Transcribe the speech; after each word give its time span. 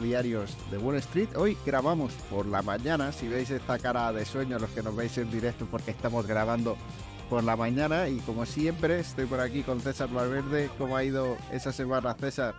diarios 0.00 0.56
de 0.70 0.78
Wall 0.78 0.96
Street. 0.96 1.28
Hoy 1.36 1.56
grabamos 1.64 2.12
por 2.30 2.46
la 2.46 2.62
mañana, 2.62 3.12
si 3.12 3.28
veis 3.28 3.50
esta 3.50 3.78
cara 3.78 4.12
de 4.12 4.24
sueño, 4.24 4.58
los 4.58 4.70
que 4.70 4.82
nos 4.82 4.96
veis 4.96 5.16
en 5.18 5.30
directo, 5.30 5.66
porque 5.70 5.90
estamos 5.90 6.26
grabando 6.26 6.76
por 7.28 7.44
la 7.44 7.56
mañana. 7.56 8.08
Y 8.08 8.18
como 8.20 8.44
siempre, 8.46 9.00
estoy 9.00 9.26
por 9.26 9.40
aquí 9.40 9.62
con 9.62 9.80
César 9.80 10.08
Valverde. 10.08 10.70
¿Cómo 10.78 10.96
ha 10.96 11.04
ido 11.04 11.36
esa 11.52 11.72
semana, 11.72 12.14
César? 12.14 12.54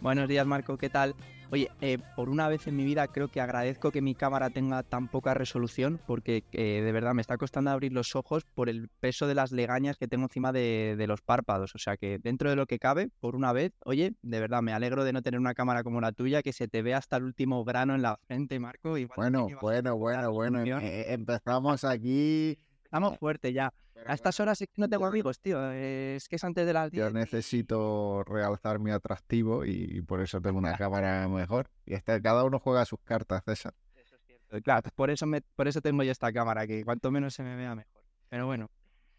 Buenos 0.00 0.28
días, 0.28 0.46
Marco, 0.46 0.78
¿qué 0.78 0.88
tal? 0.88 1.14
Oye, 1.52 1.68
eh, 1.80 1.98
por 2.14 2.28
una 2.28 2.48
vez 2.48 2.68
en 2.68 2.76
mi 2.76 2.84
vida 2.84 3.08
creo 3.08 3.26
que 3.26 3.40
agradezco 3.40 3.90
que 3.90 4.00
mi 4.00 4.14
cámara 4.14 4.50
tenga 4.50 4.84
tan 4.84 5.08
poca 5.08 5.34
resolución 5.34 6.00
porque 6.06 6.44
eh, 6.52 6.80
de 6.80 6.92
verdad 6.92 7.12
me 7.12 7.22
está 7.22 7.36
costando 7.38 7.70
abrir 7.72 7.92
los 7.92 8.14
ojos 8.14 8.44
por 8.44 8.68
el 8.68 8.88
peso 9.00 9.26
de 9.26 9.34
las 9.34 9.50
legañas 9.50 9.96
que 9.96 10.06
tengo 10.06 10.24
encima 10.24 10.52
de, 10.52 11.04
los 11.08 11.22
párpados. 11.22 11.74
O 11.74 11.78
sea 11.78 11.96
que 11.96 12.18
dentro 12.18 12.50
de 12.50 12.56
lo 12.56 12.66
que 12.66 12.78
cabe, 12.78 13.08
por 13.18 13.34
una 13.34 13.52
vez, 13.52 13.72
oye, 13.84 14.14
de 14.22 14.40
verdad 14.40 14.62
me 14.62 14.72
alegro 14.72 15.02
de 15.02 15.12
no 15.12 15.22
tener 15.22 15.40
una 15.40 15.54
cámara 15.54 15.82
como 15.82 16.00
la 16.00 16.12
tuya 16.12 16.42
que 16.42 16.52
se 16.52 16.68
te 16.68 16.82
ve 16.82 16.94
hasta 16.94 17.16
el 17.16 17.24
último 17.24 17.64
grano 17.64 17.96
en 17.96 18.02
la 18.02 18.16
frente, 18.28 18.60
Marco. 18.60 18.94
bueno, 19.16 19.48
bueno, 19.60 19.96
bueno, 19.96 20.32
bueno. 20.32 20.78
Eh, 20.78 21.12
empezamos 21.12 21.82
aquí 21.82 22.58
Estamos 22.90 23.18
fuerte 23.18 23.52
ya. 23.52 23.72
A 24.04 24.14
estas 24.14 24.40
horas 24.40 24.60
es 24.60 24.66
que 24.66 24.80
no 24.80 24.88
tengo 24.88 25.06
amigos, 25.06 25.38
tío. 25.38 25.70
Es 25.70 26.28
que 26.28 26.34
es 26.34 26.42
antes 26.42 26.66
de 26.66 26.72
las 26.72 26.90
10. 26.90 27.04
Yo 27.04 27.10
necesito 27.12 28.24
realzar 28.24 28.80
mi 28.80 28.90
atractivo 28.90 29.64
y 29.64 30.02
por 30.02 30.20
eso 30.20 30.40
tengo 30.40 30.58
una 30.58 30.72
cámara 30.76 31.28
mejor. 31.28 31.70
Y 31.86 31.94
este, 31.94 32.20
cada 32.20 32.42
uno 32.42 32.58
juega 32.58 32.84
sus 32.84 32.98
cartas, 33.04 33.44
César. 33.44 33.74
Eso 33.94 34.16
es 34.16 34.22
cierto. 34.26 34.60
Claro, 34.62 34.90
por 34.96 35.08
eso, 35.08 35.24
me, 35.24 35.40
por 35.40 35.68
eso 35.68 35.80
tengo 35.80 36.02
yo 36.02 36.10
esta 36.10 36.32
cámara, 36.32 36.66
que 36.66 36.84
cuanto 36.84 37.12
menos 37.12 37.32
se 37.32 37.44
me 37.44 37.54
vea 37.54 37.76
mejor. 37.76 38.02
Pero 38.28 38.46
bueno. 38.46 38.68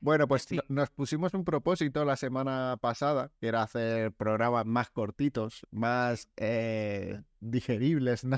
Bueno, 0.02 0.28
pues 0.28 0.48
nos 0.68 0.90
pusimos 0.90 1.34
un 1.34 1.46
propósito 1.46 2.04
la 2.04 2.18
semana 2.18 2.76
pasada, 2.82 3.32
que 3.40 3.48
era 3.48 3.62
hacer 3.62 4.12
programas 4.12 4.66
más 4.66 4.90
cortitos, 4.90 5.66
más 5.72 6.28
eh, 6.36 7.22
digeribles, 7.40 8.26
¿no? 8.26 8.38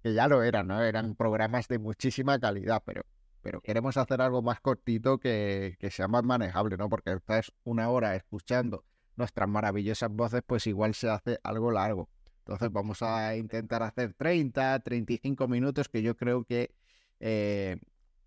que 0.00 0.14
ya 0.14 0.28
lo 0.28 0.44
eran, 0.44 0.68
¿no? 0.68 0.80
Eran 0.80 1.16
programas 1.16 1.66
de 1.66 1.80
muchísima 1.80 2.38
calidad, 2.38 2.82
pero 2.86 3.02
pero 3.48 3.62
queremos 3.62 3.96
hacer 3.96 4.20
algo 4.20 4.42
más 4.42 4.60
cortito 4.60 5.16
que, 5.16 5.78
sea 5.90 6.06
más 6.06 6.22
manejable, 6.22 6.76
¿no? 6.76 6.90
Porque 6.90 7.14
estás 7.14 7.50
una 7.64 7.88
hora 7.88 8.14
escuchando 8.14 8.84
nuestras 9.16 9.48
maravillosas 9.48 10.10
voces, 10.10 10.42
pues 10.46 10.66
igual 10.66 10.94
se 10.94 11.08
hace 11.08 11.38
algo 11.42 11.70
largo. 11.70 12.10
Entonces 12.40 12.70
vamos 12.70 13.00
a 13.00 13.34
intentar 13.36 13.82
hacer 13.82 14.12
30, 14.12 14.80
35 14.80 15.48
minutos, 15.48 15.88
que 15.88 16.02
yo 16.02 16.14
creo 16.14 16.44
que 16.44 16.74
eh, 17.20 17.78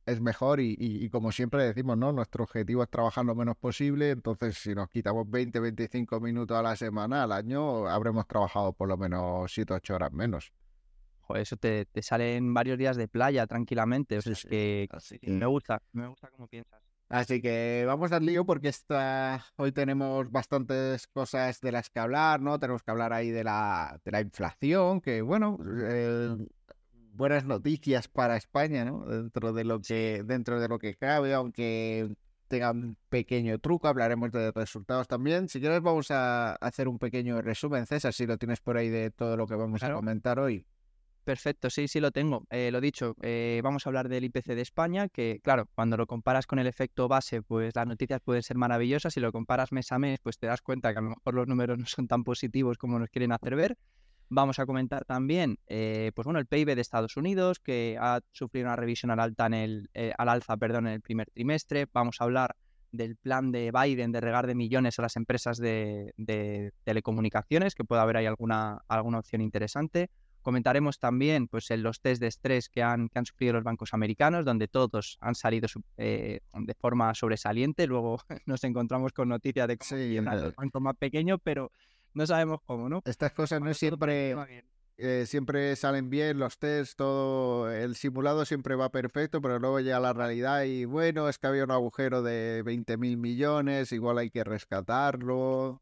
es 0.07 0.19
mejor 0.21 0.59
y, 0.59 1.07
como 1.11 1.31
siempre 1.31 1.65
decimos, 1.65 1.99
¿no? 1.99 2.11
Nuestro 2.11 2.43
objetivo 2.45 2.81
es 2.81 2.89
trabajar 2.89 3.23
lo 3.23 3.35
menos 3.35 3.55
posible, 3.57 4.09
entonces 4.09 4.57
si 4.57 4.73
nos 4.73 4.89
quitamos 4.89 5.29
20, 5.29 5.59
25 5.59 6.19
minutos 6.19 6.57
a 6.57 6.63
la 6.63 6.75
semana, 6.75 7.21
al 7.21 7.31
año, 7.31 7.87
habremos 7.87 8.25
trabajado 8.27 8.73
por 8.73 8.87
lo 8.87 8.97
menos 8.97 9.53
7, 9.53 9.71
8 9.75 9.93
horas 9.93 10.11
menos 10.13 10.51
eso 11.35 11.57
te, 11.57 11.85
te 11.85 12.01
salen 12.01 12.53
varios 12.53 12.77
días 12.77 12.97
de 12.97 13.07
playa 13.07 13.47
tranquilamente. 13.47 14.17
O 14.17 14.21
sea, 14.21 14.33
es 14.33 14.45
que, 14.45 14.87
me 15.23 15.45
gusta, 15.45 15.81
me 15.93 16.07
gusta 16.07 16.29
cómo 16.29 16.47
piensas. 16.47 16.81
Así 17.09 17.41
que 17.41 17.83
vamos 17.85 18.13
al 18.13 18.25
lío 18.25 18.45
porque 18.45 18.69
esta... 18.69 19.45
hoy 19.57 19.73
tenemos 19.73 20.31
bastantes 20.31 21.07
cosas 21.07 21.59
de 21.59 21.73
las 21.73 21.89
que 21.89 21.99
hablar, 21.99 22.39
¿no? 22.39 22.57
Tenemos 22.57 22.83
que 22.83 22.91
hablar 22.91 23.11
ahí 23.11 23.31
de 23.31 23.43
la, 23.43 23.99
de 24.05 24.11
la 24.11 24.21
inflación, 24.21 25.01
que 25.01 25.21
bueno, 25.21 25.57
eh, 25.83 26.37
buenas 27.11 27.43
noticias 27.43 28.07
para 28.07 28.37
España, 28.37 28.85
¿no? 28.85 29.05
Dentro 29.05 29.51
de 29.51 29.65
lo 29.65 29.81
que, 29.81 30.23
dentro 30.25 30.61
de 30.61 30.69
lo 30.69 30.79
que 30.79 30.95
cabe, 30.95 31.33
aunque 31.33 32.15
tenga 32.47 32.71
un 32.71 32.97
pequeño 33.09 33.59
truco, 33.59 33.89
hablaremos 33.89 34.31
de 34.31 34.51
resultados 34.51 35.07
también. 35.07 35.49
Si 35.49 35.59
quieres 35.59 35.81
vamos 35.81 36.11
a 36.11 36.55
hacer 36.55 36.87
un 36.87 36.97
pequeño 36.97 37.41
resumen, 37.41 37.85
César, 37.85 38.13
si 38.13 38.25
lo 38.25 38.37
tienes 38.37 38.61
por 38.61 38.77
ahí 38.77 38.89
de 38.89 39.11
todo 39.11 39.35
lo 39.37 39.47
que 39.47 39.55
vamos 39.55 39.83
a 39.83 39.93
comentar 39.93 40.39
hoy. 40.39 40.65
Perfecto, 41.23 41.69
sí, 41.69 41.87
sí 41.87 41.99
lo 41.99 42.11
tengo. 42.11 42.45
Eh, 42.49 42.71
lo 42.71 42.81
dicho, 42.81 43.15
eh, 43.21 43.61
vamos 43.63 43.85
a 43.85 43.89
hablar 43.89 44.09
del 44.09 44.23
IPC 44.23 44.55
de 44.55 44.61
España, 44.61 45.07
que 45.07 45.39
claro, 45.43 45.67
cuando 45.75 45.95
lo 45.95 46.07
comparas 46.07 46.47
con 46.47 46.57
el 46.57 46.65
efecto 46.65 47.07
base, 47.07 47.43
pues 47.43 47.75
las 47.75 47.85
noticias 47.85 48.21
pueden 48.21 48.41
ser 48.41 48.57
maravillosas. 48.57 49.13
Si 49.13 49.19
lo 49.19 49.31
comparas 49.31 49.71
mes 49.71 49.91
a 49.91 49.99
mes, 49.99 50.19
pues 50.23 50.39
te 50.39 50.47
das 50.47 50.61
cuenta 50.61 50.93
que 50.93 50.99
a 50.99 51.01
lo 51.01 51.09
mejor 51.09 51.35
los 51.35 51.47
números 51.47 51.77
no 51.77 51.85
son 51.85 52.07
tan 52.07 52.23
positivos 52.23 52.79
como 52.79 52.97
nos 52.97 53.09
quieren 53.09 53.31
hacer 53.31 53.55
ver. 53.55 53.77
Vamos 54.29 54.57
a 54.59 54.65
comentar 54.65 55.05
también, 55.05 55.57
eh, 55.67 56.11
pues 56.15 56.23
bueno, 56.23 56.39
el 56.39 56.47
PIB 56.47 56.73
de 56.73 56.81
Estados 56.81 57.17
Unidos, 57.17 57.59
que 57.59 57.97
ha 57.99 58.21
sufrido 58.31 58.67
una 58.67 58.77
revisión 58.77 59.11
al, 59.11 59.19
alta 59.19 59.45
en 59.45 59.53
el, 59.53 59.89
al 60.17 60.29
alza 60.29 60.57
perdón, 60.57 60.87
en 60.87 60.93
el 60.93 61.01
primer 61.01 61.29
trimestre. 61.29 61.85
Vamos 61.93 62.19
a 62.19 62.23
hablar 62.23 62.55
del 62.91 63.15
plan 63.17 63.51
de 63.51 63.71
Biden 63.71 64.11
de 64.11 64.21
regar 64.21 64.47
de 64.47 64.55
millones 64.55 64.97
a 64.97 65.03
las 65.03 65.17
empresas 65.17 65.57
de, 65.57 66.13
de 66.17 66.71
telecomunicaciones, 66.83 67.75
que 67.75 67.83
puede 67.83 68.01
haber 68.01 68.17
ahí 68.17 68.25
alguna, 68.25 68.81
alguna 68.87 69.19
opción 69.19 69.41
interesante. 69.41 70.09
Comentaremos 70.41 70.99
también 70.99 71.47
pues, 71.47 71.69
en 71.71 71.83
los 71.83 72.01
test 72.01 72.21
de 72.21 72.27
estrés 72.27 72.69
que 72.69 72.83
han, 72.83 73.09
que 73.09 73.19
han 73.19 73.25
sufrido 73.25 73.53
los 73.53 73.63
bancos 73.63 73.93
americanos, 73.93 74.45
donde 74.45 74.67
todos 74.67 75.17
han 75.21 75.35
salido 75.35 75.67
eh, 75.97 76.39
de 76.53 76.73
forma 76.75 77.13
sobresaliente. 77.13 77.87
Luego 77.87 78.19
nos 78.45 78.63
encontramos 78.63 79.13
con 79.13 79.29
noticias 79.29 79.67
de 79.67 79.77
que 79.77 80.17
el 80.17 80.53
banco 80.55 80.79
más 80.79 80.95
pequeño, 80.97 81.37
pero 81.37 81.71
no 82.13 82.25
sabemos 82.25 82.59
cómo, 82.65 82.89
¿no? 82.89 83.01
Estas 83.05 83.31
cosas 83.31 83.61
no 83.61 83.73
siempre, 83.73 84.35
eh, 84.97 85.25
siempre 85.25 85.75
salen 85.75 86.09
bien, 86.09 86.39
los 86.39 86.57
test, 86.57 86.97
todo 86.97 87.71
el 87.71 87.95
simulado 87.95 88.45
siempre 88.45 88.75
va 88.75 88.89
perfecto, 88.89 89.41
pero 89.41 89.59
luego 89.59 89.79
llega 89.79 89.99
la 89.99 90.13
realidad 90.13 90.63
y 90.63 90.85
bueno, 90.85 91.29
es 91.29 91.37
que 91.37 91.47
había 91.47 91.63
un 91.63 91.71
agujero 91.71 92.21
de 92.21 92.61
20 92.63 92.97
mil 92.97 93.17
millones, 93.17 93.91
igual 93.91 94.17
hay 94.17 94.29
que 94.29 94.43
rescatarlo. 94.43 95.81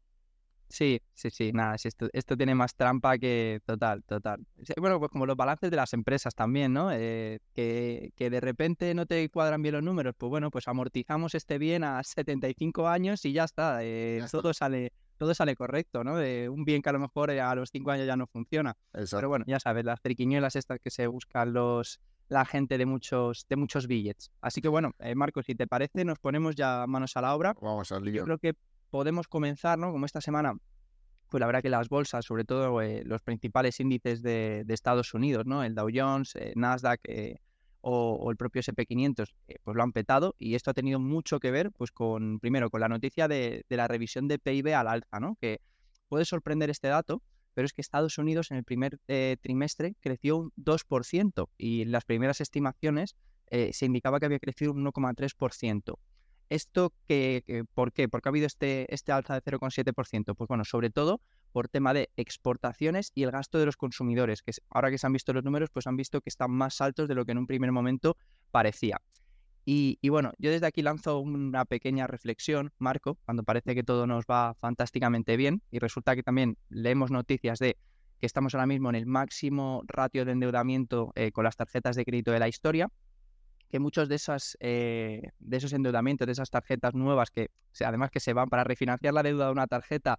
Sí, 0.70 1.02
sí, 1.12 1.30
sí, 1.30 1.50
nada, 1.52 1.74
esto, 1.82 2.08
esto 2.12 2.36
tiene 2.36 2.54
más 2.54 2.76
trampa 2.76 3.18
que 3.18 3.60
total, 3.66 4.04
total. 4.04 4.46
Bueno, 4.78 5.00
pues 5.00 5.10
como 5.10 5.26
los 5.26 5.36
balances 5.36 5.68
de 5.68 5.76
las 5.76 5.92
empresas 5.92 6.32
también, 6.32 6.72
¿no? 6.72 6.92
Eh, 6.92 7.40
que, 7.52 8.12
que, 8.14 8.30
de 8.30 8.40
repente 8.40 8.94
no 8.94 9.04
te 9.04 9.28
cuadran 9.30 9.62
bien 9.62 9.74
los 9.74 9.82
números, 9.82 10.14
pues 10.16 10.30
bueno, 10.30 10.48
pues 10.52 10.68
amortizamos 10.68 11.34
este 11.34 11.58
bien 11.58 11.82
a 11.82 12.02
75 12.04 12.86
años 12.86 13.24
y 13.24 13.32
ya 13.32 13.44
está, 13.44 13.80
eh, 13.82 14.24
todo 14.30 14.54
sale 14.54 14.92
todo 15.18 15.34
sale 15.34 15.54
correcto, 15.54 16.02
¿no? 16.02 16.16
De 16.16 16.48
un 16.48 16.64
bien 16.64 16.80
que 16.80 16.88
a 16.88 16.92
lo 16.92 16.98
mejor 16.98 17.30
a 17.30 17.54
los 17.54 17.70
5 17.70 17.90
años 17.90 18.06
ya 18.06 18.16
no 18.16 18.26
funciona. 18.26 18.74
Pero 18.92 19.28
bueno, 19.28 19.44
ya 19.46 19.60
sabes, 19.60 19.84
las 19.84 20.00
triquiñuelas 20.00 20.56
estas 20.56 20.78
que 20.80 20.90
se 20.90 21.08
buscan 21.08 21.52
los 21.52 22.00
la 22.30 22.46
gente 22.46 22.78
de 22.78 22.86
muchos 22.86 23.44
de 23.48 23.56
muchos 23.56 23.86
billets. 23.86 24.30
Así 24.40 24.62
que 24.62 24.68
bueno, 24.68 24.92
eh, 25.00 25.14
Marcos, 25.14 25.44
si 25.46 25.54
te 25.54 25.66
parece, 25.66 26.04
nos 26.04 26.18
ponemos 26.18 26.54
ya 26.54 26.86
manos 26.86 27.16
a 27.16 27.20
la 27.20 27.34
obra. 27.34 27.54
Vamos 27.60 27.92
al 27.92 28.04
lío. 28.04 28.14
Yo 28.14 28.24
creo 28.24 28.38
que 28.38 28.54
podemos 28.90 29.28
comenzar, 29.28 29.78
¿no? 29.78 29.92
Como 29.92 30.06
esta 30.06 30.20
semana, 30.20 30.54
pues 31.30 31.40
la 31.40 31.46
verdad 31.46 31.62
que 31.62 31.70
las 31.70 31.88
bolsas, 31.88 32.24
sobre 32.24 32.44
todo 32.44 32.82
eh, 32.82 33.02
los 33.04 33.22
principales 33.22 33.80
índices 33.80 34.20
de, 34.20 34.64
Estados 34.68 35.14
Unidos, 35.14 35.46
¿no? 35.46 35.62
El 35.62 35.74
Dow 35.74 35.88
Jones, 35.94 36.34
eh, 36.36 36.52
Nasdaq 36.56 37.00
eh, 37.04 37.38
o, 37.80 38.30
el 38.30 38.36
propio 38.36 38.60
SP500, 38.60 39.32
pues 39.62 39.76
lo 39.76 39.82
han 39.82 39.92
petado 39.92 40.34
y 40.38 40.54
esto 40.54 40.72
ha 40.72 40.74
tenido 40.74 40.98
mucho 40.98 41.38
que 41.40 41.50
ver, 41.50 41.70
pues 41.70 41.92
con, 41.92 42.40
primero, 42.40 42.68
con 42.68 42.80
la 42.80 42.88
noticia 42.88 43.28
de, 43.28 43.64
la 43.68 43.88
revisión 43.88 44.28
de 44.28 44.38
PIB 44.38 44.74
al 44.74 44.88
alza, 44.88 45.20
¿no? 45.20 45.36
Que 45.40 45.60
puede 46.08 46.24
sorprender 46.24 46.68
este 46.68 46.88
dato, 46.88 47.22
pero 47.54 47.66
es 47.66 47.72
que 47.72 47.80
Estados 47.80 48.18
Unidos 48.18 48.50
en 48.50 48.58
el 48.58 48.64
primer 48.64 48.98
trimestre 49.40 49.94
creció 50.00 50.36
un 50.36 50.52
2% 50.56 51.48
y 51.56 51.82
en 51.82 51.92
las 51.92 52.04
primeras 52.04 52.40
estimaciones 52.40 53.16
se 53.50 53.86
indicaba 53.86 54.20
que 54.20 54.26
había 54.26 54.38
crecido 54.38 54.72
un 54.72 54.84
1,3%. 54.84 55.96
¿Esto 56.50 56.92
que, 57.06 57.64
por 57.74 57.92
qué? 57.92 58.08
¿Por 58.08 58.20
qué 58.20 58.28
ha 58.28 58.30
habido 58.30 58.46
este, 58.46 58.92
este 58.92 59.12
alza 59.12 59.34
de 59.34 59.40
0,7%? 59.40 60.34
Pues 60.34 60.48
bueno, 60.48 60.64
sobre 60.64 60.90
todo 60.90 61.20
por 61.52 61.68
tema 61.68 61.94
de 61.94 62.10
exportaciones 62.16 63.12
y 63.14 63.22
el 63.22 63.30
gasto 63.30 63.58
de 63.58 63.66
los 63.66 63.76
consumidores, 63.76 64.42
que 64.42 64.52
ahora 64.68 64.90
que 64.90 64.98
se 64.98 65.06
han 65.06 65.12
visto 65.12 65.32
los 65.32 65.44
números, 65.44 65.70
pues 65.70 65.86
han 65.86 65.96
visto 65.96 66.20
que 66.20 66.28
están 66.28 66.50
más 66.50 66.80
altos 66.80 67.08
de 67.08 67.14
lo 67.14 67.24
que 67.24 67.32
en 67.32 67.38
un 67.38 67.46
primer 67.46 67.70
momento 67.70 68.16
parecía. 68.50 69.00
Y, 69.64 70.08
bueno, 70.08 70.32
yo 70.38 70.50
desde 70.50 70.66
aquí 70.66 70.82
lanzo 70.82 71.20
una 71.20 71.64
pequeña 71.64 72.08
reflexión, 72.08 72.72
Marco, 72.78 73.18
cuando 73.24 73.44
parece 73.44 73.76
que 73.76 73.84
todo 73.84 74.08
nos 74.08 74.24
va 74.24 74.54
fantásticamente 74.54 75.36
bien 75.36 75.62
y 75.70 75.78
resulta 75.78 76.16
que 76.16 76.24
también 76.24 76.56
leemos 76.68 77.12
noticias 77.12 77.60
de 77.60 77.76
que 78.18 78.26
estamos 78.26 78.54
ahora 78.54 78.66
mismo 78.66 78.88
en 78.90 78.96
el 78.96 79.06
máximo 79.06 79.84
ratio 79.86 80.24
de 80.24 80.32
endeudamiento 80.32 81.12
eh, 81.14 81.30
con 81.30 81.44
las 81.44 81.56
tarjetas 81.56 81.94
de 81.94 82.04
crédito 82.04 82.32
de 82.32 82.40
la 82.40 82.48
historia, 82.48 82.88
que 83.70 83.78
muchos 83.78 84.08
de, 84.08 84.16
esas, 84.16 84.56
eh, 84.60 85.30
de 85.38 85.56
esos 85.56 85.72
endeudamientos, 85.72 86.26
de 86.26 86.32
esas 86.32 86.50
tarjetas 86.50 86.94
nuevas, 86.94 87.30
que 87.30 87.50
además 87.84 88.10
que 88.10 88.20
se 88.20 88.32
van 88.32 88.48
para 88.48 88.64
refinanciar 88.64 89.14
la 89.14 89.22
deuda 89.22 89.46
de 89.46 89.52
una 89.52 89.66
tarjeta, 89.66 90.18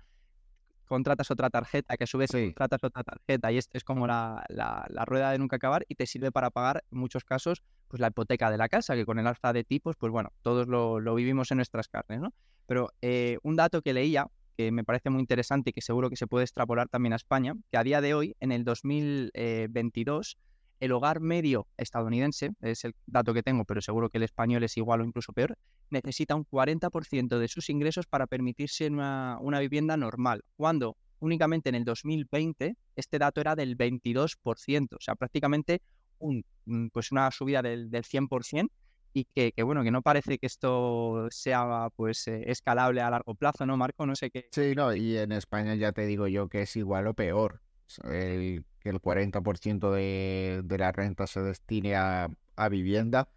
contratas 0.86 1.32
otra 1.32 1.50
tarjeta, 1.50 1.96
que 1.96 2.06
a 2.06 2.08
su 2.08 2.18
vez 2.18 2.32
contratas 2.32 2.84
otra 2.84 3.04
tarjeta, 3.04 3.52
y 3.52 3.58
es, 3.58 3.70
es 3.74 3.84
como 3.84 4.08
la, 4.08 4.44
la, 4.50 5.06
rueda 5.06 5.32
de 5.32 5.38
nunca 5.38 5.58
acabar, 5.58 5.86
y 5.88 5.96
te 5.96 6.06
sirve 6.06 6.32
para 6.32 6.50
pagar, 6.50 6.84
en 6.92 6.98
muchos 6.98 7.24
casos, 7.24 7.62
pues 7.88 8.00
la 8.00 8.08
hipoteca 8.08 8.50
de 8.50 8.58
la 8.58 8.70
casa, 8.70 8.96
que 8.96 9.06
con 9.06 9.20
el 9.20 9.28
alza 9.28 9.54
de 9.54 9.64
tipos, 9.64 9.96
pues 9.98 10.12
bueno, 10.12 10.32
todos 10.42 10.68
lo, 10.68 11.00
lo 11.00 11.16
vivimos 11.16 11.52
en 11.52 11.58
nuestras 11.58 11.88
carnes, 11.88 12.22
¿no? 12.22 12.34
Pero 12.66 12.90
eh, 13.02 13.38
un 13.44 13.58
dato 13.58 13.82
que 13.82 13.94
leía, 13.94 14.28
que 14.58 14.72
me 14.72 14.84
parece 14.84 15.10
muy 15.10 15.22
interesante 15.22 15.70
y 15.72 15.74
que 15.74 15.82
seguro 15.82 16.10
que 16.10 16.16
se 16.16 16.28
puede 16.28 16.44
extrapolar 16.44 16.88
también 16.88 17.14
a 17.14 17.18
España, 17.18 17.54
que 17.70 17.78
a 17.78 17.84
día 17.84 18.02
de 18.02 18.14
hoy, 18.14 18.36
en 18.40 18.52
el 18.52 18.64
2022, 18.64 20.38
el 20.82 20.92
hogar 20.92 21.22
medio 21.22 21.68
estadounidense, 21.78 22.52
es 22.60 22.84
el 22.84 22.96
dato 23.06 23.34
que 23.34 23.44
tengo, 23.44 23.66
pero 23.66 23.82
seguro 23.82 24.10
que 24.10 24.18
el 24.18 24.24
español 24.24 24.64
es 24.64 24.76
igual 24.78 25.02
o 25.02 25.06
incluso 25.06 25.32
peor, 25.32 25.56
necesita 25.92 26.36
un 26.36 26.44
40% 26.44 27.38
de 27.38 27.48
sus 27.48 27.70
ingresos 27.70 28.08
para 28.08 28.26
permitirse 28.26 28.88
una, 28.88 29.60
vivienda 29.60 29.96
normal, 29.96 30.44
cuando 30.58 30.98
únicamente 31.20 31.70
en 31.70 31.76
el 31.76 31.86
2020 31.86 32.76
este 32.96 33.20
dato 33.20 33.40
era 33.40 33.56
del 33.56 33.78
22%, 33.78 34.96
o 34.96 35.00
sea, 35.00 35.16
prácticamente 35.16 35.82
un, 36.18 36.44
pues 36.92 37.12
una 37.12 37.30
subida 37.30 37.62
del, 37.62 37.92
del 37.92 38.04
100% 38.04 38.68
y 39.14 39.26
que, 39.26 39.54
bueno, 39.64 39.84
que 39.84 39.92
no 39.92 40.02
parece 40.02 40.40
que 40.40 40.48
esto 40.48 41.28
sea 41.30 41.90
pues 41.96 42.28
eh, 42.28 42.44
escalable 42.48 43.02
a 43.02 43.10
largo 43.12 43.36
plazo, 43.36 43.68
¿no, 43.68 43.78
Marco? 43.78 44.06
No 44.08 44.16
sé 44.16 44.32
qué. 44.32 44.48
Sí, 44.52 44.74
no, 44.76 44.96
y 44.96 45.18
en 45.18 45.32
España 45.32 45.76
ya 45.76 45.92
te 45.92 46.06
digo 46.08 46.28
yo 46.28 46.48
que 46.50 46.64
es 46.64 46.76
igual 46.76 47.08
o 47.08 47.14
peor. 47.14 47.62
El, 48.06 48.64
que 48.82 48.90
el 48.90 49.02
40% 49.02 49.92
de, 49.92 50.62
de 50.64 50.78
la 50.78 50.92
renta 50.92 51.28
se 51.28 51.42
destine 51.42 51.96
a, 51.96 52.30
a 52.56 52.70
vivienda. 52.70 53.30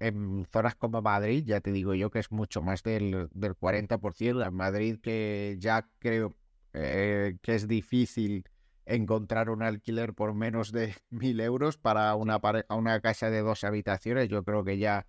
en 0.00 0.46
zonas 0.46 0.74
como 0.74 1.02
Madrid, 1.02 1.44
ya 1.46 1.60
te 1.60 1.70
digo 1.72 1.94
yo 1.94 2.10
que 2.10 2.18
es 2.18 2.32
mucho 2.32 2.62
más 2.62 2.82
del, 2.82 3.28
del 3.32 3.54
40%. 3.54 4.46
En 4.46 4.54
Madrid, 4.54 4.98
que 5.00 5.56
ya 5.58 5.88
creo 5.98 6.34
eh, 6.72 7.36
que 7.42 7.54
es 7.54 7.68
difícil 7.68 8.44
encontrar 8.86 9.50
un 9.50 9.62
alquiler 9.62 10.14
por 10.14 10.34
menos 10.34 10.72
de 10.72 10.94
mil 11.10 11.40
euros 11.40 11.76
para 11.78 12.14
una, 12.16 12.40
una 12.70 13.00
casa 13.00 13.30
de 13.30 13.40
dos 13.40 13.64
habitaciones, 13.64 14.28
yo 14.28 14.42
creo 14.42 14.64
que 14.64 14.78
ya, 14.78 15.06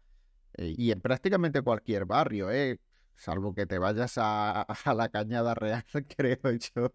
eh, 0.57 0.73
y 0.77 0.91
en 0.91 1.01
prácticamente 1.01 1.62
cualquier 1.62 2.06
barrio, 2.06 2.51
¿eh? 2.51 2.79
Salvo 3.15 3.53
que 3.53 3.65
te 3.65 3.77
vayas 3.77 4.13
a, 4.17 4.65
la 4.95 5.09
Cañada 5.09 5.53
Real, 5.53 5.83
creo 6.17 6.39
yo, 6.43 6.91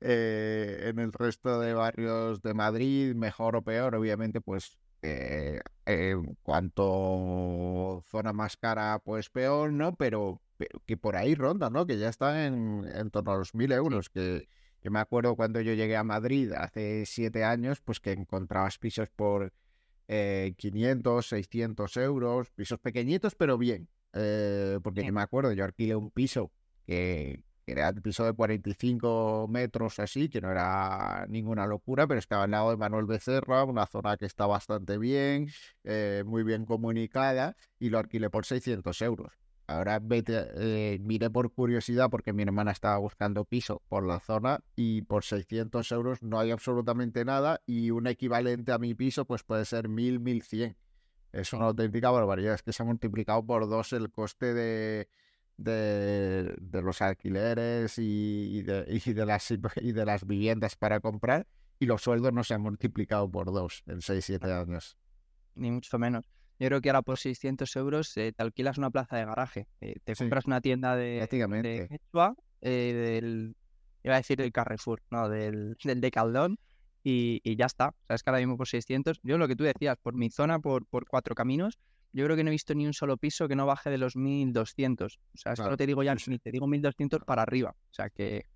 eh, 0.00 0.88
en 0.88 0.98
el 0.98 1.12
resto 1.12 1.60
de 1.60 1.74
barrios 1.74 2.42
de 2.42 2.54
Madrid, 2.54 3.14
mejor 3.14 3.56
o 3.56 3.62
peor, 3.62 3.94
obviamente, 3.94 4.40
pues 4.40 4.78
eh, 5.02 5.60
cuanto 6.42 8.02
zona 8.08 8.32
más 8.32 8.56
cara, 8.56 8.98
pues 9.04 9.30
peor, 9.30 9.72
¿no? 9.72 9.94
Pero, 9.94 10.40
pero 10.56 10.80
que 10.86 10.96
por 10.96 11.16
ahí 11.16 11.34
ronda, 11.34 11.70
¿no? 11.70 11.86
Que 11.86 11.98
ya 11.98 12.08
está 12.08 12.46
en, 12.46 12.84
en 12.92 13.10
torno 13.10 13.32
a 13.32 13.36
los 13.36 13.54
mil 13.54 13.70
euros, 13.72 14.10
que 14.10 14.48
yo 14.82 14.90
me 14.90 15.00
acuerdo 15.00 15.36
cuando 15.36 15.60
yo 15.60 15.74
llegué 15.74 15.96
a 15.96 16.04
Madrid 16.04 16.52
hace 16.52 17.06
siete 17.06 17.44
años, 17.44 17.80
pues 17.80 18.00
que 18.00 18.12
encontrabas 18.12 18.78
pisos 18.78 19.10
por 19.10 19.52
500, 20.06 21.26
eh, 21.26 21.36
600 21.36 21.96
euros, 21.96 22.50
pisos 22.50 22.78
pequeñitos, 22.78 23.34
pero 23.34 23.58
bien. 23.58 23.88
Eh, 24.16 24.78
porque 24.82 25.04
yo 25.04 25.12
me 25.12 25.20
acuerdo, 25.20 25.52
yo 25.52 25.64
alquilé 25.64 25.94
un 25.94 26.10
piso 26.10 26.50
que, 26.86 27.42
era 27.66 27.90
un 27.90 28.00
piso 28.00 28.24
de 28.24 28.32
45 28.32 29.46
metros 29.48 29.98
así, 29.98 30.28
que 30.28 30.40
no 30.40 30.50
era 30.50 31.26
ninguna 31.28 31.66
locura, 31.66 32.06
pero 32.06 32.18
estaba 32.20 32.44
al 32.44 32.52
lado 32.52 32.70
de 32.70 32.76
Manuel 32.76 33.06
Becerra, 33.06 33.64
una 33.64 33.86
zona 33.86 34.16
que 34.16 34.26
está 34.26 34.46
bastante 34.46 34.98
bien, 34.98 35.48
eh, 35.84 36.22
muy 36.24 36.44
bien 36.44 36.64
comunicada, 36.64 37.56
y 37.78 37.90
lo 37.90 37.98
alquilé 37.98 38.30
por 38.30 38.46
600 38.46 39.02
euros. 39.02 39.32
Ahora 39.68 39.98
vete, 40.00 40.46
eh, 40.54 40.98
miré 41.00 41.28
por 41.28 41.52
curiosidad 41.52 42.08
porque 42.08 42.32
mi 42.32 42.44
hermana 42.44 42.70
estaba 42.70 42.98
buscando 42.98 43.44
piso 43.44 43.82
por 43.88 44.06
la 44.06 44.20
zona 44.20 44.60
y 44.76 45.02
por 45.02 45.24
600 45.24 45.90
euros 45.90 46.22
no 46.22 46.38
hay 46.38 46.52
absolutamente 46.52 47.24
nada 47.24 47.60
y 47.66 47.90
un 47.90 48.06
equivalente 48.06 48.70
a 48.70 48.78
mi 48.78 48.94
piso 48.94 49.24
pues 49.24 49.42
puede 49.42 49.64
ser 49.64 49.88
1000, 49.88 50.20
1100. 50.20 50.76
Es 51.32 51.52
una 51.52 51.66
auténtica 51.66 52.10
barbaridad, 52.10 52.54
es 52.54 52.62
que 52.62 52.72
se 52.72 52.82
ha 52.82 52.86
multiplicado 52.86 53.44
por 53.44 53.68
dos 53.68 53.92
el 53.92 54.10
coste 54.10 54.54
de, 54.54 55.08
de, 55.56 56.82
los 56.82 57.02
alquileres 57.02 57.98
y, 57.98 58.62
de, 58.62 58.86
y, 58.88 59.12
de 59.12 59.26
las, 59.26 59.50
y 59.50 59.92
de 59.92 60.04
las 60.04 60.26
viviendas 60.26 60.76
para 60.76 61.00
comprar 61.00 61.46
y 61.78 61.86
los 61.86 62.02
sueldos 62.02 62.32
no 62.32 62.44
se 62.44 62.54
han 62.54 62.62
multiplicado 62.62 63.30
por 63.30 63.52
dos 63.52 63.82
en 63.86 63.98
6-7 63.98 64.62
años. 64.62 64.96
Ni 65.54 65.70
mucho 65.70 65.98
menos. 65.98 66.24
Yo 66.58 66.68
creo 66.68 66.80
que 66.80 66.88
ahora 66.88 67.02
por 67.02 67.18
600 67.18 67.76
euros 67.76 68.16
eh, 68.16 68.32
te 68.32 68.42
alquilas 68.42 68.78
una 68.78 68.90
plaza 68.90 69.16
de 69.16 69.26
garaje. 69.26 69.68
Eh, 69.80 69.96
te 70.04 70.14
compras 70.14 70.46
una 70.46 70.60
tienda 70.60 70.96
de, 70.96 71.26
de 71.30 71.98
eh, 72.62 72.72
del, 72.72 73.56
iba 74.02 74.14
a 74.14 74.18
decir 74.18 74.38
del 74.38 74.52
Carrefour, 74.52 75.02
no, 75.10 75.28
del, 75.28 75.76
del 75.84 76.00
Decaldón, 76.00 76.58
y, 77.08 77.40
y 77.44 77.54
ya 77.54 77.66
está. 77.66 77.94
Sabes 78.08 78.24
que 78.24 78.30
ahora 78.30 78.40
mismo 78.40 78.56
por 78.56 78.66
600, 78.66 79.20
yo 79.22 79.38
lo 79.38 79.46
que 79.46 79.54
tú 79.54 79.62
decías, 79.62 79.96
por 80.02 80.14
mi 80.14 80.28
zona, 80.28 80.58
por, 80.58 80.86
por 80.86 81.06
cuatro 81.06 81.36
caminos, 81.36 81.78
yo 82.12 82.24
creo 82.24 82.36
que 82.36 82.42
no 82.42 82.50
he 82.50 82.50
visto 82.50 82.74
ni 82.74 82.84
un 82.84 82.94
solo 82.94 83.16
piso 83.16 83.46
que 83.46 83.54
no 83.54 83.64
baje 83.64 83.90
de 83.90 83.98
los 83.98 84.16
1200. 84.16 85.20
O 85.34 85.38
sea, 85.38 85.52
esto 85.52 85.70
no 85.70 85.76
te 85.76 85.86
digo 85.86 86.02
ya 86.02 86.16
ni 86.26 86.38
te 86.40 86.50
digo 86.50 86.66
1200 86.66 87.20
para 87.24 87.42
arriba. 87.42 87.76
O 87.78 87.94
sea 87.94 88.10
que, 88.10 88.46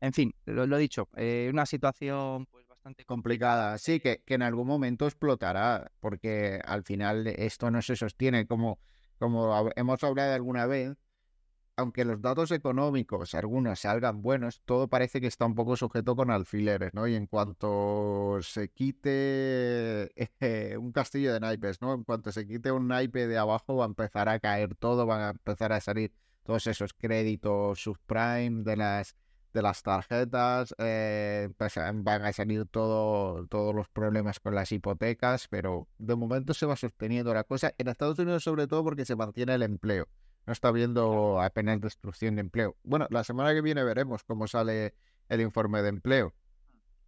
en 0.00 0.14
fin, 0.14 0.32
lo, 0.46 0.66
lo 0.66 0.78
he 0.78 0.80
dicho, 0.80 1.10
una 1.50 1.66
situación 1.66 2.46
pues 2.46 2.64
complicada. 3.04 3.76
Sí, 3.76 4.00
que, 4.00 4.22
que 4.24 4.34
en 4.34 4.42
algún 4.42 4.66
momento 4.66 5.06
explotará, 5.06 5.92
porque 6.00 6.60
al 6.64 6.84
final 6.84 7.26
esto 7.26 7.70
no 7.70 7.82
se 7.82 7.94
sostiene 7.94 8.46
como, 8.46 8.78
como 9.18 9.70
hemos 9.76 10.02
hablado 10.02 10.32
alguna 10.32 10.64
vez. 10.64 10.96
Aunque 11.78 12.04
los 12.04 12.20
datos 12.20 12.50
económicos, 12.50 13.36
algunos 13.36 13.78
salgan 13.78 14.20
buenos, 14.20 14.62
todo 14.64 14.88
parece 14.88 15.20
que 15.20 15.28
está 15.28 15.46
un 15.46 15.54
poco 15.54 15.76
sujeto 15.76 16.16
con 16.16 16.28
alfileres, 16.28 16.92
¿no? 16.92 17.06
Y 17.06 17.14
en 17.14 17.28
cuanto 17.28 18.38
se 18.42 18.68
quite 18.70 20.10
eh, 20.40 20.76
un 20.76 20.90
castillo 20.90 21.32
de 21.32 21.38
naipes, 21.38 21.80
¿no? 21.80 21.94
En 21.94 22.02
cuanto 22.02 22.32
se 22.32 22.48
quite 22.48 22.72
un 22.72 22.88
naipe 22.88 23.28
de 23.28 23.38
abajo, 23.38 23.76
va 23.76 23.84
a 23.84 23.86
empezar 23.86 24.28
a 24.28 24.40
caer 24.40 24.74
todo, 24.74 25.06
van 25.06 25.20
a 25.20 25.30
empezar 25.30 25.72
a 25.72 25.80
salir 25.80 26.12
todos 26.42 26.66
esos 26.66 26.94
créditos 26.94 27.80
subprime 27.80 28.64
de 28.64 28.76
las 28.76 29.14
de 29.54 29.62
las 29.62 29.80
tarjetas, 29.82 30.74
eh, 30.78 31.48
pues, 31.56 31.76
eh, 31.76 31.90
van 31.94 32.24
a 32.24 32.32
salir 32.32 32.66
todo, 32.66 33.46
todos 33.46 33.72
los 33.72 33.88
problemas 33.88 34.40
con 34.40 34.54
las 34.56 34.72
hipotecas, 34.72 35.46
pero 35.46 35.86
de 35.98 36.16
momento 36.16 36.54
se 36.54 36.66
va 36.66 36.74
sosteniendo 36.74 37.32
la 37.32 37.44
cosa. 37.44 37.72
En 37.78 37.86
Estados 37.86 38.18
Unidos 38.18 38.42
sobre 38.42 38.66
todo 38.66 38.82
porque 38.82 39.04
se 39.04 39.14
mantiene 39.14 39.54
el 39.54 39.62
empleo. 39.62 40.08
No 40.48 40.52
está 40.52 40.68
habiendo 40.68 41.42
apenas 41.42 41.78
destrucción 41.78 42.36
de 42.36 42.40
empleo. 42.40 42.74
Bueno, 42.82 43.06
la 43.10 43.22
semana 43.22 43.52
que 43.52 43.60
viene 43.60 43.84
veremos 43.84 44.24
cómo 44.24 44.46
sale 44.46 44.94
el 45.28 45.42
informe 45.42 45.82
de 45.82 45.90
empleo. 45.90 46.32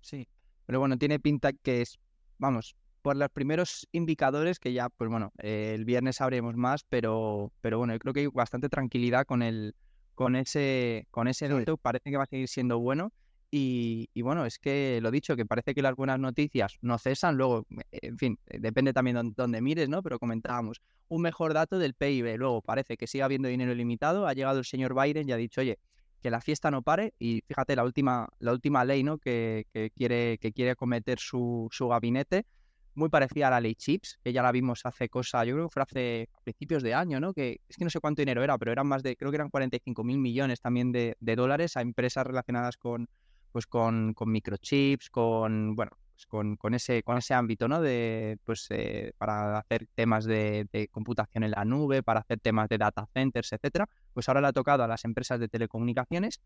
Sí, 0.03 0.29
pero 0.67 0.79
bueno, 0.79 0.99
tiene 0.99 1.19
pinta 1.19 1.55
que 1.55 1.81
es, 1.81 1.99
vamos, 2.37 2.77
por 3.01 3.17
los 3.17 3.31
primeros 3.31 3.89
indicadores 3.93 4.59
que 4.59 4.75
ya, 4.75 4.91
pues 4.91 5.09
bueno, 5.09 5.33
eh, 5.39 5.73
el 5.75 5.87
viernes 5.87 6.17
sabremos 6.17 6.55
más, 6.55 6.85
pero, 6.85 7.51
pero 7.63 7.79
bueno, 7.79 7.95
yo 7.95 7.99
creo 7.99 8.13
que 8.13 8.21
hay 8.21 8.27
bastante 8.27 8.69
tranquilidad 8.69 9.25
con 9.25 9.41
el 9.41 9.75
con 10.15 10.37
ese, 10.37 11.07
con 11.11 11.27
ese 11.27 11.49
parece 11.81 12.11
que 12.11 12.19
va 12.19 12.25
a 12.25 12.27
seguir 12.27 12.47
siendo 12.47 12.79
bueno. 12.79 13.11
Y, 13.53 14.09
bueno, 14.23 14.47
es 14.47 14.59
que 14.59 15.01
lo 15.03 15.11
dicho, 15.11 15.35
que 15.35 15.45
parece 15.45 15.75
que 15.75 15.83
las 15.83 15.97
buenas 15.97 16.21
noticias 16.21 16.79
no 16.83 16.99
cesan. 16.99 17.37
Luego, 17.37 17.67
en 17.91 18.17
fin, 18.17 18.39
depende 18.47 18.93
también 18.93 19.17
de 19.17 19.33
dónde 19.37 19.61
mires, 19.61 19.89
¿no? 19.89 20.03
Pero 20.03 20.19
comentábamos, 20.19 20.81
un 21.09 21.23
mejor 21.23 21.53
dato 21.53 21.79
del 21.79 21.95
PIB. 21.95 22.37
Luego 22.39 22.63
parece 22.63 22.97
que 22.97 23.07
sigue 23.07 23.23
habiendo 23.23 23.49
dinero 23.49 23.73
ilimitado. 23.73 24.27
Ha 24.27 24.35
llegado 24.35 24.59
el 24.61 24.65
señor 24.65 24.95
Biden 24.95 25.29
y 25.29 25.33
ha 25.33 25.37
dicho, 25.37 25.61
oye, 25.61 25.79
que 26.23 26.31
la 26.31 26.41
fiesta 26.41 26.71
no 26.71 26.83
pare. 26.83 27.15
Y 27.19 27.43
fíjate, 27.49 27.75
la 27.75 27.85
última, 27.85 28.29
la 28.39 28.53
última 28.53 28.85
ley, 28.85 29.03
¿no? 29.03 29.19
Que, 29.19 29.67
que 29.73 29.91
quiere, 29.91 30.39
que 30.39 30.53
quiere 30.53 30.77
cometer 30.77 31.19
su, 31.19 31.69
su 31.73 31.89
gabinete 31.89 32.47
muy 32.95 33.09
parecida 33.09 33.49
a 33.49 33.51
la 33.51 33.61
ley 33.61 33.75
Chips, 33.75 34.19
que 34.23 34.33
ya 34.33 34.43
la 34.43 34.53
vimos 34.53 34.85
hace 34.85 35.09
cosa, 35.09 35.45
yo 35.45 35.55
creo 35.55 35.69
que 35.69 35.73
fue 35.73 35.83
hace 35.83 36.29
principios 36.45 36.83
de 36.83 36.95
año, 36.95 37.21
¿no? 37.21 37.33
Que 37.33 37.61
es 37.69 37.77
que 37.77 37.85
no 37.85 37.91
sé 37.91 38.01
cuánto 38.01 38.23
dinero 38.23 38.43
era, 38.43 38.59
pero 38.59 38.73
eran 38.73 38.87
más 38.87 39.03
de, 39.03 39.17
creo 39.17 39.31
que 39.31 39.37
eran 39.37 39.51
45 39.51 40.05
mil 40.05 40.19
millones 40.19 40.61
también 40.61 40.93
de, 40.93 41.17
dólares 41.21 41.77
a 41.77 41.83
empresas 41.83 42.27
relacionadas 42.27 42.77
con, 42.77 43.09
pues 43.53 43.67
con, 43.67 44.15
con 44.15 44.31
microchips, 44.31 45.11
con, 45.11 45.75
bueno, 45.77 45.93
pues 46.13 46.27
con, 46.27 46.57
con, 46.57 46.75
ese, 46.75 47.03
con 47.03 47.19
ese 47.19 47.35
ámbito, 47.35 47.69
¿no? 47.69 47.81
De, 47.81 48.39
pues, 48.45 48.67
eh, 48.71 49.13
para 49.19 49.59
hacer 49.59 49.87
temas 49.95 50.25
de, 50.25 50.89
computación 50.91 51.45
en 51.45 51.53
la 51.53 51.65
nube, 51.65 52.03
para 52.03 52.21
hacer 52.21 52.41
temas 52.41 52.69
de 52.69 52.79
data 52.79 53.09
centers, 53.13 53.53
etcétera. 53.53 53.89
Pues 54.13 54.29
ahora 54.29 54.41
le 54.41 54.49
ha 54.49 54.53
tocado 54.53 54.83
a 54.83 54.89
las 54.89 55.05
empresas 55.05 55.41
de 55.41 55.49
telecomunicaciones. 55.49 56.41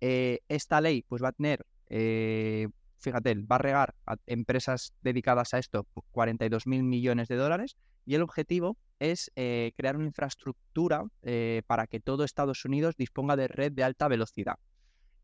Eh, 0.00 0.40
esta 0.48 0.80
ley, 0.80 1.04
pues 1.08 1.22
va 1.22 1.28
a 1.28 1.32
tener 1.32 1.64
eh, 1.94 2.68
fíjate, 3.00 3.34
va 3.34 3.56
a 3.56 3.58
regar 3.58 3.94
a 4.06 4.16
empresas 4.26 4.94
dedicadas 5.02 5.52
a 5.52 5.58
esto 5.58 5.86
42 6.12 6.66
mil 6.66 6.82
millones 6.84 7.28
de 7.28 7.36
dólares 7.36 7.76
y 8.06 8.14
el 8.14 8.22
objetivo 8.22 8.78
es 8.98 9.30
eh, 9.36 9.72
crear 9.76 9.96
una 9.96 10.06
infraestructura 10.06 11.04
eh, 11.22 11.60
para 11.66 11.86
que 11.86 12.00
todo 12.00 12.24
Estados 12.24 12.64
Unidos 12.64 12.96
disponga 12.96 13.36
de 13.36 13.48
red 13.48 13.72
de 13.72 13.84
alta 13.84 14.08
velocidad. 14.08 14.56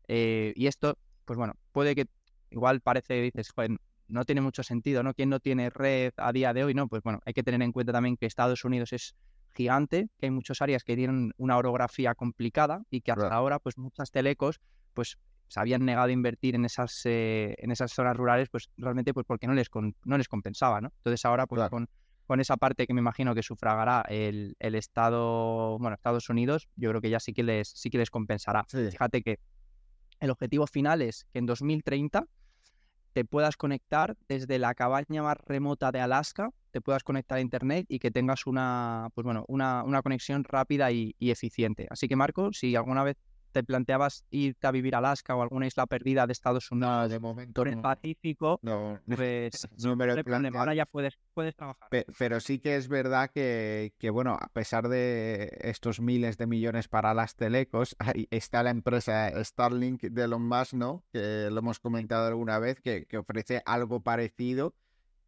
Y 0.07 0.65
esto, 0.65 0.97
pues 1.29 1.37
bueno, 1.37 1.53
puede 1.73 1.93
que 1.93 2.07
igual 2.49 2.81
parece, 2.81 3.21
dices, 3.21 3.53
no 4.07 4.25
tiene 4.25 4.41
mucho 4.41 4.63
sentido, 4.63 5.03
¿no? 5.03 5.13
¿Quién 5.13 5.29
no 5.29 5.39
tiene 5.39 5.69
red 5.69 6.11
a 6.17 6.31
día 6.31 6.53
de 6.53 6.63
hoy? 6.63 6.73
No, 6.73 6.87
pues 6.87 7.03
bueno, 7.03 7.19
hay 7.23 7.33
que 7.33 7.43
tener 7.43 7.61
en 7.61 7.71
cuenta 7.71 7.93
también 7.93 8.17
que 8.17 8.25
Estados 8.25 8.65
Unidos 8.65 8.93
es 8.93 9.15
gigante, 9.53 10.09
que 10.17 10.25
hay 10.25 10.31
muchas 10.31 10.59
áreas 10.63 10.83
que 10.83 10.95
tienen 10.95 11.31
una 11.37 11.57
orografía 11.57 12.15
complicada 12.15 12.81
y 12.89 13.01
que 13.01 13.11
hasta 13.11 13.31
ahora, 13.31 13.59
pues 13.59 13.77
muchas 13.77 14.09
telecos, 14.09 14.59
pues 14.95 15.19
se 15.49 15.59
habían 15.59 15.85
negado 15.85 16.07
a 16.07 16.11
invertir 16.11 16.55
en 16.55 16.65
esas, 16.65 16.99
eh, 17.05 17.53
en 17.59 17.69
esas 17.69 17.91
zonas 17.91 18.17
rurales, 18.17 18.49
pues 18.49 18.71
realmente 18.75 19.13
pues 19.13 19.27
porque 19.27 19.45
no 19.45 19.53
les, 19.53 19.67
no 20.05 20.17
les 20.17 20.27
compensaba, 20.27 20.81
¿no? 20.81 20.91
Entonces 20.97 21.23
ahora 21.25 21.45
pues 21.45 21.69
con, 21.69 21.87
con, 22.25 22.39
esa 22.39 22.57
parte 22.57 22.87
que 22.87 22.95
me 22.95 23.01
imagino 23.01 23.35
que 23.35 23.43
sufragará 23.43 24.03
el, 24.09 24.55
el, 24.57 24.73
Estado, 24.73 25.77
bueno, 25.77 25.93
Estados 25.93 26.27
Unidos, 26.29 26.69
yo 26.75 26.89
creo 26.89 27.01
que 27.01 27.11
ya 27.11 27.19
sí 27.19 27.33
que 27.33 27.43
les, 27.43 27.69
sí 27.69 27.91
que 27.91 27.99
les 27.99 28.09
compensará. 28.09 28.65
Fíjate 28.67 29.21
que 29.21 29.37
el 30.19 30.29
objetivo 30.29 30.67
final 30.67 31.01
es 31.01 31.25
que 31.31 31.39
en 31.39 31.45
2030 31.45 32.25
te 33.13 33.25
puedas 33.25 33.57
conectar 33.57 34.15
desde 34.27 34.59
la 34.59 34.73
cabaña 34.75 35.23
más 35.23 35.37
remota 35.45 35.91
de 35.91 35.99
Alaska, 35.99 36.51
te 36.71 36.81
puedas 36.81 37.03
conectar 37.03 37.37
a 37.37 37.41
internet 37.41 37.85
y 37.89 37.99
que 37.99 38.11
tengas 38.11 38.45
una, 38.45 39.09
pues 39.15 39.25
bueno, 39.25 39.45
una, 39.47 39.83
una 39.83 40.01
conexión 40.01 40.43
rápida 40.43 40.91
y, 40.91 41.15
y, 41.17 41.31
eficiente. 41.31 41.87
Así 41.89 42.07
que 42.07 42.15
Marco, 42.15 42.53
si 42.53 42.75
alguna 42.75 43.03
vez 43.03 43.17
te 43.51 43.63
planteabas 43.63 44.25
irte 44.29 44.67
a 44.67 44.71
vivir 44.71 44.95
a 44.95 44.99
Alaska 44.99 45.35
o 45.35 45.41
alguna 45.41 45.67
isla 45.67 45.85
perdida 45.85 46.25
de 46.27 46.33
Estados 46.33 46.71
Unidos 46.71 46.89
no, 46.89 47.07
de 47.09 47.19
momento 47.19 47.61
por 47.61 47.67
el 47.67 47.81
Pacífico, 47.81 48.59
no, 48.61 48.99
pues 49.15 49.67
no 49.83 49.95
me 49.95 50.05
lo 50.05 50.13
he 50.15 50.57
ahora 50.57 50.73
ya 50.73 50.85
puedes, 50.85 51.17
puedes 51.33 51.55
trabajar. 51.55 51.89
pero 52.17 52.39
sí 52.39 52.59
que 52.59 52.75
es 52.75 52.87
verdad 52.87 53.29
que, 53.31 53.93
que, 53.97 54.09
bueno, 54.09 54.37
a 54.39 54.47
pesar 54.49 54.89
de 54.89 55.57
estos 55.61 55.99
miles 55.99 56.37
de 56.37 56.47
millones 56.47 56.87
para 56.87 57.13
las 57.13 57.35
telecos, 57.35 57.95
ahí 57.99 58.27
está 58.31 58.63
la 58.63 58.71
empresa 58.71 59.31
Starlink 59.43 60.01
de 60.01 60.23
Elon 60.23 60.47
Musk, 60.47 60.73
¿no? 60.73 61.03
Que 61.11 61.49
lo 61.51 61.59
hemos 61.59 61.79
comentado 61.79 62.27
alguna 62.27 62.59
vez, 62.59 62.79
que, 62.81 63.05
que 63.05 63.17
ofrece 63.17 63.61
algo 63.65 64.01
parecido 64.01 64.73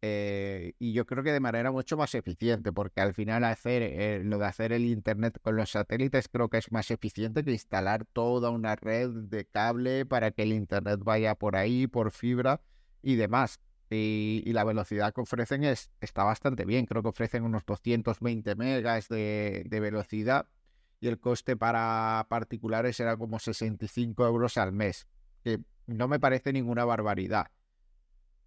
eh, 0.04 0.74
y 0.80 0.92
yo 0.92 1.06
creo 1.06 1.22
que 1.22 1.32
de 1.32 1.38
manera 1.38 1.70
mucho 1.70 1.96
más 1.96 2.16
eficiente, 2.16 2.72
porque 2.72 3.00
al 3.00 3.14
final 3.14 3.44
hacer 3.44 3.82
eh, 3.82 4.20
lo 4.24 4.38
de 4.38 4.46
hacer 4.46 4.72
el 4.72 4.84
Internet 4.84 5.38
con 5.40 5.54
los 5.54 5.70
satélites 5.70 6.28
creo 6.28 6.48
que 6.48 6.58
es 6.58 6.72
más 6.72 6.90
eficiente 6.90 7.44
que 7.44 7.52
instalar 7.52 8.04
toda 8.04 8.50
una 8.50 8.74
red 8.74 9.10
de 9.10 9.44
cable 9.44 10.04
para 10.04 10.32
que 10.32 10.42
el 10.42 10.52
Internet 10.52 10.98
vaya 11.04 11.36
por 11.36 11.54
ahí, 11.54 11.86
por 11.86 12.10
fibra 12.10 12.60
y 13.00 13.14
demás. 13.14 13.60
Y, 13.90 14.50
la 14.52 14.64
velocidad 14.64 15.14
que 15.14 15.20
ofrecen 15.20 15.64
es, 15.64 15.90
está 16.00 16.24
bastante 16.24 16.64
bien, 16.64 16.86
creo 16.86 17.02
que 17.02 17.10
ofrecen 17.10 17.44
unos 17.44 17.64
220 17.64 18.56
megas 18.56 19.08
de, 19.08 19.64
de 19.68 19.80
velocidad 19.80 20.48
y 20.98 21.08
el 21.08 21.20
coste 21.20 21.56
para 21.56 22.26
particulares 22.28 22.98
era 22.98 23.16
como 23.16 23.38
65 23.38 24.26
euros 24.26 24.56
al 24.56 24.72
mes, 24.72 25.06
que 25.44 25.60
no 25.86 26.08
me 26.08 26.18
parece 26.18 26.52
ninguna 26.52 26.84
barbaridad 26.84 27.48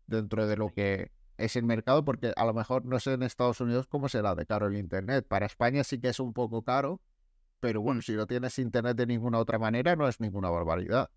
dentro 0.08 0.48
de 0.48 0.58
lo 0.58 0.70
que 0.70 1.12
es 1.38 1.56
el 1.56 1.64
mercado 1.64 2.06
porque 2.06 2.34
a 2.36 2.46
lo 2.46 2.54
mejor 2.54 2.86
no 2.86 3.00
sé 3.00 3.14
en 3.14 3.24
Estados 3.24 3.62
Unidos 3.62 3.88
cómo 3.88 4.10
será 4.10 4.36
de 4.36 4.46
caro 4.46 4.68
el 4.68 4.78
Internet. 4.78 5.26
Para 5.28 5.46
España 5.46 5.84
sí 5.84 6.00
que 6.00 6.10
es 6.10 6.20
un 6.20 6.34
poco 6.34 6.64
caro, 6.64 7.02
pero 7.60 7.82
bueno, 7.82 8.02
si 8.02 8.14
no 8.14 8.28
tienes 8.28 8.58
Internet 8.60 8.98
de 8.98 9.06
ninguna 9.06 9.40
otra 9.40 9.60
manera 9.60 9.96
no 9.96 10.08
es 10.08 10.20
ninguna 10.20 10.50
barbaridad. 10.50 11.10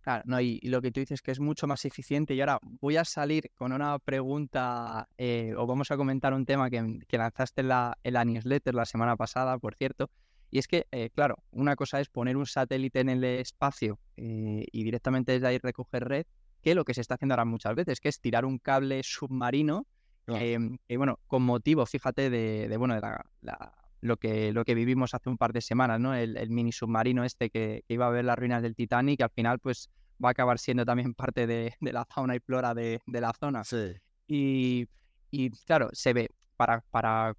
Claro, 0.00 0.22
no, 0.26 0.40
y, 0.40 0.60
lo 0.60 0.80
que 0.80 0.90
tú 0.90 1.00
dices 1.00 1.20
que 1.20 1.32
es 1.32 1.40
mucho 1.40 1.66
más 1.66 1.84
eficiente. 1.84 2.34
Y 2.34 2.40
ahora 2.40 2.58
voy 2.62 2.96
a 2.96 3.04
salir 3.04 3.50
con 3.56 3.72
una 3.72 3.98
pregunta, 3.98 5.08
eh, 5.18 5.54
o 5.56 5.66
vamos 5.66 5.90
a 5.90 5.96
comentar 5.96 6.32
un 6.32 6.46
tema 6.46 6.70
que, 6.70 7.18
lanzaste 7.18 7.60
en 7.60 7.68
la, 7.68 7.98
en 8.02 8.14
la, 8.14 8.24
newsletter 8.24 8.74
la 8.74 8.86
semana 8.86 9.16
pasada, 9.16 9.58
por 9.58 9.74
cierto. 9.74 10.10
Y 10.50 10.58
es 10.58 10.66
que, 10.66 10.86
eh, 10.92 11.10
claro, 11.10 11.36
una 11.50 11.76
cosa 11.76 12.00
es 12.00 12.08
poner 12.08 12.36
un 12.36 12.46
satélite 12.46 13.00
en 13.00 13.10
el 13.10 13.24
espacio 13.24 13.98
eh, 14.16 14.64
y 14.72 14.82
directamente 14.82 15.32
desde 15.32 15.46
ahí 15.46 15.58
recoger 15.58 16.08
red, 16.08 16.26
que 16.68 16.74
lo 16.74 16.84
que 16.84 16.92
se 16.92 17.00
está 17.00 17.14
haciendo 17.14 17.34
ahora 17.34 17.46
muchas 17.46 17.74
veces, 17.74 17.98
que 17.98 18.10
es 18.10 18.20
tirar 18.20 18.44
un 18.44 18.58
cable 18.58 19.02
submarino, 19.02 19.86
em, 20.26 20.76
bueno, 20.96 21.18
con 21.26 21.42
motivo, 21.42 21.86
fíjate, 21.86 22.28
de, 22.28 22.76
bueno, 22.76 22.94
de 22.94 23.00
la, 23.00 23.72
lo, 24.02 24.18
que, 24.18 24.52
lo 24.52 24.66
que 24.66 24.74
vivimos 24.74 25.14
hace 25.14 25.30
un 25.30 25.38
par 25.38 25.54
de 25.54 25.62
semanas, 25.62 25.98
¿no? 25.98 26.14
El, 26.14 26.50
mini 26.50 26.70
submarino 26.70 27.24
este 27.24 27.48
que, 27.48 27.84
iba 27.88 28.06
a 28.06 28.10
ver 28.10 28.26
las 28.26 28.38
ruinas 28.38 28.62
del 28.62 28.74
Titanic, 28.74 29.18
que 29.18 29.24
al 29.24 29.30
final, 29.30 29.58
pues, 29.60 29.88
va 30.22 30.28
a 30.28 30.32
acabar 30.32 30.58
siendo 30.58 30.84
también 30.84 31.14
parte 31.14 31.46
de, 31.46 31.74
la 31.80 32.04
fauna 32.04 32.36
y 32.36 32.40
flora 32.40 32.74
de, 32.74 33.00
la 33.06 33.32
zona. 33.32 33.64
Sí. 33.64 33.94
Y, 34.26 34.88
y, 35.30 35.50
claro, 35.64 35.88
se 35.92 36.12
ve, 36.12 36.28
para, 36.58 36.82
para 36.90 37.34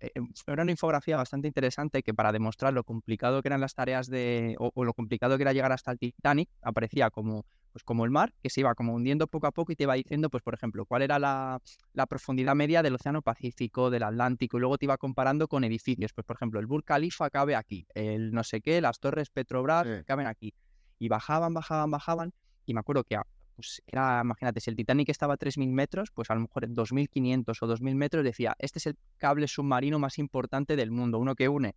era 0.00 0.62
una 0.62 0.70
infografía 0.70 1.16
bastante 1.16 1.48
interesante 1.48 2.02
que 2.02 2.14
para 2.14 2.32
demostrar 2.32 2.72
lo 2.72 2.84
complicado 2.84 3.42
que 3.42 3.48
eran 3.48 3.60
las 3.60 3.74
tareas 3.74 4.08
de, 4.08 4.56
o, 4.58 4.84
lo 4.84 4.94
complicado 4.94 5.36
que 5.36 5.42
era 5.42 5.52
llegar 5.52 5.72
hasta 5.72 5.90
el 5.90 5.98
Titanic, 5.98 6.48
aparecía 6.62 7.10
como, 7.10 7.44
pues 7.72 7.82
como 7.84 8.04
el 8.04 8.10
mar, 8.10 8.32
que 8.42 8.50
se 8.50 8.60
iba 8.60 8.74
como 8.74 8.94
hundiendo 8.94 9.26
poco 9.26 9.46
a 9.46 9.52
poco 9.52 9.72
y 9.72 9.76
te 9.76 9.84
iba 9.84 9.94
diciendo, 9.94 10.30
pues 10.30 10.42
por 10.42 10.54
ejemplo, 10.54 10.86
cuál 10.86 11.02
era 11.02 11.18
la, 11.18 11.60
profundidad 12.08 12.54
media 12.54 12.82
del 12.82 12.94
Océano 12.94 13.22
Pacífico, 13.22 13.90
del 13.90 14.04
Atlántico, 14.04 14.56
y 14.56 14.60
luego 14.60 14.78
te 14.78 14.86
iba 14.86 14.96
comparando 14.96 15.48
con 15.48 15.64
edificios. 15.64 16.12
Pues 16.12 16.26
por 16.26 16.36
ejemplo, 16.36 16.60
el 16.60 16.66
Burj 16.66 16.84
Khalifa 16.84 17.30
cabe 17.30 17.56
aquí, 17.56 17.86
el 17.94 18.32
no 18.32 18.44
sé 18.44 18.60
qué, 18.60 18.80
las 18.80 19.00
torres 19.00 19.30
Petrobras 19.30 20.04
caben 20.06 20.26
aquí. 20.26 20.54
Y 21.00 21.08
bajaban, 21.08 21.54
bajaban, 21.54 21.90
bajaban, 21.90 22.32
y 22.66 22.74
me 22.74 22.80
acuerdo 22.80 23.04
que 23.04 23.16
pues 23.58 23.82
era, 23.88 24.20
imagínate, 24.22 24.60
si 24.60 24.70
el 24.70 24.76
Titanic 24.76 25.08
estaba 25.08 25.34
a 25.34 25.36
3.000 25.36 25.72
metros, 25.72 26.12
pues 26.12 26.30
a 26.30 26.34
lo 26.36 26.42
mejor 26.42 26.64
en 26.64 26.76
2.500 26.76 27.60
o 27.60 27.66
2.000 27.66 27.94
metros 27.96 28.22
decía, 28.22 28.54
este 28.60 28.78
es 28.78 28.86
el 28.86 28.96
cable 29.16 29.48
submarino 29.48 29.98
más 29.98 30.18
importante 30.18 30.76
del 30.76 30.92
mundo, 30.92 31.18
uno 31.18 31.34
que 31.34 31.48
une 31.48 31.74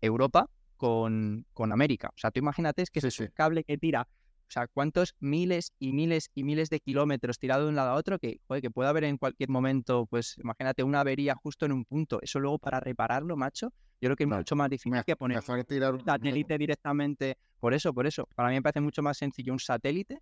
Europa 0.00 0.48
con, 0.76 1.44
con 1.52 1.72
América. 1.72 2.10
O 2.10 2.18
sea, 2.18 2.30
tú 2.30 2.38
imagínate 2.38 2.82
es 2.82 2.90
que 2.90 3.00
es 3.00 3.18
un 3.18 3.26
cable 3.34 3.64
que 3.64 3.76
tira, 3.76 4.02
o 4.02 4.50
sea, 4.50 4.68
cuántos 4.68 5.16
miles 5.18 5.72
y 5.80 5.92
miles 5.92 6.30
y 6.36 6.44
miles 6.44 6.70
de 6.70 6.78
kilómetros 6.78 7.40
tirado 7.40 7.64
de 7.64 7.70
un 7.70 7.74
lado 7.74 7.90
a 7.90 7.94
otro 7.94 8.20
que, 8.20 8.38
joder, 8.46 8.62
que 8.62 8.70
puede 8.70 8.88
haber 8.88 9.02
en 9.02 9.18
cualquier 9.18 9.48
momento, 9.48 10.06
pues 10.06 10.38
imagínate 10.38 10.84
una 10.84 11.00
avería 11.00 11.34
justo 11.34 11.66
en 11.66 11.72
un 11.72 11.84
punto. 11.84 12.20
Eso 12.22 12.38
luego 12.38 12.60
para 12.60 12.78
repararlo, 12.78 13.36
macho, 13.36 13.72
yo 14.00 14.06
creo 14.06 14.14
que 14.14 14.22
es 14.22 14.30
mucho 14.30 14.54
más 14.54 14.70
difícil 14.70 15.02
que 15.04 15.16
poner 15.16 15.38
un 15.38 16.04
satélite 16.04 16.58
directamente. 16.58 17.38
Por 17.58 17.74
eso, 17.74 17.92
por 17.92 18.06
eso, 18.06 18.28
para 18.36 18.50
mí 18.50 18.54
me 18.54 18.62
parece 18.62 18.80
mucho 18.80 19.02
más 19.02 19.18
sencillo 19.18 19.52
un 19.52 19.58
satélite 19.58 20.20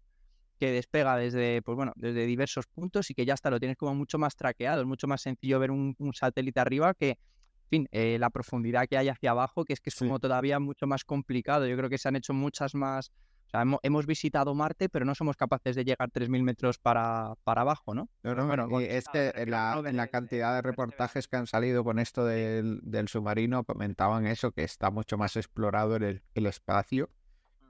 que 0.63 0.71
despega 0.71 1.17
desde, 1.17 1.61
pues 1.63 1.75
bueno, 1.75 1.93
desde 1.97 2.25
diversos 2.25 2.69
puntos 2.69 3.11
y 3.11 3.15
que 3.15 3.27
ya 3.27 3.35
está, 3.35 3.51
lo 3.51 3.59
tienes 3.59 3.77
como 3.77 3.97
mucho 3.97 4.17
más 4.17 4.37
traqueado, 4.37 4.83
es 4.83 4.87
mucho 4.87 5.09
más 5.09 5.21
sencillo 5.21 5.59
ver 5.59 5.73
un, 5.73 5.97
satélite 6.15 6.61
arriba 6.61 6.95
que, 6.95 7.09
en 7.09 7.69
fin, 7.69 7.89
eh, 7.91 8.17
la 8.21 8.31
profundidad 8.31 8.87
que 8.87 8.97
hay 8.97 9.09
hacia 9.09 9.33
abajo, 9.33 9.65
que 9.65 9.73
es 9.73 9.81
que 9.81 9.91
es 9.91 9.97
como 9.97 10.21
todavía 10.21 10.61
mucho 10.61 10.87
más 10.87 11.03
complicado. 11.03 11.67
Yo 11.67 11.77
creo 11.77 11.91
que 11.91 11.99
se 11.99 12.07
han 12.07 12.15
hecho 12.15 12.33
muchas 12.33 12.77
más, 12.77 13.11
o 13.49 13.51
sea, 13.51 13.65
hemos, 13.83 14.07
visitado 14.07 14.55
Marte, 14.55 14.89
pero 14.89 15.05
no 15.05 15.17
somos 15.17 15.37
capaces 15.37 15.75
de 15.75 15.83
llegar 15.83 16.09
3.000 16.13 16.45
metros 16.45 16.79
para, 16.79 17.35
para 17.43 17.63
abajo, 17.63 17.93
¿no? 17.93 18.09
bueno, 18.23 18.79
es 18.79 19.07
que 19.09 19.33
en 19.35 19.51
la, 19.51 20.09
cantidad 20.13 20.55
de 20.55 20.63
reportajes 20.63 21.27
que 21.27 21.39
han 21.39 21.49
salido 21.49 21.83
con 21.83 21.99
esto 21.99 22.25
del, 22.25 23.09
submarino 23.09 23.65
comentaban 23.65 24.29
eso, 24.29 24.53
que 24.53 24.63
está 24.63 24.93
mucho 24.93 25.19
más 25.19 25.35
explorado 25.35 25.97
en 25.97 26.23
el, 26.35 26.47
espacio 26.47 27.11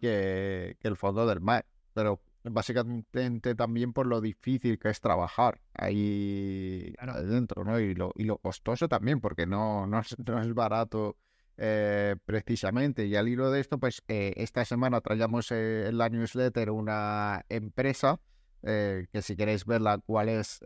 que, 0.03 0.77
que, 0.79 0.89
el 0.89 0.99
fondo 0.99 1.27
del 1.27 1.41
mar. 1.41 1.65
Pero 1.95 2.21
básicamente 2.45 3.55
también 3.55 3.93
por 3.93 4.07
lo 4.07 4.21
difícil 4.21 4.79
que 4.79 4.89
es 4.89 5.01
trabajar 5.01 5.61
ahí 5.75 6.95
adentro, 6.99 7.65
¿no? 7.65 7.79
Y 7.79 7.95
lo, 7.95 8.13
y 8.17 8.25
lo 8.25 8.39
costoso 8.39 8.89
también, 8.89 9.21
porque 9.21 9.47
no, 9.47 9.87
no, 9.87 10.01
es, 10.01 10.17
no 10.27 10.41
es 10.41 10.53
barato 10.55 11.17
eh, 11.57 12.17
precisamente. 12.25 13.07
Y 13.07 13.17
al 13.17 13.29
hilo 13.29 13.51
de 13.51 13.61
esto, 13.61 13.79
pues 13.79 14.03
eh, 14.09 14.33
esta 14.37 14.65
semana 14.65 15.01
traíamos 15.01 15.51
eh, 15.53 15.89
en 15.89 15.99
la 15.99 16.09
newsletter 16.09 16.71
una 16.71 17.45
empresa 17.49 18.21
que 18.65 19.23
si 19.23 19.35
queréis 19.35 19.67
verla 19.67 19.99
cuál 19.99 20.29
es, 20.29 20.61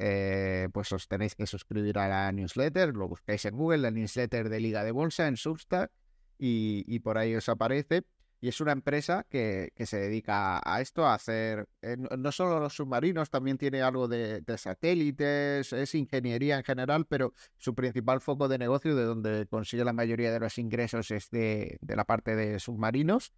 pues 0.74 0.92
os 0.92 1.08
tenéis 1.08 1.34
que 1.34 1.46
suscribir 1.46 1.98
a 1.98 2.06
la 2.06 2.30
newsletter, 2.30 2.94
lo 2.94 3.08
buscáis 3.08 3.46
en 3.46 3.56
Google, 3.56 3.78
la 3.78 3.90
newsletter 3.90 4.50
de 4.50 4.60
Liga 4.60 4.84
de 4.84 4.92
Bolsa 4.92 5.26
en 5.28 5.38
Substack 5.38 5.90
y, 6.38 6.84
y 6.86 6.98
por 6.98 7.16
ahí 7.16 7.34
os 7.34 7.48
aparece. 7.48 8.04
Y 8.40 8.48
es 8.48 8.60
una 8.60 8.72
empresa 8.72 9.24
que, 9.28 9.72
se 9.86 9.96
dedica 9.96 10.60
a 10.64 10.80
esto, 10.80 11.06
a 11.06 11.14
hacer 11.14 11.68
eh, 11.80 11.96
no 11.96 12.32
solo 12.32 12.60
los 12.60 12.74
submarinos, 12.74 13.30
también 13.30 13.56
tiene 13.56 13.82
algo 13.82 14.08
de, 14.08 14.42
satélites, 14.58 15.72
es 15.72 15.94
ingeniería 15.94 16.58
en 16.58 16.64
general, 16.64 17.06
pero 17.06 17.32
su 17.56 17.74
principal 17.74 18.20
foco 18.20 18.48
de 18.48 18.58
negocio, 18.58 18.94
de 18.94 19.04
donde 19.04 19.46
consigue 19.46 19.84
la 19.84 19.92
mayoría 19.92 20.32
de 20.32 20.40
los 20.40 20.58
ingresos, 20.58 21.10
es 21.10 21.30
de, 21.30 21.78
la 21.86 22.04
parte 22.04 22.36
de 22.36 22.58
submarinos. 22.60 23.32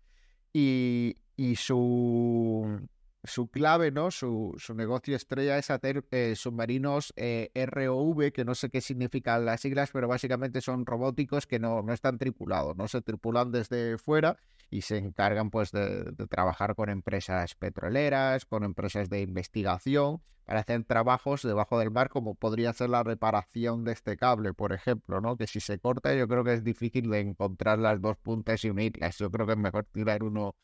Y, 0.53 1.15
y 1.37 1.57
su, 1.57 2.89
su 3.23 3.49
clave, 3.49 3.93
¿no? 3.93 4.11
Su, 4.11 4.55
su, 4.59 4.75
negocio 4.75 5.15
estrella 5.15 5.59
es 5.59 5.71
hacer 5.71 6.05
eh, 6.11 6.35
submarinos 6.35 7.13
eh, 7.17 7.51
ROV, 7.55 8.33
que 8.33 8.45
no 8.45 8.55
sé 8.55 8.71
qué 8.71 8.81
significan 8.81 9.45
las 9.45 9.61
siglas, 9.61 9.91
pero 9.93 10.09
básicamente 10.09 10.61
son 10.61 10.87
robóticos 10.87 11.47
que 11.47 11.59
no, 11.59 11.83
no 11.83 11.93
están 11.93 12.19
tripulados, 12.19 12.77
no 12.77 12.89
se 12.89 13.03
tripulan 13.03 13.53
desde 13.53 13.99
fuera 13.99 14.39
y 14.71 14.83
se 14.83 14.99
encargan 14.99 15.51
pues 15.51 15.73
de, 15.73 16.13
trabajar 16.29 16.75
con 16.75 16.89
empresas 16.91 17.55
petroleras, 17.55 18.45
con 18.45 18.65
empresas 18.65 19.09
de 19.09 19.23
investigación 19.23 20.23
para 20.49 20.61
hacer 20.61 20.83
trabajos 20.85 21.43
debajo 21.43 21.79
del 21.79 21.91
mar 21.91 22.09
como 22.09 22.35
podría 22.35 22.73
ser 22.73 22.89
la 22.89 23.03
reparación 23.03 23.85
de 23.85 23.93
este 23.93 24.17
cable, 24.17 24.55
por 24.55 24.73
ejemplo, 24.73 25.21
¿no? 25.21 25.37
Que 25.37 25.47
si 25.47 25.61
se 25.61 25.79
corta 25.79 26.15
yo 26.15 26.27
creo 26.27 26.43
que 26.43 26.55
es 26.55 26.65
difícil 26.65 27.11
de 27.11 27.21
encontrar 27.21 27.79
las 27.79 28.01
dos 28.01 28.17
puntas 28.17 28.65
y 28.65 28.71
unirlas. 28.71 29.19
Yo 29.19 29.31
creo 29.31 29.47
que 29.47 29.53
es 29.53 29.59
mejor 29.59 29.85
tirar 29.93 30.23
uno, 30.23 30.57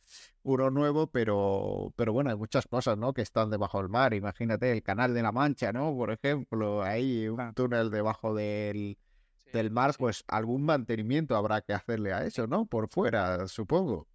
uno 0.42 0.70
nuevo, 0.70 1.08
pero, 1.08 1.92
pero 1.96 2.14
bueno, 2.14 2.30
hay 2.30 2.37
muchas 2.37 2.66
cosas, 2.66 2.96
¿no? 2.96 3.12
Que 3.12 3.20
están 3.20 3.50
debajo 3.50 3.76
del 3.78 3.90
mar. 3.90 4.14
Imagínate 4.14 4.73
el 4.73 4.82
canal 4.82 5.12
de 5.12 5.23
la 5.23 5.32
Mancha, 5.32 5.70
¿no? 5.70 5.94
Por 5.94 6.11
ejemplo, 6.11 6.82
ahí 6.82 7.28
un 7.28 7.52
túnel 7.52 7.90
debajo 7.90 8.34
del 8.34 8.96
del 9.54 9.70
mar, 9.70 9.94
pues 9.99 10.25
algún 10.28 10.64
mantenimiento 10.64 11.37
habrá 11.37 11.62
que 11.62 11.73
hacerle 11.73 12.12
a 12.12 12.25
eso, 12.25 12.46
¿no? 12.46 12.66
Por 12.66 12.88
fuera, 12.88 13.49
supongo. 13.49 14.06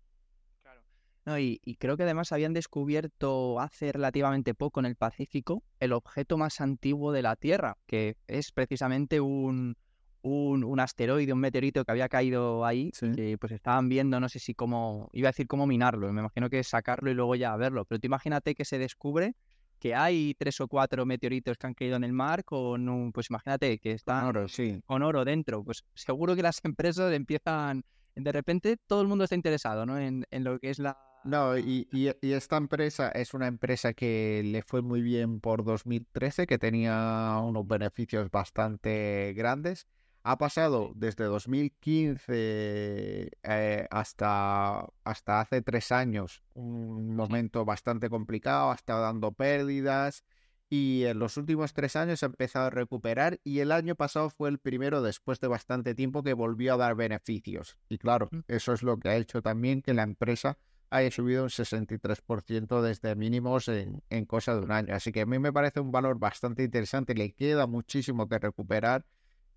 Claro. 0.61 0.81
No, 1.25 1.39
y, 1.39 1.59
creo 1.79 1.97
que 1.97 2.03
además 2.03 2.31
habían 2.31 2.53
descubierto 2.53 3.59
hace 3.59 3.91
relativamente 3.91 4.53
poco 4.53 4.79
en 4.79 4.85
el 4.85 4.95
Pacífico 4.95 5.63
el 5.79 5.93
objeto 5.93 6.37
más 6.37 6.61
antiguo 6.61 7.11
de 7.11 7.21
la 7.21 7.35
Tierra, 7.35 7.77
que 7.87 8.17
es 8.27 8.51
precisamente 8.51 9.21
un, 9.21 9.75
un, 10.21 10.79
asteroide, 10.79 11.33
un 11.33 11.39
meteorito 11.39 11.85
que 11.85 11.91
había 11.91 12.09
caído 12.09 12.65
ahí, 12.65 12.91
que 12.91 13.37
pues 13.37 13.53
estaban 13.53 13.89
viendo, 13.89 14.19
no 14.19 14.29
sé 14.29 14.39
si 14.39 14.53
cómo, 14.53 15.09
iba 15.13 15.29
a 15.29 15.31
decir 15.31 15.47
cómo 15.47 15.65
minarlo, 15.65 16.11
me 16.11 16.21
imagino 16.21 16.49
que 16.49 16.63
sacarlo 16.63 17.09
y 17.09 17.13
luego 17.13 17.35
ya 17.35 17.55
verlo, 17.55 17.85
pero 17.85 17.99
tú 17.99 18.07
imagínate 18.07 18.55
que 18.55 18.65
se 18.65 18.77
descubre 18.77 19.35
que 19.79 19.95
hay 19.95 20.35
tres 20.37 20.59
o 20.61 20.67
cuatro 20.67 21.05
meteoritos 21.05 21.57
que 21.57 21.67
han 21.67 21.73
caído 21.73 21.95
en 21.95 22.03
el 22.03 22.13
mar 22.13 22.43
con 22.43 22.87
un, 22.89 23.11
pues 23.11 23.29
imagínate 23.29 23.79
que 23.79 23.91
están 23.91 24.19
con 24.19 24.29
oro, 24.29 24.47
sí. 24.47 24.81
con 24.85 25.03
oro 25.03 25.25
dentro, 25.25 25.63
pues 25.63 25.83
seguro 25.93 26.35
que 26.35 26.43
las 26.43 26.59
empresas 26.63 27.11
empiezan 27.13 27.83
de 28.15 28.31
repente 28.31 28.77
todo 28.77 29.01
el 29.01 29.07
mundo 29.07 29.23
está 29.23 29.35
interesado, 29.35 29.85
¿no? 29.85 29.97
En, 29.97 30.25
en 30.31 30.43
lo 30.43 30.59
que 30.59 30.69
es 30.69 30.79
la... 30.79 30.97
No, 31.23 31.57
y, 31.57 31.87
y, 31.91 32.09
y, 32.21 32.31
esta 32.31 32.55
empresa 32.55 33.09
es 33.09 33.33
una 33.33 33.47
empresa 33.47 33.93
que 33.93 34.41
le 34.45 34.61
fue 34.61 34.81
muy 34.81 35.01
bien 35.01 35.41
por 35.41 35.65
2013, 35.65 36.47
que 36.47 36.57
tenía 36.57 37.39
unos 37.43 37.67
beneficios 37.67 38.31
bastante 38.31 39.33
grandes. 39.35 39.85
Ha 40.23 40.37
pasado 40.37 40.91
desde 40.95 41.25
2015 41.25 43.31
eh, 43.41 43.87
hasta, 43.89 44.87
hasta 45.03 45.39
hace 45.39 45.61
tres 45.61 45.91
años 45.91 46.43
un 46.53 47.15
momento 47.15 47.65
bastante 47.65 48.09
complicado, 48.09 48.71
ha 48.71 48.75
estado 48.75 49.01
dando 49.01 49.31
pérdidas 49.31 50.23
y 50.69 51.05
en 51.05 51.17
los 51.17 51.37
últimos 51.37 51.73
tres 51.73 51.95
años 51.95 52.21
ha 52.21 52.27
empezado 52.27 52.67
a 52.67 52.69
recuperar 52.69 53.39
y 53.43 53.59
el 53.59 53.71
año 53.71 53.95
pasado 53.95 54.29
fue 54.29 54.49
el 54.49 54.59
primero 54.59 55.01
después 55.01 55.39
de 55.39 55.47
bastante 55.47 55.95
tiempo 55.95 56.21
que 56.21 56.33
volvió 56.33 56.75
a 56.75 56.77
dar 56.77 56.95
beneficios. 56.95 57.77
Y 57.89 57.97
claro, 57.97 58.29
eso 58.47 58.73
es 58.73 58.83
lo 58.83 58.99
que 58.99 59.09
ha 59.09 59.15
hecho 59.15 59.41
también 59.41 59.81
que 59.81 59.93
la 59.93 60.03
empresa 60.03 60.57
haya 60.91 61.11
subido 61.11 61.43
un 61.43 61.49
63% 61.49 62.81
desde 62.81 63.15
mínimos 63.15 63.67
en, 63.67 64.03
en 64.09 64.25
cosa 64.25 64.55
de 64.55 64.61
un 64.61 64.71
año. 64.71 64.93
Así 64.93 65.11
que 65.11 65.21
a 65.21 65.25
mí 65.25 65.39
me 65.39 65.53
parece 65.53 65.79
un 65.79 65.91
valor 65.91 66.19
bastante 66.19 66.63
interesante, 66.63 67.15
le 67.15 67.33
queda 67.33 67.67
muchísimo 67.67 68.27
que 68.27 68.39
recuperar. 68.39 69.05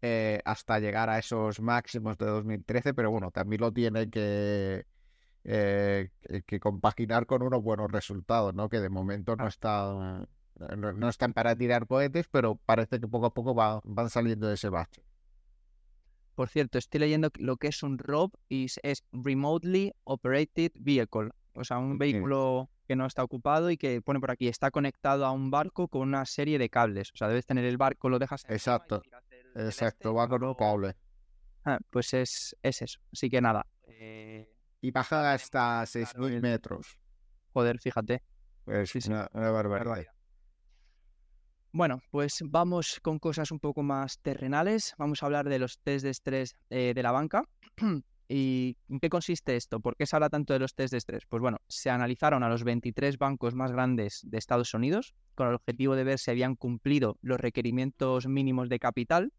Eh, 0.04 0.40
hasta 0.44 0.80
llegar 0.80 1.08
a 1.08 1.18
esos 1.18 1.60
máximos 1.60 2.18
de 2.18 2.26
2013, 2.26 2.92
pero 2.92 3.12
bueno, 3.12 3.30
también 3.30 3.60
lo 3.60 3.72
tiene 3.72 4.10
que, 4.10 4.84
eh, 5.44 6.10
que 6.44 6.58
compaginar 6.58 7.26
con 7.26 7.42
unos 7.42 7.62
buenos 7.62 7.90
resultados, 7.90 8.52
¿no? 8.52 8.68
Que 8.68 8.80
de 8.80 8.88
momento 8.88 9.36
no 9.36 9.46
está 9.46 10.26
no, 10.76 11.08
están 11.08 11.32
para 11.32 11.56
tirar 11.56 11.86
cohetes, 11.86 12.26
pero 12.28 12.56
parece 12.56 13.00
que 13.00 13.08
poco 13.08 13.26
a 13.26 13.34
poco 13.34 13.54
van 13.54 14.10
saliendo 14.10 14.48
de 14.48 14.54
ese 14.54 14.68
bache. 14.68 15.02
Por 16.34 16.48
cierto, 16.48 16.78
estoy 16.78 17.00
leyendo 17.00 17.30
lo 17.38 17.56
que 17.56 17.68
es 17.68 17.82
un 17.82 17.98
ROV 17.98 18.30
y 18.48 18.66
es 18.82 19.04
Remotely 19.12 19.92
Operated 20.04 20.72
Vehicle, 20.74 21.30
o 21.54 21.64
sea, 21.64 21.78
un 21.78 21.98
vehículo 21.98 22.70
que 22.88 22.96
no 22.96 23.06
está 23.06 23.22
ocupado 23.22 23.70
y 23.70 23.76
que 23.76 24.00
pone 24.00 24.18
por 24.18 24.30
aquí, 24.30 24.48
está 24.48 24.70
conectado 24.70 25.26
a 25.26 25.30
un 25.30 25.50
barco 25.50 25.88
con 25.88 26.02
una 26.02 26.24
serie 26.24 26.58
de 26.58 26.68
cables. 26.70 27.10
O 27.12 27.16
sea, 27.16 27.28
debes 27.28 27.46
tener 27.46 27.64
el 27.64 27.76
barco, 27.76 28.08
lo 28.08 28.18
dejas 28.18 28.44
en 28.44 28.52
Exacto, 28.52 29.02
exacto, 29.54 30.08
este 30.08 30.18
va 30.18 30.28
con 30.28 30.44
un 30.44 30.54
cable. 30.54 30.96
Ah, 31.64 31.78
pues 31.90 32.12
es, 32.14 32.56
es, 32.62 32.82
eso, 32.82 33.00
así 33.12 33.30
que 33.30 33.40
nada. 33.40 33.66
Eh... 33.86 34.48
Y 34.80 34.90
baja 34.90 35.32
hasta 35.32 35.82
6.000 35.82 36.40
metros. 36.40 36.98
Joder, 37.52 37.78
fíjate. 37.78 38.22
Pues 38.64 38.90
sí, 38.90 38.98
una, 39.06 39.28
una 39.32 39.50
barbaridad. 39.50 40.12
Bueno, 41.74 42.02
pues 42.10 42.40
vamos 42.44 43.00
con 43.00 43.18
cosas 43.18 43.50
un 43.50 43.58
poco 43.58 43.82
más 43.82 44.18
terrenales. 44.18 44.94
Vamos 44.98 45.22
a 45.22 45.26
hablar 45.26 45.48
de 45.48 45.58
los 45.58 45.78
test 45.78 46.04
de 46.04 46.10
estrés 46.10 46.54
eh, 46.68 46.92
de 46.94 47.02
la 47.02 47.12
banca. 47.12 47.44
¿Y 48.28 48.76
en 48.90 49.00
qué 49.00 49.08
consiste 49.08 49.56
esto? 49.56 49.80
¿Por 49.80 49.96
qué 49.96 50.04
se 50.04 50.14
habla 50.16 50.28
tanto 50.28 50.52
de 50.52 50.58
los 50.58 50.74
test 50.74 50.92
de 50.92 50.98
estrés? 50.98 51.24
Pues 51.26 51.40
bueno, 51.40 51.58
se 51.68 51.88
analizaron 51.88 52.42
a 52.42 52.48
los 52.50 52.62
23 52.64 53.16
bancos 53.16 53.54
más 53.54 53.72
grandes 53.72 54.20
de 54.22 54.36
Estados 54.36 54.74
Unidos 54.74 55.14
con 55.34 55.48
el 55.48 55.54
objetivo 55.54 55.96
de 55.96 56.04
ver 56.04 56.18
si 56.18 56.30
habían 56.30 56.56
cumplido 56.56 57.18
los 57.22 57.40
requerimientos 57.40 58.26
mínimos 58.26 58.68
de 58.68 58.78
capital. 58.78 59.32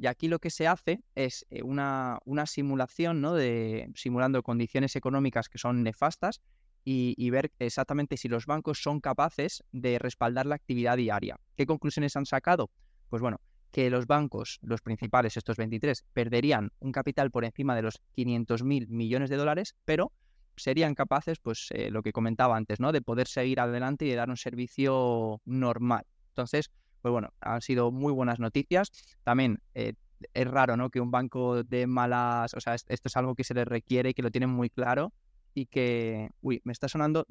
Y 0.00 0.06
aquí 0.06 0.28
lo 0.28 0.38
que 0.38 0.48
se 0.48 0.66
hace 0.66 1.02
es 1.14 1.46
eh, 1.50 1.62
una, 1.62 2.20
una 2.24 2.46
simulación, 2.46 3.20
¿no? 3.20 3.34
De, 3.34 3.90
simulando 3.94 4.42
condiciones 4.42 4.96
económicas 4.96 5.50
que 5.50 5.58
son 5.58 5.82
nefastas 5.82 6.40
y, 6.82 7.28
ver 7.28 7.52
exactamente 7.58 8.16
si 8.16 8.26
los 8.26 8.46
bancos 8.46 8.82
son 8.82 9.00
capaces 9.00 9.62
de 9.72 9.98
respaldar 9.98 10.46
la 10.46 10.54
actividad 10.54 10.96
diaria. 10.96 11.38
¿Qué 11.54 11.66
conclusiones 11.66 12.16
han 12.16 12.24
sacado? 12.24 12.70
Pues 13.10 13.20
bueno, 13.20 13.42
que 13.72 13.90
los 13.90 14.06
bancos, 14.06 14.58
los 14.62 14.80
principales, 14.80 15.36
estos 15.36 15.58
23, 15.58 16.02
perderían 16.14 16.72
un 16.80 16.92
capital 16.92 17.30
por 17.30 17.44
encima 17.44 17.76
de 17.76 17.82
los 17.82 18.00
500 18.12 18.64
mil 18.64 18.88
millones 18.88 19.28
de 19.28 19.36
dólares, 19.36 19.76
pero 19.84 20.12
serían 20.56 20.94
capaces, 20.94 21.38
pues 21.38 21.68
eh, 21.72 21.90
lo 21.90 22.02
que 22.02 22.12
comentaba 22.12 22.56
antes, 22.56 22.80
¿no? 22.80 22.90
De 22.90 23.02
poder 23.02 23.28
seguir 23.28 23.60
adelante 23.60 24.06
y 24.06 24.08
de 24.08 24.16
dar 24.16 24.30
un 24.30 24.38
servicio 24.38 25.42
normal. 25.44 26.06
Entonces, 26.30 26.70
pues 27.00 27.12
bueno, 27.12 27.32
han 27.40 27.60
sido 27.62 27.90
muy 27.90 28.12
buenas 28.12 28.38
noticias. 28.38 28.90
También 29.24 29.60
eh, 29.74 29.94
es 30.34 30.46
raro, 30.46 30.76
¿no? 30.76 30.90
Que 30.90 31.00
un 31.00 31.10
banco 31.10 31.62
de 31.62 31.86
malas, 31.86 32.54
o 32.54 32.60
sea, 32.60 32.74
esto 32.74 33.08
es 33.08 33.16
algo 33.16 33.34
que 33.34 33.44
se 33.44 33.54
les 33.54 33.66
requiere 33.66 34.10
y 34.10 34.14
que 34.14 34.22
lo 34.22 34.30
tienen 34.30 34.50
muy 34.50 34.70
claro 34.70 35.12
y 35.54 35.66
que, 35.66 36.30
uy, 36.42 36.60
me 36.64 36.72
está 36.72 36.88
sonando, 36.88 37.26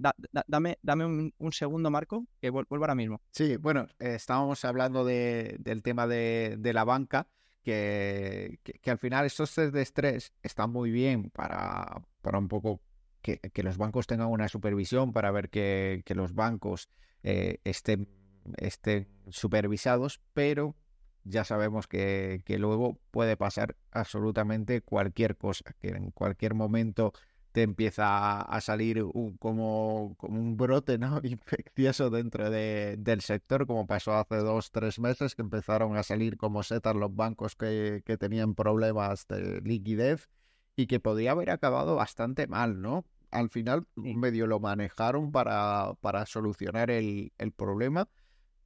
dame, 0.48 0.78
dame 0.82 1.06
un, 1.06 1.52
segundo, 1.52 1.90
Marco, 1.90 2.26
que 2.42 2.50
vuelvo 2.50 2.76
ahora 2.76 2.96
mismo. 2.96 3.22
Sí, 3.32 3.56
bueno, 3.56 3.88
estábamos 3.98 4.66
hablando 4.66 5.06
de, 5.06 5.56
del 5.60 5.82
tema 5.84 6.06
de, 6.06 6.60
la 6.74 6.84
banca, 6.84 7.28
que, 7.64 8.60
que, 8.64 8.92
al 8.92 8.98
final 8.98 9.26
estos 9.26 9.56
test 9.56 9.74
de 9.74 9.82
estrés 9.82 10.34
están 10.44 10.72
muy 10.72 10.92
bien 10.92 11.30
para, 11.30 12.02
para 12.22 12.40
un 12.40 12.50
poco 12.50 12.82
que, 13.22 13.40
que, 13.40 13.64
los 13.64 13.78
bancos 13.78 14.06
tengan 14.06 14.28
una 14.28 14.50
supervisión, 14.50 15.14
para 15.14 15.32
ver 15.32 15.50
que 15.50 16.04
los 16.14 16.34
bancos 16.34 16.90
eh, 17.24 17.60
estén, 17.64 18.08
estén 18.58 19.08
supervisados, 19.30 20.22
pero 20.34 20.76
ya 21.24 21.44
sabemos 21.44 21.88
que, 21.88 22.42
que 22.46 22.58
luego 22.58 23.00
puede 23.12 23.38
pasar 23.38 23.76
absolutamente 23.92 24.82
cualquier 24.82 25.38
cosa, 25.38 25.76
que 25.80 25.90
en 25.90 26.12
cualquier 26.12 26.54
momento 26.54 27.14
te 27.52 27.64
empieza 27.64 28.42
a 28.42 28.62
salir 28.62 29.04
un, 29.04 29.38
como, 29.38 30.16
como, 30.18 30.40
un 30.40 30.56
brote 30.58 30.98
¿no? 30.98 31.20
infeccioso 31.24 32.10
dentro 32.10 32.50
de, 32.50 32.96
del 32.98 33.22
sector, 33.22 33.66
como 33.66 33.88
pasó 33.88 34.14
hace 34.14 34.38
dos, 34.38 34.72
tres 34.72 35.00
meses, 35.00 35.36
que 35.36 35.42
empezaron 35.42 35.98
a 35.98 36.04
salir 36.04 36.38
como 36.38 36.64
setas 36.64 36.96
los 36.96 37.16
bancos 37.16 37.56
que, 37.56 38.04
que 38.06 38.18
tenían 38.18 38.56
problemas 38.56 39.28
de 39.28 39.62
liquidez 39.62 40.30
y 40.76 40.88
que 40.88 41.00
podía 41.00 41.32
haber 41.32 41.50
acabado 41.50 41.96
bastante 41.96 42.48
mal, 42.48 42.82
¿no? 42.82 43.06
Al 43.32 43.50
final 43.50 43.86
medio 43.96 44.48
lo 44.48 44.60
manejaron 44.60 45.32
para, 45.32 45.94
para 46.02 46.26
solucionar 46.26 46.90
el, 46.90 47.32
el 47.38 47.52
problema, 47.52 48.08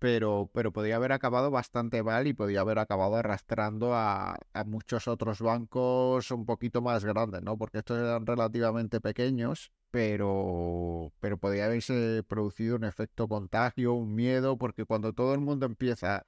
pero, 0.04 0.52
pero 0.54 0.74
podía 0.74 0.98
haber 0.98 1.14
acabado 1.14 1.50
bastante 1.50 2.04
mal 2.04 2.28
y 2.28 2.34
podía 2.34 2.60
haber 2.60 2.78
acabado 2.78 3.16
arrastrando 3.16 3.96
a, 3.96 4.38
muchos 4.66 5.08
otros 5.08 5.40
bancos 5.40 6.30
un 6.30 6.46
poquito 6.46 6.82
más 6.82 7.06
grandes, 7.06 7.42
¿no? 7.42 7.58
Porque 7.58 7.78
estos 7.78 8.00
eran 8.00 8.26
relativamente 8.26 9.00
pequeños, 9.00 9.72
pero, 9.92 11.14
pero 11.22 11.38
podía 11.38 11.68
haberse 11.68 12.22
producido 12.28 12.76
un 12.76 12.84
efecto 12.84 13.30
contagio, 13.30 13.94
un 13.94 14.14
miedo, 14.14 14.58
porque 14.58 14.84
cuando 14.84 15.14
todo 15.14 15.34
el 15.36 15.40
mundo 15.40 15.66
empieza 15.68 16.26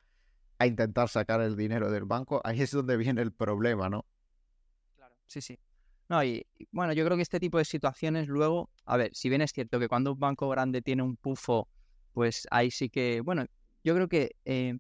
a 0.58 0.68
intentar 0.68 1.10
sacar 1.10 1.42
el 1.42 1.58
dinero 1.58 1.92
del 1.92 2.06
banco, 2.06 2.40
ahí 2.46 2.62
es 2.62 2.72
donde 2.72 2.96
viene 2.96 3.22
el 3.22 3.34
problema, 3.34 3.90
¿no? 3.90 4.06
Claro, 4.96 5.16
sí, 5.28 5.42
sí. 5.42 5.60
No, 6.08 6.24
y 6.24 6.48
bueno, 6.72 6.94
yo 6.94 7.04
creo 7.04 7.18
que 7.18 7.24
este 7.24 7.42
tipo 7.42 7.58
de 7.58 7.66
situaciones 7.66 8.30
luego, 8.30 8.70
a 8.86 8.96
ver, 8.96 9.14
si 9.14 9.28
bien 9.28 9.42
es 9.42 9.52
cierto 9.52 9.82
que 9.82 9.90
cuando 9.90 10.14
un 10.14 10.20
banco 10.22 10.48
grande 10.48 10.82
tiene 10.82 11.04
un 11.04 11.18
pufo, 11.18 11.68
pues 12.14 12.48
ahí 12.50 12.72
sí 12.72 12.88
que, 12.88 13.20
bueno, 13.20 13.46
yo 13.86 13.94
creo 13.94 14.08
que 14.10 14.36
eh, 14.46 14.80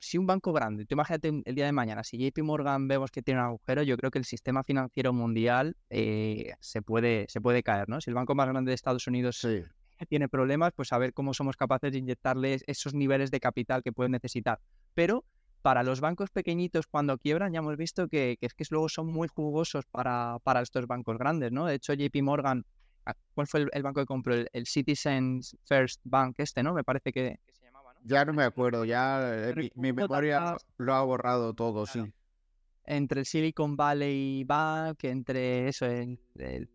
si 0.00 0.18
un 0.18 0.26
banco 0.26 0.52
grande, 0.52 0.84
tú 0.84 0.94
imagínate 0.94 1.42
el 1.44 1.54
día 1.54 1.66
de 1.66 1.72
mañana, 1.72 2.02
si 2.02 2.18
JP 2.18 2.42
Morgan 2.42 2.88
vemos 2.88 3.12
que 3.12 3.22
tiene 3.22 3.38
un 3.38 3.46
agujero, 3.46 3.84
yo 3.84 3.96
creo 3.96 4.10
que 4.10 4.18
el 4.18 4.24
sistema 4.24 4.64
financiero 4.64 5.12
mundial 5.12 5.76
eh, 5.90 6.54
se, 6.58 6.82
puede, 6.82 7.26
se 7.28 7.40
puede 7.40 7.62
caer, 7.62 7.88
¿no? 7.88 8.00
Si 8.00 8.10
el 8.10 8.14
banco 8.14 8.34
más 8.34 8.48
grande 8.48 8.70
de 8.70 8.74
Estados 8.74 9.06
Unidos 9.06 9.46
tiene 10.08 10.28
problemas, 10.28 10.72
pues 10.74 10.92
a 10.92 10.98
ver 10.98 11.12
cómo 11.12 11.34
somos 11.34 11.56
capaces 11.56 11.92
de 11.92 11.98
inyectarles 11.98 12.64
esos 12.66 12.94
niveles 12.94 13.30
de 13.30 13.38
capital 13.38 13.84
que 13.84 13.92
pueden 13.92 14.10
necesitar. 14.10 14.58
Pero 14.94 15.24
para 15.62 15.84
los 15.84 16.00
bancos 16.00 16.30
pequeñitos 16.30 16.88
cuando 16.88 17.16
quiebran 17.16 17.52
ya 17.52 17.60
hemos 17.60 17.76
visto 17.76 18.08
que, 18.08 18.38
es 18.40 18.54
que 18.54 18.64
luego 18.70 18.88
son 18.88 19.06
muy 19.06 19.28
jugosos 19.28 19.84
para, 19.86 20.38
para, 20.42 20.62
estos 20.62 20.88
bancos 20.88 21.16
grandes, 21.16 21.52
¿no? 21.52 21.66
De 21.66 21.76
hecho, 21.76 21.92
JP 21.92 22.22
Morgan, 22.22 22.64
ah, 23.06 23.14
¿cuál 23.34 23.46
fue 23.46 23.66
el, 23.70 23.82
banco 23.84 24.00
que 24.00 24.06
compró? 24.06 24.34
El, 24.34 24.48
el, 24.52 24.66
Citizens 24.66 25.56
First 25.64 26.00
Bank 26.02 26.34
este, 26.38 26.64
¿no? 26.64 26.74
Me 26.74 26.82
parece 26.82 27.12
que, 27.12 27.38
ya 28.04 28.24
no 28.24 28.32
me 28.32 28.44
acuerdo, 28.44 28.84
ya 28.84 29.50
eh, 29.50 29.70
mi, 29.74 29.92
memoria 29.92 30.56
lo 30.78 30.94
ha 30.94 31.02
borrado 31.02 31.54
todo, 31.54 31.86
sí. 31.86 32.02
Entre 32.84 33.20
el 33.20 33.26
Silicon 33.26 33.76
Valley 33.76 34.42
Bank, 34.44 35.04
entre 35.04 35.68
eso, 35.68 35.86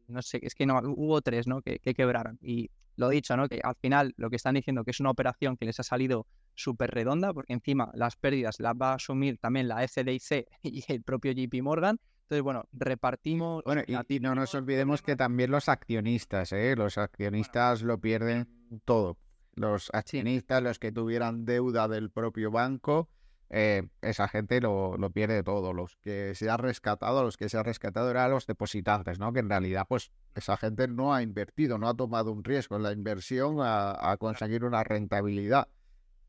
no 0.07 0.21
sé, 0.21 0.39
es 0.41 0.55
que 0.55 0.65
no, 0.65 0.79
hubo 0.95 1.21
tres, 1.21 1.47
¿no? 1.47 1.61
Que, 1.61 1.79
quebraron. 1.79 2.37
Y 2.41 2.69
lo 2.95 3.09
dicho, 3.09 3.35
¿no? 3.35 3.49
Que 3.49 3.59
al 3.61 3.75
final 3.75 4.13
lo 4.15 4.29
que 4.29 4.37
están 4.37 4.55
diciendo 4.55 4.83
que 4.83 4.91
es 4.91 4.99
una 4.99 5.09
operación 5.09 5.57
que 5.57 5.65
les 5.65 5.79
ha 5.79 5.83
salido 5.83 6.25
súper 6.53 6.91
redonda, 6.91 7.33
porque 7.33 7.51
encima 7.51 7.91
las 7.95 8.15
pérdidas 8.15 8.59
las 8.59 8.75
va 8.75 8.91
a 8.91 8.95
asumir 8.95 9.37
también 9.39 9.67
la 9.67 9.85
FDIC 9.85 10.47
y 10.63 10.83
el 10.87 11.03
propio 11.03 11.33
JP 11.33 11.61
Morgan. 11.61 11.99
Entonces, 12.21 12.43
bueno, 12.43 12.63
repartimos. 12.71 13.63
Bueno, 13.65 13.83
y, 13.85 14.19
no 14.19 14.33
nos 14.35 14.55
olvidemos 14.55 15.01
que 15.01 15.15
también 15.15 15.51
los 15.51 15.67
accionistas, 15.69 16.53
¿eh? 16.53 16.75
Los 16.75 16.97
accionistas 16.97 17.81
lo 17.81 17.99
pierden 17.99 18.47
todo 18.85 19.17
los 19.55 19.89
accionistas, 19.93 20.61
los 20.61 20.79
que 20.79 20.91
tuvieran 20.91 21.45
deuda 21.45 21.87
del 21.87 22.11
propio 22.11 22.51
banco, 22.51 23.09
eh, 23.49 23.87
esa 24.01 24.27
gente 24.27 24.59
lo, 24.59 24.97
lo, 24.97 25.11
pierde 25.11 25.43
todo. 25.43 25.73
Los 25.73 25.95
que 25.97 26.35
se 26.35 26.49
ha 26.49 26.57
rescatado, 26.57 27.23
los 27.23 27.37
que 27.37 27.49
se 27.49 27.57
ha 27.57 27.63
rescatado 27.63 28.09
eran 28.09 28.31
los 28.31 28.47
depositantes, 28.47 29.19
¿no? 29.19 29.31
Que 29.33 29.39
en 29.39 29.49
realidad, 29.49 29.85
pues, 29.87 30.11
esa 30.33 30.57
gente 30.57 30.87
no 30.87 31.13
ha 31.13 31.21
invertido, 31.21 31.77
no 31.77 31.87
ha 31.87 31.93
tomado 31.95 32.31
un 32.31 32.43
riesgo 32.43 32.75
en 32.75 32.83
la 32.83 32.91
inversión 32.91 33.57
a, 33.59 34.15
conseguir 34.19 34.63
una 34.63 34.83
rentabilidad. 34.83 35.67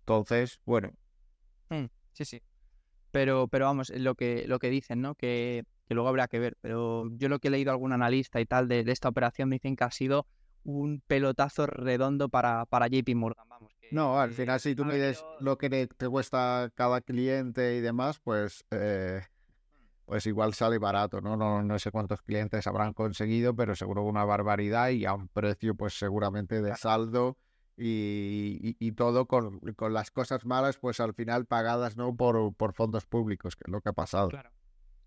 Entonces, 0.00 0.60
bueno. 0.64 0.92
Mm, 1.70 1.86
sí, 2.12 2.24
sí. 2.24 2.42
Pero, 3.10 3.48
pero 3.48 3.64
vamos, 3.64 3.90
lo 3.90 4.14
que, 4.14 4.46
lo 4.46 4.58
que 4.58 4.70
dicen, 4.70 5.00
¿no? 5.00 5.14
Que 5.14 5.64
que 5.86 5.94
luego 5.94 6.08
habrá 6.08 6.28
que 6.28 6.38
ver. 6.38 6.56
Pero 6.60 7.08
yo 7.16 7.28
lo 7.28 7.38
que 7.38 7.48
he 7.48 7.50
leído 7.50 7.70
algún 7.70 7.92
analista 7.92 8.40
y 8.40 8.46
tal 8.46 8.68
de, 8.68 8.84
esta 8.88 9.08
operación 9.08 9.50
dicen 9.50 9.76
que 9.76 9.84
ha 9.84 9.90
sido 9.90 10.26
un 10.66 11.00
pelotazo 11.06 11.66
redondo 11.66 12.28
para, 12.28 12.66
para 12.66 12.88
JP 12.88 13.14
Morgan. 13.14 13.48
Vamos, 13.48 13.72
no, 13.90 14.20
al 14.20 14.32
final 14.32 14.60
si 14.60 14.74
tú 14.74 14.84
mides 14.84 15.24
lo 15.40 15.56
que 15.56 15.70
te, 15.86 16.08
cuesta 16.08 16.70
cada 16.74 17.00
cliente 17.00 17.76
y 17.76 17.80
demás, 17.80 18.18
pues, 18.18 18.64
eh, 18.70 19.22
pues 20.04 20.26
igual 20.26 20.54
sale 20.54 20.78
barato, 20.78 21.20
¿no? 21.20 21.36
¿no? 21.36 21.62
No 21.62 21.78
sé 21.78 21.90
cuántos 21.90 22.20
clientes 22.22 22.66
habrán 22.66 22.92
conseguido, 22.92 23.54
pero 23.54 23.76
seguro 23.76 24.02
una 24.02 24.24
barbaridad 24.24 24.90
y 24.90 25.04
a 25.04 25.14
un 25.14 25.28
precio 25.28 25.76
pues 25.76 25.96
seguramente 25.96 26.60
de 26.60 26.74
saldo 26.76 27.38
y, 27.76 28.92
todo 28.92 29.26
con, 29.26 29.60
las 29.90 30.10
cosas 30.10 30.44
malas, 30.46 30.78
pues 30.78 30.98
al 30.98 31.14
final 31.14 31.46
pagadas 31.46 31.96
no 31.96 32.16
por, 32.16 32.54
por 32.54 32.72
fondos 32.72 33.06
públicos, 33.06 33.54
que 33.54 33.64
es 33.66 33.70
lo 33.70 33.80
que 33.80 33.90
ha 33.90 33.92
pasado. 33.92 34.28
Claro. 34.28 34.50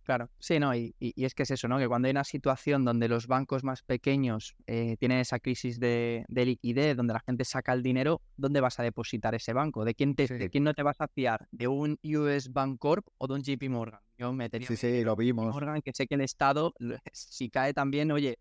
Claro, 0.10 0.32
sí, 0.40 0.58
¿no? 0.58 0.74
Y, 0.74 0.96
es 1.00 1.36
que 1.36 1.44
es 1.44 1.52
eso, 1.52 1.68
¿no? 1.68 1.78
Que 1.78 1.88
cuando 1.88 2.08
hay 2.08 2.12
una 2.12 2.24
situación 2.24 2.84
donde 2.84 3.08
los 3.08 3.28
bancos 3.28 3.64
más 3.64 3.84
pequeños 3.84 4.56
eh, 4.66 4.98
tienen 4.98 5.20
esa 5.20 5.38
crisis 5.38 5.80
de, 5.80 6.26
liquidez, 6.30 6.98
donde 6.98 7.14
la 7.14 7.20
gente 7.20 7.46
saca 7.46 7.74
el 7.74 7.84
dinero, 7.84 8.20
¿dónde 8.36 8.60
vas 8.60 8.80
a 8.80 8.84
depositar 8.84 9.36
ese 9.36 9.54
banco? 9.54 9.86
¿De 9.86 9.94
quién, 9.94 10.16
te, 10.16 10.28
¿De 10.28 10.50
quién 10.50 10.64
no 10.64 10.74
te 10.74 10.82
vas 10.82 11.00
a 11.00 11.08
fiar? 11.08 11.48
¿De 11.52 11.68
un 11.68 12.00
US 12.04 12.52
Bank 12.52 12.80
Corp 12.80 13.06
o 13.20 13.28
de 13.28 13.36
un 13.36 13.44
JP 13.44 13.70
Morgan? 13.70 14.00
Yo 14.18 14.34
metería 14.34 14.68
sí, 14.68 14.78
sí, 14.78 15.04
lo 15.04 15.16
vimos. 15.16 15.54
Morgan, 15.54 15.80
que 15.84 15.92
sé 15.94 16.08
que 16.08 16.16
el 16.16 16.22
Estado, 16.22 16.74
si 17.14 17.52
cae 17.52 17.76
también, 17.76 18.12
oye, 18.12 18.40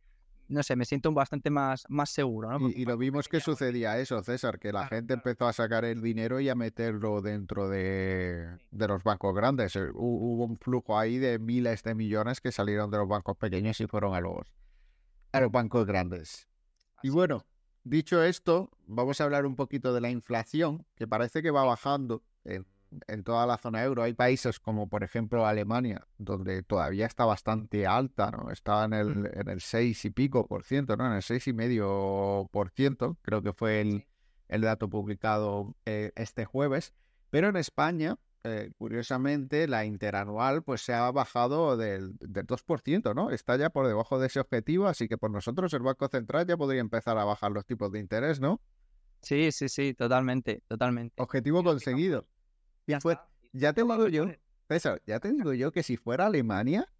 no 0.48 0.62
sé, 0.62 0.76
me 0.76 0.84
siento 0.84 1.12
bastante 1.12 1.50
más, 1.50 1.84
más 1.88 2.10
seguro. 2.10 2.58
¿no? 2.58 2.68
Y, 2.68 2.84
lo 2.84 2.96
vimos 2.96 3.28
que 3.28 3.40
sucedía 3.40 3.98
eso, 3.98 4.22
César, 4.22 4.58
que 4.58 4.72
la 4.72 4.86
gente 4.86 5.14
empezó 5.14 5.46
a 5.46 5.52
sacar 5.52 5.84
el 5.84 6.00
dinero 6.00 6.40
y 6.40 6.48
a 6.48 6.54
meterlo 6.54 7.20
dentro 7.20 7.68
de, 7.68 8.58
los 8.70 9.02
bancos 9.02 9.34
grandes. 9.34 9.76
Eh, 9.76 9.88
hubo 9.94 10.44
un 10.44 10.58
flujo 10.58 10.98
ahí 10.98 11.18
de 11.18 11.38
miles 11.38 11.82
de 11.82 11.94
millones 11.94 12.40
que 12.40 12.50
salieron 12.50 12.90
de 12.90 12.98
los 12.98 13.08
bancos 13.08 13.36
pequeños 13.36 13.80
y 13.80 13.86
fueron 13.86 14.14
a 14.14 14.20
los, 14.20 14.52
a 15.32 15.40
los 15.40 15.52
bancos 15.52 15.86
grandes. 15.86 16.48
Y 17.02 17.10
bueno, 17.10 17.44
dicho 17.84 18.22
esto, 18.22 18.70
vamos 18.86 19.20
a 19.20 19.24
hablar 19.24 19.46
un 19.46 19.54
poquito 19.54 19.92
de 19.92 20.00
la 20.00 20.10
inflación, 20.10 20.86
que 20.96 21.06
parece 21.06 21.42
que 21.42 21.50
va 21.50 21.64
bajando 21.64 22.22
en 22.44 22.66
en 23.06 23.24
toda 23.24 23.46
la 23.46 23.58
zona 23.58 23.82
euro. 23.82 24.02
Hay 24.02 24.14
países 24.14 24.60
como, 24.60 24.88
por 24.88 25.04
ejemplo, 25.04 25.46
Alemania, 25.46 26.06
donde 26.18 26.62
todavía 26.62 27.06
está 27.06 27.24
bastante 27.24 27.86
alta, 27.86 28.30
¿no? 28.30 28.50
Está 28.50 28.84
en 28.84 28.92
el, 28.92 29.16
mm. 29.16 29.26
en 29.34 29.48
el 29.48 29.60
6 29.60 30.04
y 30.04 30.10
pico 30.10 30.46
por 30.46 30.64
ciento, 30.64 30.96
¿no? 30.96 31.06
En 31.06 31.12
el 31.12 31.22
6 31.22 31.48
y 31.48 31.52
medio 31.52 32.48
por 32.50 32.70
ciento, 32.70 33.16
creo 33.22 33.42
que 33.42 33.52
fue 33.52 33.80
el, 33.80 34.06
el 34.48 34.62
dato 34.62 34.88
publicado 34.88 35.74
eh, 35.84 36.12
este 36.16 36.44
jueves. 36.44 36.94
Pero 37.30 37.48
en 37.48 37.56
España, 37.56 38.16
eh, 38.44 38.70
curiosamente, 38.78 39.68
la 39.68 39.84
interanual 39.84 40.62
pues 40.62 40.80
se 40.80 40.94
ha 40.94 41.10
bajado 41.10 41.76
del, 41.76 42.16
del 42.18 42.46
2%, 42.46 43.14
¿no? 43.14 43.30
Está 43.30 43.56
ya 43.56 43.70
por 43.70 43.86
debajo 43.86 44.18
de 44.18 44.28
ese 44.28 44.40
objetivo, 44.40 44.86
así 44.86 45.08
que 45.08 45.18
por 45.18 45.30
nosotros 45.30 45.72
el 45.74 45.82
Banco 45.82 46.08
Central 46.08 46.46
ya 46.46 46.56
podría 46.56 46.80
empezar 46.80 47.18
a 47.18 47.24
bajar 47.24 47.52
los 47.52 47.66
tipos 47.66 47.92
de 47.92 48.00
interés, 48.00 48.40
¿no? 48.40 48.60
Sí, 49.22 49.50
sí, 49.52 49.68
sí, 49.68 49.94
totalmente, 49.94 50.62
totalmente. 50.68 51.20
Objetivo 51.20 51.62
conseguido. 51.64 52.26
Ya, 52.88 52.98
ya 53.52 53.72
te 53.72 53.82
digo 53.82 54.08
yo, 54.08 54.26
ya 55.06 55.20
te 55.20 55.32
digo 55.32 55.52
yo 55.52 55.70
que 55.70 55.82
si 55.82 55.96
fuera 55.96 56.26
Alemania. 56.26 56.90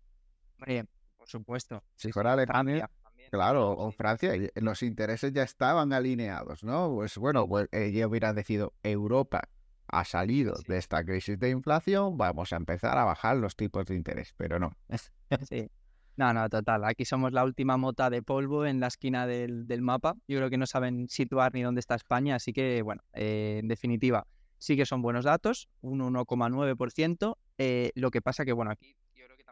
por 1.16 1.28
supuesto. 1.28 1.82
Si 1.96 2.12
fuera 2.12 2.34
Alemania. 2.34 2.90
claro, 3.30 3.72
o 3.72 3.90
Francia, 3.90 4.32
los 4.56 4.82
intereses 4.82 5.32
ya 5.32 5.42
estaban 5.42 5.92
alineados, 5.92 6.62
¿no? 6.62 6.94
Pues 6.94 7.16
bueno, 7.16 7.48
pues 7.48 7.68
ella 7.72 8.06
hubiera 8.06 8.32
decidido 8.32 8.74
Europa 8.82 9.48
ha 9.90 10.04
salido 10.04 10.54
de 10.66 10.76
esta 10.76 11.02
crisis 11.02 11.38
de 11.38 11.50
inflación, 11.50 12.18
vamos 12.18 12.52
a 12.52 12.56
empezar 12.56 12.98
a 12.98 13.04
bajar 13.04 13.38
los 13.38 13.56
tipos 13.56 13.86
de 13.86 13.94
interés, 13.94 14.34
pero 14.36 14.58
no. 14.58 14.76
sí. 15.48 15.70
No, 16.16 16.34
no, 16.34 16.48
total. 16.48 16.84
Aquí 16.84 17.04
somos 17.04 17.32
la 17.32 17.44
última 17.44 17.76
mota 17.76 18.10
de 18.10 18.22
polvo 18.22 18.66
en 18.66 18.80
la 18.80 18.88
esquina 18.88 19.24
del, 19.28 19.66
mapa. 19.80 20.16
Yo 20.26 20.38
creo 20.38 20.50
que 20.50 20.58
no 20.58 20.66
saben 20.66 21.08
situar 21.08 21.54
ni 21.54 21.62
dónde 21.62 21.78
está 21.78 21.94
España, 21.94 22.34
así 22.34 22.52
que, 22.52 22.82
bueno, 22.82 23.02
eh, 23.12 23.58
en 23.60 23.68
definitiva, 23.68 24.26
sí 24.58 24.76
que 24.76 24.86
son 24.86 25.02
buenos 25.02 25.24
datos, 25.24 25.68
un 25.80 26.00
1,9%. 26.00 27.36
Eh, 27.58 27.90
lo 27.94 28.10
que 28.10 28.20
pasa 28.20 28.44
que, 28.44 28.52
bueno, 28.52 28.70
aquí 28.70 28.94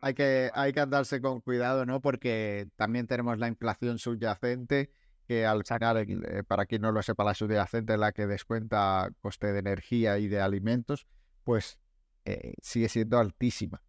hay 0.03 0.15
que, 0.15 0.51
hay 0.55 0.73
que 0.73 0.81
andarse 0.81 1.21
con 1.21 1.41
cuidado, 1.41 1.87
¿no? 1.87 2.01
Porque 2.01 2.69
también 2.77 3.07
tenemos 3.07 3.39
la 3.39 3.49
inflación 3.49 3.99
subyacente, 3.99 4.91
que 5.27 5.47
al 5.47 5.65
final, 5.65 6.07
eh, 6.09 6.43
para 6.47 6.67
quien 6.67 6.83
no 6.83 6.93
lo 6.93 7.03
sepa, 7.03 7.25
la 7.25 7.35
subyacente 7.35 7.95
es 7.95 7.99
la 7.99 8.13
que 8.13 8.27
descuenta 8.27 9.11
coste 9.21 9.53
de 9.53 9.59
energía 9.59 10.19
y 10.19 10.29
de 10.29 10.41
alimentos, 10.41 11.07
pues 11.45 11.79
eh, 12.25 12.55
sigue 12.63 12.89
siendo 12.89 13.19
altísima. 13.19 13.83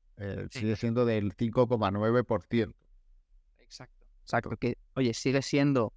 Sigue 0.49 0.75
siendo 0.75 1.05
del 1.05 1.35
5,9%. 1.35 2.73
Exacto. 3.59 4.07
Exacto. 4.23 4.57
Que, 4.57 4.77
oye, 4.95 5.13
sigue 5.13 5.43
siendo 5.43 5.93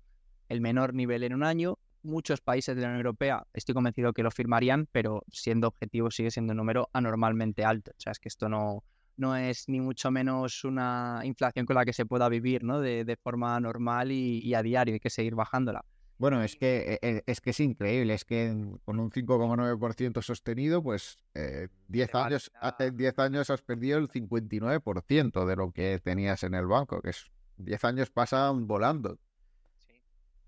el 0.50 0.60
menor 0.60 0.92
nivel 0.92 1.22
en 1.22 1.32
un 1.32 1.42
año, 1.42 1.78
muchos 2.02 2.40
países 2.40 2.74
de 2.76 2.82
la 2.82 2.88
Unión 2.88 3.00
Europea 3.00 3.46
estoy 3.52 3.74
convencido 3.74 4.12
que 4.12 4.22
lo 4.22 4.30
firmarían, 4.30 4.88
pero 4.92 5.22
siendo 5.30 5.68
objetivo 5.68 6.10
sigue 6.10 6.30
siendo 6.30 6.52
un 6.52 6.58
número 6.58 6.88
anormalmente 6.92 7.64
alto. 7.64 7.92
O 7.92 8.00
sea, 8.00 8.12
es 8.12 8.18
que 8.18 8.28
esto 8.28 8.48
no, 8.48 8.84
no 9.16 9.36
es 9.36 9.68
ni 9.68 9.80
mucho 9.80 10.10
menos 10.10 10.64
una 10.64 11.20
inflación 11.24 11.66
con 11.66 11.76
la 11.76 11.84
que 11.84 11.92
se 11.92 12.06
pueda 12.06 12.28
vivir 12.28 12.64
¿no? 12.64 12.80
de, 12.80 13.18
forma 13.22 13.58
normal 13.60 14.12
y, 14.12 14.54
a 14.54 14.62
diario, 14.62 14.94
hay 14.94 15.00
que 15.00 15.10
seguir 15.10 15.34
bajándola. 15.34 15.84
Bueno, 16.18 16.42
es 16.42 16.54
que, 16.54 16.98
e, 17.00 17.08
e, 17.08 17.22
es 17.26 17.40
que 17.40 17.50
es 17.50 17.60
increíble, 17.60 18.12
es 18.12 18.26
que 18.26 18.54
con 18.84 19.00
un 19.00 19.10
5,9% 19.10 20.20
sostenido, 20.20 20.82
pues 20.82 21.16
10 21.88 22.08
eh, 22.08 22.10
años, 22.12 22.52
hace 22.60 22.90
10 22.90 23.18
años 23.20 23.48
has 23.48 23.62
perdido 23.62 23.98
el 23.98 24.10
59% 24.10 25.46
de 25.46 25.56
lo 25.56 25.72
que 25.72 25.98
tenías 25.98 26.42
en 26.42 26.52
el 26.52 26.66
banco, 26.66 27.00
que 27.00 27.10
es 27.10 27.30
10 27.56 27.84
años 27.84 28.10
pasan 28.10 28.66
volando. 28.66 29.18
Sí, 29.78 29.94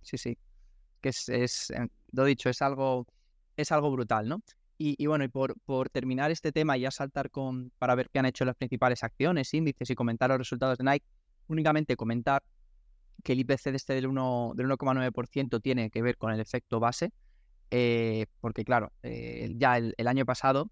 sí, 0.03 0.19
sí 0.19 0.39
que 1.03 1.11
es, 1.11 1.73
lo 2.13 2.25
dicho, 2.25 2.49
es 2.49 2.63
algo, 2.63 3.07
es 3.57 3.73
algo 3.73 3.91
brutal, 3.91 4.29
¿no? 4.29 4.43
Y, 4.79 5.07
bueno, 5.07 5.23
y 5.23 5.29
por, 5.29 5.55
por, 5.61 5.91
terminar 5.91 6.33
este 6.33 6.51
tema 6.51 6.77
y 6.77 6.81
ya 6.81 6.91
saltar 6.91 7.31
con, 7.31 7.71
para 7.79 7.95
ver 7.95 8.11
qué 8.11 8.19
han 8.19 8.27
hecho 8.27 8.45
las 8.45 8.57
principales 8.57 9.05
acciones, 9.05 9.55
índices 9.55 9.91
y 9.91 9.95
comentar 9.95 10.31
los 10.31 10.39
resultados 10.39 10.77
de 10.77 10.83
Nike, 10.83 11.07
únicamente 11.47 11.95
comentar 11.95 12.43
que 13.23 13.35
el 13.35 13.41
IPC 13.41 13.71
de 13.71 13.77
este 13.77 13.95
del 13.95 14.09
1,9% 14.09 15.63
tiene 15.63 15.89
que 15.89 16.03
ver 16.03 16.17
con 16.17 16.33
el 16.33 16.41
efecto 16.41 16.81
base, 16.81 17.13
eh, 17.71 18.27
porque 18.41 18.65
claro, 18.65 18.91
eh, 19.05 19.53
ya 19.57 19.77
el, 19.77 19.95
el, 19.99 20.09
año 20.09 20.27
pasado, 20.27 20.69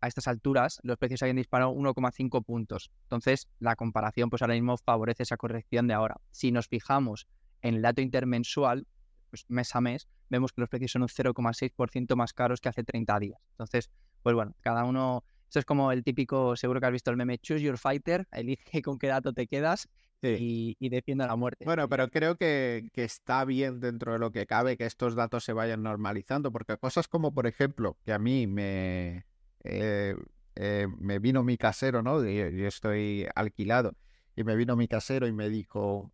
a 0.00 0.08
estas 0.08 0.26
alturas, 0.26 0.80
los 0.82 0.96
precios 0.96 1.22
habían 1.22 1.36
disparado 1.36 1.72
1,5 1.72 2.42
puntos. 2.42 2.90
Entonces, 3.02 3.46
la 3.58 3.76
comparación, 3.76 4.30
pues 4.30 4.40
ahora 4.40 4.54
mismo 4.54 4.78
favorece 4.78 5.24
esa 5.24 5.36
corrección 5.36 5.86
de 5.86 5.92
ahora. 5.92 6.16
Si 6.30 6.50
nos 6.50 6.66
fijamos 6.68 7.26
en 7.60 7.74
el 7.74 7.82
dato 7.82 8.00
intermensual, 8.00 8.86
pues 9.30 9.44
mes 9.48 9.74
a 9.74 9.80
mes, 9.80 10.08
vemos 10.28 10.52
que 10.52 10.60
los 10.60 10.68
precios 10.68 10.92
son 10.92 11.02
un 11.02 11.08
0,6% 11.08 12.16
más 12.16 12.32
caros 12.32 12.60
que 12.60 12.68
hace 12.68 12.84
30 12.84 13.18
días. 13.18 13.40
Entonces, 13.52 13.90
pues 14.22 14.34
bueno, 14.34 14.54
cada 14.60 14.84
uno, 14.84 15.24
eso 15.48 15.58
es 15.58 15.64
como 15.64 15.92
el 15.92 16.04
típico, 16.04 16.56
seguro 16.56 16.80
que 16.80 16.86
has 16.86 16.92
visto 16.92 17.10
el 17.10 17.16
meme, 17.16 17.38
choose 17.38 17.62
your 17.62 17.78
fighter, 17.78 18.26
elige 18.32 18.82
con 18.82 18.98
qué 18.98 19.06
dato 19.06 19.32
te 19.32 19.46
quedas 19.46 19.88
y, 20.22 20.76
y 20.78 20.88
defiende 20.88 21.26
la 21.26 21.36
muerte. 21.36 21.64
Bueno, 21.64 21.88
pero 21.88 22.08
creo 22.10 22.36
que, 22.36 22.90
está 22.94 23.44
bien 23.44 23.80
dentro 23.80 24.12
de 24.12 24.18
lo 24.18 24.30
que 24.30 24.46
cabe 24.46 24.76
que 24.76 24.84
estos 24.86 25.14
datos 25.14 25.44
se 25.44 25.52
vayan 25.52 25.82
normalizando, 25.82 26.52
porque 26.52 26.76
cosas 26.76 27.08
como, 27.08 27.32
por 27.32 27.46
ejemplo, 27.46 27.96
que 28.04 28.12
a 28.12 28.18
mí 28.18 28.46
me, 28.46 29.24
eh, 29.64 30.14
eh, 30.56 30.86
me 30.98 31.18
vino 31.18 31.42
mi 31.42 31.56
casero, 31.56 32.02
¿no? 32.02 32.22
Yo 32.22 32.66
estoy 32.66 33.26
alquilado 33.34 33.94
y 34.36 34.44
me 34.44 34.56
vino 34.56 34.76
mi 34.76 34.88
casero 34.88 35.26
y 35.26 35.32
me 35.32 35.48
dijo, 35.48 36.12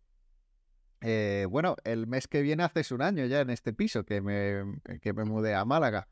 eh, 1.01 1.45
bueno, 1.49 1.75
el 1.83 2.07
mes 2.07 2.27
que 2.27 2.41
viene 2.41 2.63
haces 2.63 2.91
un 2.91 3.01
año 3.01 3.25
ya 3.25 3.41
en 3.41 3.49
este 3.49 3.73
piso 3.73 4.03
que 4.03 4.21
me, 4.21 4.79
que 4.99 5.13
me 5.13 5.25
mudé 5.25 5.55
a 5.55 5.65
Málaga. 5.65 6.07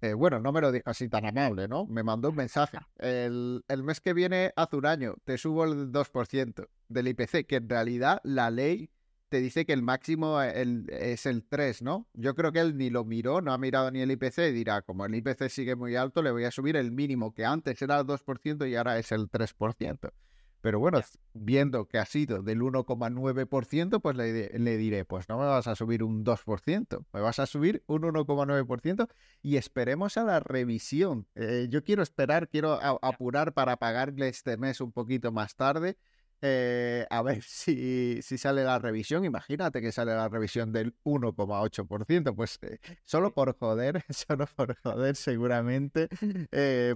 Eh, 0.00 0.14
bueno, 0.14 0.38
no 0.38 0.52
me 0.52 0.60
lo 0.60 0.70
dijo 0.70 0.88
así 0.88 1.08
tan 1.08 1.26
amable, 1.26 1.66
¿no? 1.66 1.86
Me 1.86 2.04
mandó 2.04 2.30
un 2.30 2.36
mensaje. 2.36 2.78
El, 2.98 3.64
el 3.66 3.82
mes 3.82 4.00
que 4.00 4.12
viene 4.12 4.52
hace 4.54 4.76
un 4.76 4.86
año, 4.86 5.16
te 5.24 5.38
subo 5.38 5.64
el 5.64 5.90
2% 5.90 6.68
del 6.88 7.08
IPC, 7.08 7.46
que 7.46 7.56
en 7.56 7.68
realidad 7.68 8.20
la 8.22 8.50
ley 8.50 8.90
te 9.28 9.40
dice 9.40 9.66
que 9.66 9.72
el 9.72 9.82
máximo 9.82 10.40
eh, 10.42 10.84
es 10.88 11.26
el 11.26 11.44
3, 11.44 11.82
¿no? 11.82 12.06
Yo 12.14 12.34
creo 12.34 12.52
que 12.52 12.60
él 12.60 12.76
ni 12.76 12.90
lo 12.90 13.04
miró, 13.04 13.40
no 13.40 13.52
ha 13.52 13.58
mirado 13.58 13.90
ni 13.90 14.00
el 14.00 14.10
IPC 14.10 14.38
y 14.38 14.52
dirá, 14.52 14.82
como 14.82 15.04
el 15.04 15.14
IPC 15.14 15.48
sigue 15.48 15.76
muy 15.76 15.96
alto, 15.96 16.22
le 16.22 16.30
voy 16.30 16.44
a 16.44 16.50
subir 16.50 16.76
el 16.76 16.92
mínimo, 16.92 17.34
que 17.34 17.44
antes 17.44 17.80
era 17.82 18.00
el 18.00 18.06
2% 18.06 18.68
y 18.68 18.74
ahora 18.76 18.98
es 18.98 19.12
el 19.12 19.30
3%. 19.30 20.12
Pero 20.60 20.80
bueno, 20.80 21.00
viendo 21.34 21.86
que 21.86 21.98
ha 21.98 22.04
sido 22.04 22.42
del 22.42 22.60
1,9%, 22.60 24.00
pues 24.00 24.16
le, 24.16 24.76
diré, 24.76 25.04
pues 25.04 25.28
no 25.28 25.38
me 25.38 25.44
vas 25.44 25.68
a 25.68 25.76
subir 25.76 26.02
un 26.02 26.24
2%, 26.24 27.04
me 27.12 27.20
vas 27.20 27.38
a 27.38 27.46
subir 27.46 27.84
un 27.86 28.02
1,9% 28.02 29.08
y 29.42 29.56
esperemos 29.56 30.16
a 30.16 30.24
la 30.24 30.40
revisión. 30.40 31.28
Eh, 31.36 31.68
yo 31.70 31.84
quiero 31.84 32.02
esperar, 32.02 32.48
quiero 32.48 32.72
apurar 33.02 33.54
para 33.54 33.76
pagarle 33.76 34.28
este 34.28 34.56
mes 34.56 34.80
un 34.80 34.90
poquito 34.92 35.30
más 35.30 35.54
tarde. 35.54 35.96
Eh, 36.40 37.04
a 37.10 37.22
ver 37.22 37.42
si, 37.42 38.20
si, 38.22 38.36
sale 38.36 38.64
la 38.64 38.80
revisión. 38.80 39.24
Imagínate 39.24 39.80
que 39.80 39.92
sale 39.92 40.14
la 40.14 40.28
revisión 40.28 40.72
del 40.72 40.96
1,8%. 41.04 42.34
Pues 42.34 42.58
eh, 42.62 42.78
solo 43.04 43.32
por 43.32 43.56
joder, 43.56 44.04
solo 44.08 44.46
por 44.56 44.76
joder, 44.82 45.14
seguramente, 45.14 46.08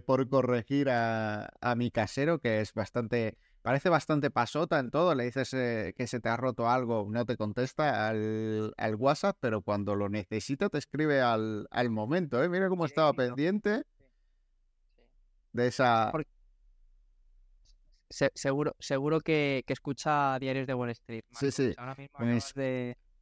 por 0.05 0.29
corregir 0.29 0.91
a, 0.91 1.49
a 1.61 1.75
mi 1.77 1.93
casero, 1.93 2.41
que 2.41 2.61
es 2.61 2.73
bastante 2.75 3.37
parece 3.63 3.89
bastante 3.89 4.31
pasota 4.31 4.79
en 4.79 4.91
todo. 4.91 5.15
Le 5.15 5.25
dices 5.25 5.55
eh, 5.55 5.95
que 5.97 6.07
se 6.07 6.21
te 6.21 6.29
ha 6.29 6.37
roto 6.37 6.69
algo, 6.69 7.07
no 7.09 7.25
te 7.25 7.37
contesta 7.37 8.09
al, 8.09 8.75
al 8.77 8.95
WhatsApp, 8.97 9.37
pero 9.41 9.63
cuando 9.63 9.95
lo 9.95 10.09
necesita 10.09 10.69
te 10.69 10.79
escribe 10.79 11.21
al, 11.21 11.67
al 11.71 11.91
momento. 11.91 12.43
¿eh? 12.43 12.49
Mira 12.49 12.69
cómo 12.69 12.85
estaba 12.85 13.13
pendiente 13.13 13.85
de 15.53 15.67
esa... 15.67 16.13
seguro, 18.11 18.75
seguro 18.79 19.21
que, 19.21 19.63
que, 19.67 19.73
escucha 19.73 20.39
diarios 20.39 20.67
de 20.67 20.75
Wall 20.75 20.91
Street. 20.91 21.25
Sí, 21.33 21.51
sí. 21.51 21.75
pues, 22.19 22.55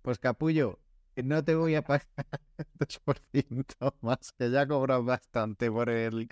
pues, 0.02 0.18
Capullo, 0.18 0.78
no 1.16 1.44
te 1.44 1.54
voy 1.54 1.74
a 1.74 1.82
pagar 1.82 2.06
2% 2.78 3.94
más, 4.00 4.32
que 4.32 4.50
ya 4.50 4.66
cobras 4.66 5.04
bastante 5.04 5.70
por 5.70 5.90
el, 5.90 6.28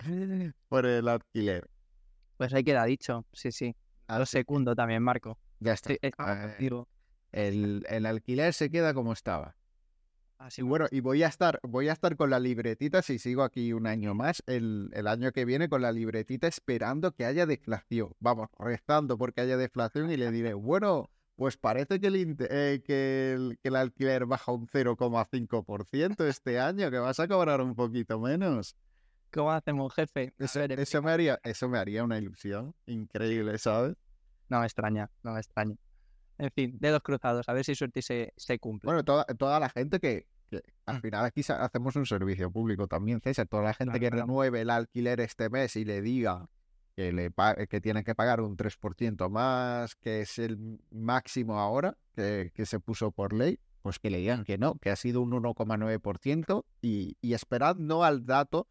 por 0.67 0.85
el 0.85 1.07
alquiler. 1.07 1.69
Pues 2.37 2.53
ahí 2.53 2.63
queda 2.63 2.85
dicho, 2.85 3.25
sí, 3.33 3.51
sí. 3.51 3.75
A 4.09 4.17
dos 4.17 4.29
segundos 4.31 4.75
también, 4.75 5.03
Marco. 5.03 5.37
Ya 5.59 5.73
está. 5.73 5.93
El, 7.31 7.85
el, 7.87 8.05
alquiler 8.07 8.55
se 8.55 8.71
queda 8.71 8.95
como 8.95 9.13
estaba. 9.13 9.55
Así 10.39 10.61
y 10.61 10.63
bueno, 10.63 10.87
y 10.89 11.01
voy 11.01 11.21
a 11.21 11.27
estar, 11.27 11.59
voy 11.61 11.89
a 11.89 11.93
estar 11.93 12.15
con 12.15 12.31
la 12.31 12.39
libretita, 12.39 13.03
si 13.03 13.19
sigo 13.19 13.43
aquí 13.43 13.71
un 13.71 13.85
año 13.85 14.15
más, 14.15 14.41
el, 14.47 14.89
el, 14.93 15.05
año 15.05 15.31
que 15.31 15.45
viene 15.45 15.69
con 15.69 15.83
la 15.83 15.91
libretita 15.91 16.47
esperando 16.47 17.11
que 17.11 17.25
haya 17.25 17.45
deflación. 17.45 18.15
Vamos, 18.19 18.49
rezando 18.57 19.15
porque 19.15 19.41
haya 19.41 19.57
deflación 19.57 20.09
y 20.09 20.17
le 20.17 20.31
diré, 20.31 20.55
bueno, 20.55 21.11
pues 21.35 21.57
parece 21.57 21.99
que 21.99 22.07
el, 22.07 22.35
eh, 22.49 22.81
que 22.83 23.33
el, 23.33 23.59
que 23.61 23.67
el 23.67 23.75
alquiler 23.75 24.25
baja 24.25 24.51
un 24.51 24.65
0,5% 24.65 26.25
este 26.25 26.59
año, 26.59 26.89
que 26.89 26.97
vas 26.97 27.19
a 27.19 27.27
cobrar 27.27 27.61
un 27.61 27.75
poquito 27.75 28.19
menos. 28.19 28.75
¿Cómo 29.31 29.51
hacemos, 29.51 29.93
jefe? 29.93 30.33
Eso, 30.39 30.61
eso, 30.61 31.01
me 31.01 31.11
haría, 31.11 31.39
eso 31.43 31.69
me 31.69 31.77
haría 31.77 32.03
una 32.03 32.17
ilusión 32.17 32.73
increíble, 32.87 33.57
¿sabes? 33.57 33.95
No 34.49 34.59
me 34.59 34.65
extraña, 34.65 35.09
no 35.23 35.33
me 35.33 35.39
extraña. 35.39 35.75
En 36.39 36.51
fin, 36.51 36.77
dedos 36.79 37.01
cruzados, 37.03 37.47
a 37.47 37.53
ver 37.53 37.63
si 37.63 37.75
suerte 37.75 38.01
se, 38.01 38.33
se 38.37 38.57
cumple. 38.59 38.87
Bueno, 38.87 39.03
toda, 39.03 39.25
toda 39.25 39.59
la 39.59 39.69
gente 39.69 39.99
que, 39.99 40.25
al 40.85 40.97
mm. 40.97 41.01
final 41.01 41.25
aquí 41.25 41.41
hacemos 41.47 41.95
un 41.95 42.05
servicio 42.05 42.49
público 42.51 42.87
también, 42.87 43.21
César. 43.21 43.47
Toda 43.47 43.63
la 43.63 43.73
gente 43.73 43.99
que 43.99 44.09
renueve 44.09 44.61
el 44.61 44.69
alquiler 44.69 45.19
este 45.19 45.49
mes 45.49 45.75
y 45.75 45.85
le 45.85 46.01
diga 46.01 46.47
que, 46.95 47.11
le 47.11 47.31
que 47.67 47.81
tiene 47.81 48.03
que 48.03 48.15
pagar 48.15 48.41
un 48.41 48.57
3% 48.57 49.29
más, 49.29 49.95
que 49.95 50.21
es 50.21 50.39
el 50.39 50.79
máximo 50.89 51.59
ahora 51.59 51.97
que, 52.15 52.51
que, 52.55 52.65
se 52.65 52.79
puso 52.79 53.11
por 53.11 53.33
ley, 53.33 53.59
pues 53.83 53.99
que 53.99 54.09
le 54.09 54.17
digan 54.17 54.43
que 54.43 54.57
no, 54.57 54.75
que 54.75 54.89
ha 54.89 54.95
sido 54.95 55.21
un 55.21 55.31
1,9% 55.31 56.63
y, 56.81 57.17
y 57.21 57.33
esperad 57.33 57.75
no 57.75 58.03
al 58.03 58.25
dato 58.25 58.67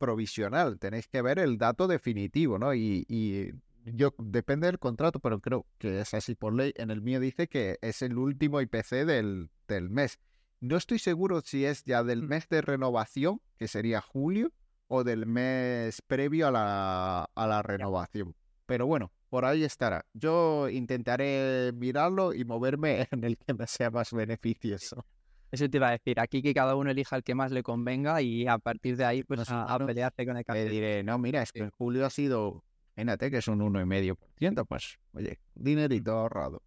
provisional, 0.00 0.78
tenéis 0.78 1.06
que 1.06 1.22
ver 1.22 1.38
el 1.38 1.58
dato 1.58 1.86
definitivo, 1.86 2.58
¿no? 2.58 2.74
Y, 2.74 3.04
y, 3.08 3.52
yo, 3.84 4.14
depende 4.18 4.66
del 4.66 4.78
contrato, 4.78 5.20
pero 5.20 5.40
creo 5.40 5.66
que 5.78 6.00
es 6.00 6.14
así 6.14 6.34
por 6.34 6.54
ley. 6.54 6.72
En 6.76 6.90
el 6.90 7.02
mío 7.02 7.20
dice 7.20 7.48
que 7.48 7.78
es 7.82 8.02
el 8.02 8.18
último 8.18 8.60
IPC 8.60 9.04
del, 9.06 9.50
del 9.68 9.90
mes. 9.90 10.18
No 10.60 10.76
estoy 10.76 10.98
seguro 10.98 11.40
si 11.42 11.64
es 11.64 11.84
ya 11.84 12.02
del 12.02 12.22
mm. 12.22 12.26
mes 12.26 12.48
de 12.48 12.62
renovación, 12.62 13.40
que 13.58 13.68
sería 13.68 14.00
julio, 14.00 14.52
o 14.88 15.04
del 15.04 15.26
mes 15.26 16.02
previo 16.02 16.48
a 16.48 16.50
la, 16.50 17.30
a 17.34 17.46
la 17.46 17.62
renovación. 17.62 18.34
Pero 18.66 18.86
bueno, 18.86 19.12
por 19.28 19.44
ahí 19.44 19.64
estará. 19.64 20.04
Yo 20.14 20.68
intentaré 20.68 21.72
mirarlo 21.74 22.34
y 22.34 22.44
moverme 22.44 23.06
en 23.12 23.24
el 23.24 23.38
que 23.38 23.54
me 23.54 23.66
sea 23.66 23.90
más 23.90 24.12
beneficioso. 24.12 25.04
Eso 25.50 25.68
te 25.68 25.78
iba 25.78 25.88
a 25.88 25.92
decir, 25.92 26.20
aquí 26.20 26.42
que 26.42 26.54
cada 26.54 26.76
uno 26.76 26.90
elija 26.90 27.16
el 27.16 27.24
que 27.24 27.34
más 27.34 27.50
le 27.50 27.62
convenga 27.62 28.22
y 28.22 28.46
a 28.46 28.58
partir 28.58 28.96
de 28.96 29.04
ahí 29.04 29.24
pues 29.24 29.48
a, 29.50 29.78
pelearse 29.84 30.24
con 30.24 30.36
el 30.36 30.44
café. 30.44 30.64
Le 30.64 30.70
diré, 30.70 31.02
no, 31.02 31.18
mira, 31.18 31.42
es 31.42 31.50
que 31.50 31.60
en 31.60 31.70
julio 31.70 32.06
ha 32.06 32.10
sido, 32.10 32.62
fíjate 32.94 33.30
que 33.30 33.38
es 33.38 33.48
un 33.48 33.60
1,5%, 33.60 34.64
pues, 34.64 34.98
oye, 35.12 35.40
dinerito 35.54 36.12
ahorrado. 36.12 36.62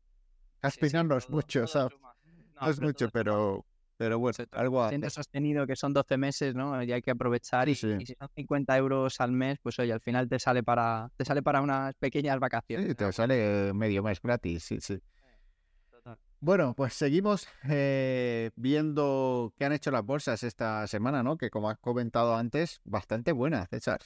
Aspirar 0.61 1.05
no 1.05 1.17
es 1.17 1.29
mucho, 1.29 1.65
¿sabes? 1.67 1.93
No, 2.59 2.69
es 2.69 2.79
mucho, 2.79 3.09
pero, 3.09 3.65
pero 3.97 4.19
bueno, 4.19 4.37
algo 4.51 4.87
Siendo 4.89 5.09
sostenido 5.09 5.65
que 5.65 5.75
son 5.75 5.93
12 5.93 6.17
meses, 6.17 6.55
¿no? 6.55 6.81
Y 6.83 6.91
hay 6.91 7.01
que 7.01 7.11
aprovechar. 7.11 7.69
y, 7.69 7.75
si 7.75 7.87
son 7.87 8.29
50 8.35 8.77
euros 8.77 9.19
al 9.21 9.31
mes, 9.31 9.59
pues 9.61 9.79
oye, 9.79 9.93
al 9.93 10.01
final 10.01 10.27
te 10.27 10.39
sale 10.39 10.61
para, 10.61 11.09
te 11.15 11.23
sale 11.23 11.41
para 11.41 11.61
unas 11.61 11.95
pequeñas 11.95 12.39
vacaciones. 12.39 12.87
Sí, 12.87 12.95
te 12.95 13.11
sale 13.13 13.73
medio 13.73 14.03
mes 14.03 14.21
gratis, 14.21 14.63
sí, 14.63 14.77
sí. 14.81 14.99
Bueno, 16.45 16.73
pues 16.75 16.93
seguimos 16.93 17.47
eh, 17.69 18.51
viendo 18.57 19.53
qué 19.57 19.63
han 19.63 19.71
hecho 19.71 19.91
las 19.91 20.03
bolsas 20.03 20.43
esta 20.43 20.85
semana, 20.87 21.23
¿no? 21.23 21.37
Que 21.37 21.49
como 21.49 21.69
has 21.69 21.77
comentado 21.77 22.35
antes, 22.35 22.81
bastante 22.83 23.31
buenas, 23.31 23.69
César. 23.69 24.01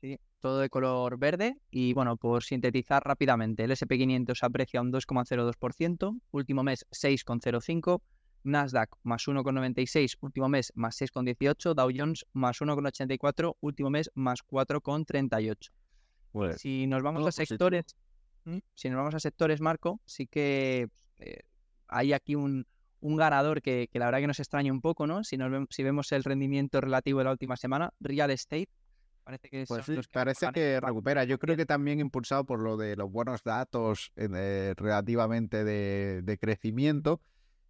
Sí, 0.00 0.18
todo 0.38 0.60
de 0.60 0.70
color 0.70 1.18
verde. 1.18 1.58
Y 1.70 1.92
bueno, 1.92 2.16
por 2.16 2.44
sintetizar 2.44 3.04
rápidamente, 3.04 3.64
el 3.64 3.72
SP500 3.72 4.42
aprecia 4.42 4.80
un 4.80 4.90
2,02%, 4.90 6.18
último 6.30 6.62
mes 6.62 6.86
6,05%, 6.92 8.00
Nasdaq 8.44 8.96
más 9.02 9.26
1,96, 9.26 10.16
último 10.22 10.48
mes 10.48 10.72
más 10.74 10.98
6,18, 10.98 11.74
Dow 11.74 11.90
Jones 11.94 12.24
más 12.32 12.58
1,84, 12.62 13.56
último 13.60 13.90
mes 13.90 14.10
más 14.14 14.40
4,38. 14.42 15.70
Pues, 16.32 16.58
si 16.58 16.86
nos 16.86 17.02
vamos 17.02 17.26
a 17.26 17.32
sectores, 17.32 17.84
si 18.74 18.88
nos 18.88 18.96
vamos 18.96 19.14
a 19.14 19.20
sectores, 19.20 19.60
Marco, 19.60 20.00
sí 20.06 20.26
que 20.26 20.88
eh, 21.18 21.40
hay 21.92 22.12
aquí 22.12 22.34
un, 22.34 22.66
ganador 23.00 23.62
que, 23.62 23.88
la 23.92 24.06
verdad 24.06 24.20
que 24.20 24.26
nos 24.26 24.40
extraña 24.40 24.72
un 24.72 24.80
poco, 24.80 25.06
¿no? 25.06 25.24
Si, 25.24 25.36
nos 25.36 25.66
si 25.70 25.82
vemos 25.82 26.10
el 26.12 26.24
rendimiento 26.24 26.80
relativo 26.80 27.18
de 27.18 27.24
la 27.24 27.32
última 27.32 27.56
semana, 27.56 27.92
Real 28.00 28.30
Estate. 28.30 28.68
Parece 29.24 29.48
que, 29.50 29.64
pues 29.68 30.08
parece 30.12 30.48
que 30.52 30.80
recupera. 30.80 31.22
Yo 31.24 31.38
creo 31.38 31.56
que 31.56 31.66
también 31.66 32.00
impulsado 32.00 32.44
por 32.44 32.58
lo 32.58 32.76
de 32.76 32.96
los 32.96 33.10
buenos 33.10 33.44
datos 33.44 34.12
eh, 34.16 34.74
relativamente 34.76 35.62
de, 35.62 36.38
crecimiento 36.40 37.20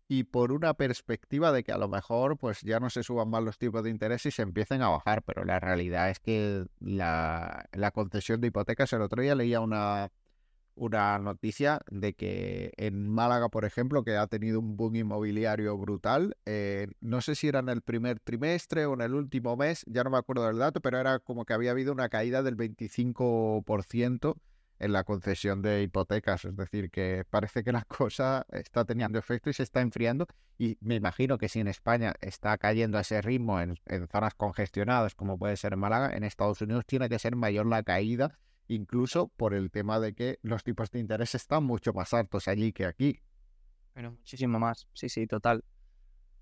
y 0.08 0.24
por 0.24 0.52
una 0.52 0.74
perspectiva 0.74 1.52
de 1.52 1.62
que 1.62 1.72
a 1.72 1.78
lo 1.78 1.88
mejor 1.88 2.38
pues 2.38 2.60
ya 2.62 2.80
no 2.80 2.88
se 2.88 3.02
suban 3.02 3.28
más 3.28 3.42
los 3.42 3.58
tipos 3.58 3.82
de 3.82 3.90
interés 3.90 4.24
y 4.26 4.30
se 4.30 4.42
empiecen 4.42 4.80
a 4.80 4.88
bajar, 4.88 5.22
pero 5.22 5.44
la 5.44 5.60
realidad 5.60 6.10
es 6.10 6.20
que 6.20 6.64
la, 6.80 7.66
la 7.72 7.90
concesión 7.90 8.40
de 8.40 8.48
hipotecas, 8.48 8.92
el 8.94 9.02
otro 9.02 9.22
día 9.22 9.34
leía 9.34 9.60
una, 9.60 10.10
una 10.74 11.18
noticia 11.18 11.80
de 11.90 12.14
que 12.14 12.72
en 12.76 13.08
Málaga, 13.08 13.48
por 13.48 13.64
ejemplo, 13.64 14.04
que 14.04 14.16
ha 14.16 14.26
tenido 14.26 14.60
un 14.60 14.76
boom 14.76 14.96
inmobiliario 14.96 15.76
brutal, 15.76 16.36
eh, 16.46 16.88
no 17.00 17.20
sé 17.20 17.34
si 17.34 17.48
era 17.48 17.60
en 17.60 17.68
el 17.68 17.82
primer 17.82 18.20
trimestre 18.20 18.86
o 18.86 18.94
en 18.94 19.02
el 19.02 19.14
último 19.14 19.56
mes, 19.56 19.84
ya 19.86 20.04
no 20.04 20.10
me 20.10 20.18
acuerdo 20.18 20.46
del 20.46 20.58
dato, 20.58 20.80
pero 20.80 20.98
era 20.98 21.18
como 21.18 21.44
que 21.44 21.52
había 21.52 21.72
habido 21.72 21.92
una 21.92 22.08
caída 22.08 22.42
del 22.42 22.56
25% 22.56 24.36
en 24.78 24.92
la 24.92 25.04
concesión 25.04 25.62
de 25.62 25.82
hipotecas, 25.82 26.44
es 26.44 26.56
decir, 26.56 26.90
que 26.90 27.24
parece 27.30 27.62
que 27.62 27.72
la 27.72 27.84
cosa 27.88 28.46
está 28.50 28.84
teniendo 28.84 29.18
efecto 29.18 29.48
y 29.50 29.52
se 29.52 29.62
está 29.62 29.80
enfriando 29.80 30.26
y 30.58 30.76
me 30.80 30.96
imagino 30.96 31.38
que 31.38 31.48
si 31.48 31.60
en 31.60 31.68
España 31.68 32.14
está 32.20 32.58
cayendo 32.58 32.98
a 32.98 33.02
ese 33.02 33.22
ritmo 33.22 33.60
en, 33.60 33.78
en 33.86 34.08
zonas 34.08 34.34
congestionadas 34.34 35.14
como 35.14 35.38
puede 35.38 35.56
ser 35.56 35.76
Málaga, 35.76 36.14
en 36.16 36.24
Estados 36.24 36.60
Unidos 36.62 36.84
tiene 36.86 37.08
que 37.08 37.18
ser 37.18 37.36
mayor 37.36 37.66
la 37.66 37.82
caída 37.82 38.38
incluso 38.68 39.28
por 39.28 39.54
el 39.54 39.70
tema 39.70 40.00
de 40.00 40.14
que 40.14 40.38
los 40.42 40.64
tipos 40.64 40.90
de 40.90 41.00
interés 41.00 41.34
están 41.34 41.64
mucho 41.64 41.92
más 41.92 42.14
altos 42.14 42.48
allí 42.48 42.72
que 42.72 42.86
aquí. 42.86 43.20
Bueno, 43.94 44.12
muchísimo 44.12 44.58
más, 44.58 44.86
sí, 44.94 45.08
sí, 45.08 45.26
total. 45.26 45.64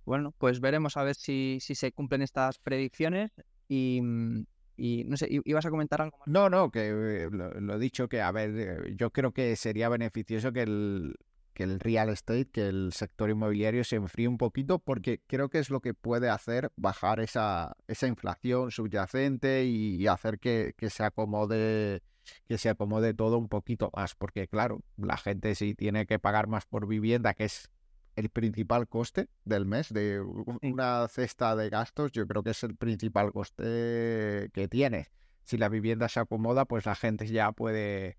Bueno, 0.05 0.33
pues 0.39 0.61
veremos 0.61 0.97
a 0.97 1.05
ver 1.05 1.15
si, 1.15 1.59
si 1.61 1.75
se 1.75 1.93
cumplen 1.93 2.23
estas 2.23 2.59
predicciones 2.59 3.33
y, 3.69 4.01
mm, 4.03 4.45
y 4.77 5.05
no 5.05 5.17
sé, 5.17 5.29
¿ibas 5.31 5.67
a 5.67 5.71
comentar 5.71 6.01
algo 6.01 6.19
más? 6.19 6.29
No, 6.29 6.49
no, 6.49 6.71
que 6.71 6.89
eh, 6.89 7.29
lo, 7.31 7.75
he 7.75 7.79
dicho 7.79 8.09
que, 8.09 8.21
a 8.21 8.33
ver, 8.33 8.51
eh, 8.57 8.95
yo 8.97 9.11
creo 9.11 9.33
que 9.33 9.55
sería 9.57 9.89
beneficioso 9.89 10.53
que 10.53 10.63
el, 10.63 11.17
que 11.53 11.65
el 11.65 11.81
real 11.81 12.09
estate, 12.09 12.49
que 12.49 12.69
el 12.69 12.93
sector 12.93 13.31
inmobiliario 13.31 13.85
se 13.85 13.97
enfríe 13.97 14.27
un 14.27 14.39
poquito, 14.39 14.79
porque 14.79 15.21
creo 15.27 15.51
que 15.51 15.59
es 15.59 15.71
lo 15.71 15.81
que 15.81 15.93
puede 15.93 16.31
hacer 16.31 16.73
bajar 16.77 17.21
esa, 17.21 17.77
esa 17.89 18.07
inflación 18.07 18.71
subyacente 18.71 19.65
y, 19.65 20.07
hacer 20.07 20.39
que, 20.39 20.73
que 20.77 20.89
se 20.89 21.05
acomode 21.05 22.03
que 22.49 22.59
se 22.59 22.69
acomode 22.69 23.15
todo 23.15 23.39
un 23.39 23.49
poquito 23.49 23.91
más, 23.95 24.15
porque 24.15 24.49
claro, 24.49 24.83
la 24.97 25.17
gente 25.17 25.55
sí 25.55 25.75
tiene 25.75 26.07
que 26.07 26.19
pagar 26.19 26.47
más 26.47 26.67
por 26.67 26.87
vivienda, 26.87 27.35
que 27.35 27.45
es 27.45 27.71
el 28.17 28.29
principal 28.29 28.89
coste 28.89 29.29
del 29.45 29.67
mes 29.67 29.93
de 29.93 30.21
una 30.21 31.09
cesta 31.09 31.57
de 31.57 31.71
gastos, 31.71 32.13
yo 32.13 32.27
creo 32.27 32.43
que 32.43 32.51
es 32.51 32.63
el 32.65 32.77
principal 32.77 33.33
coste 33.33 34.51
que 34.53 34.69
tiene. 34.69 35.09
Si 35.45 35.57
la 35.57 35.69
vivienda 35.69 36.09
se 36.09 36.21
acomoda, 36.21 36.65
pues 36.65 36.87
la 36.87 36.95
gente 36.95 37.27
ya 37.27 37.53
puede, 37.53 38.19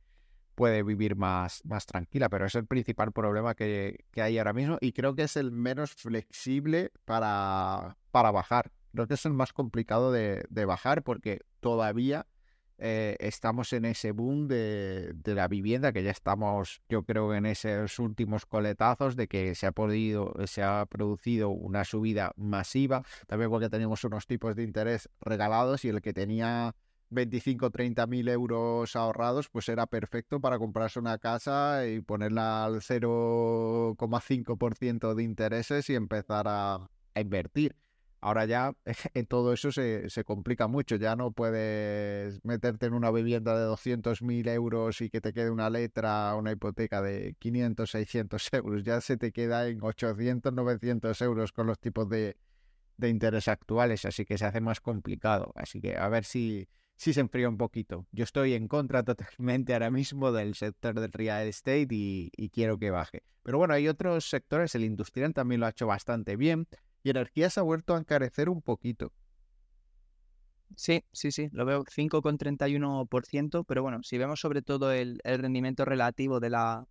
puede 0.55 0.83
vivir 0.83 1.15
más, 1.15 1.63
más 1.65 1.85
tranquila, 1.85 2.29
pero 2.29 2.45
es 2.45 2.55
el 2.55 2.65
principal 2.65 3.11
problema 3.11 3.55
que, 3.55 4.05
hay 4.15 4.37
ahora 4.37 4.53
mismo 4.53 4.77
y 4.81 4.91
creo 4.91 5.15
que 5.15 5.23
es 5.23 5.37
el 5.37 5.51
menos 5.51 5.91
flexible 5.93 6.91
para, 7.05 7.97
para 8.11 8.31
bajar. 8.31 8.71
Creo 8.91 9.07
que 9.07 9.13
es 9.13 9.25
el 9.25 9.33
más 9.33 9.53
complicado 9.53 10.11
de, 10.11 10.43
de 10.49 10.65
bajar 10.65 11.03
porque 11.03 11.41
todavía 11.61 12.27
eh, 12.83 13.15
estamos 13.19 13.73
en 13.73 13.85
ese 13.85 14.11
boom 14.11 14.47
de, 14.47 15.13
la 15.23 15.47
vivienda, 15.47 15.93
que 15.93 16.01
ya 16.01 16.09
estamos, 16.09 16.81
yo 16.89 17.03
creo, 17.03 17.35
en 17.35 17.45
esos 17.45 17.99
últimos 17.99 18.47
coletazos 18.47 19.15
de 19.15 19.27
que 19.27 19.53
se 19.53 19.67
ha 19.67 19.71
podido, 19.71 20.33
se 20.47 20.63
ha 20.63 20.87
producido 20.87 21.49
una 21.49 21.85
subida 21.85 22.33
masiva, 22.37 23.03
también 23.27 23.51
porque 23.51 23.69
tenemos 23.69 24.03
unos 24.03 24.25
tipos 24.25 24.55
de 24.55 24.63
interés 24.63 25.09
regalados 25.19 25.85
y 25.85 25.89
el 25.89 26.01
que 26.01 26.11
tenía 26.11 26.73
25 27.11 27.69
30 27.69 28.07
mil 28.07 28.27
euros 28.29 28.95
ahorrados, 28.95 29.47
pues 29.49 29.69
era 29.69 29.85
perfecto 29.85 30.41
para 30.41 30.57
comprarse 30.57 30.97
una 30.97 31.19
casa 31.19 31.85
y 31.85 32.01
ponerla 32.01 32.65
al 32.65 32.81
0,5% 32.81 35.13
de 35.13 35.23
intereses 35.23 35.87
y 35.91 35.95
empezar 35.95 36.47
a, 36.47 36.89
a, 37.13 37.21
invertir. 37.21 37.75
Ahora 38.21 38.45
ya 38.45 38.73
en 39.15 39.25
todo 39.25 39.51
eso 39.51 39.71
se, 39.71 40.09
se, 40.09 40.23
complica 40.23 40.67
mucho, 40.67 40.95
ya 40.95 41.15
no 41.15 41.31
puedes 41.31 42.43
meterte 42.45 42.85
en 42.85 42.93
una 42.93 43.09
vivienda 43.09 43.57
de 43.57 43.65
200 43.65 44.21
mil 44.21 44.47
euros 44.47 45.01
y 45.01 45.09
que 45.09 45.21
te 45.21 45.33
quede 45.33 45.49
una 45.49 45.71
letra, 45.71 46.35
una 46.35 46.51
hipoteca 46.51 47.01
de 47.01 47.35
500, 47.39 47.89
600 47.89 48.49
euros, 48.53 48.83
ya 48.83 49.01
se 49.01 49.17
te 49.17 49.31
queda 49.31 49.67
en 49.67 49.81
800, 49.81 50.53
900 50.53 51.19
euros 51.23 51.51
con 51.51 51.65
los 51.65 51.79
tipos 51.79 52.07
de, 52.09 52.37
de 52.97 53.09
interés 53.09 53.47
actuales, 53.47 54.05
así 54.05 54.23
que 54.23 54.37
se 54.37 54.45
hace 54.45 54.61
más 54.61 54.81
complicado. 54.81 55.51
Así 55.55 55.81
que 55.81 55.97
a 55.97 56.07
ver 56.07 56.23
si, 56.23 56.69
si 56.95 57.13
se 57.13 57.21
enfría 57.21 57.49
un 57.49 57.57
poquito. 57.57 58.05
Yo 58.11 58.23
estoy 58.23 58.53
en 58.53 58.67
contra 58.67 59.03
totalmente 59.03 59.73
ahora 59.73 59.89
mismo 59.89 60.31
del 60.31 60.53
sector 60.53 60.99
del 60.99 61.11
real 61.11 61.47
estate 61.47 61.87
y, 61.89 62.29
y, 62.37 62.49
quiero 62.49 62.77
que 62.77 62.91
baje. 62.91 63.23
Pero 63.41 63.57
bueno, 63.57 63.73
hay 63.73 63.87
otros 63.87 64.29
sectores, 64.29 64.75
el 64.75 64.83
industrial 64.83 65.33
también 65.33 65.59
lo 65.59 65.65
ha 65.65 65.71
hecho 65.71 65.87
bastante 65.87 66.35
bien 66.35 66.67
y 67.03 67.09
energía 67.09 67.49
se 67.49 67.59
ha 67.59 67.63
vuelto 67.63 67.95
a 67.95 67.99
encarecer 67.99 68.49
un 68.49 68.61
poquito. 68.61 69.11
Sí, 70.75 71.03
sí, 71.11 71.31
sí, 71.31 71.49
lo 71.51 71.65
veo 71.65 71.83
5,31%, 71.83 73.65
pero 73.67 73.83
bueno, 73.83 74.03
si 74.03 74.17
vemos 74.17 74.39
sobre 74.39 74.61
todo 74.61 74.91
el, 74.91 75.19
el 75.23 75.39
rendimiento 75.39 75.83
relativo 75.83 76.39
de 76.39 76.49
la, 76.49 76.87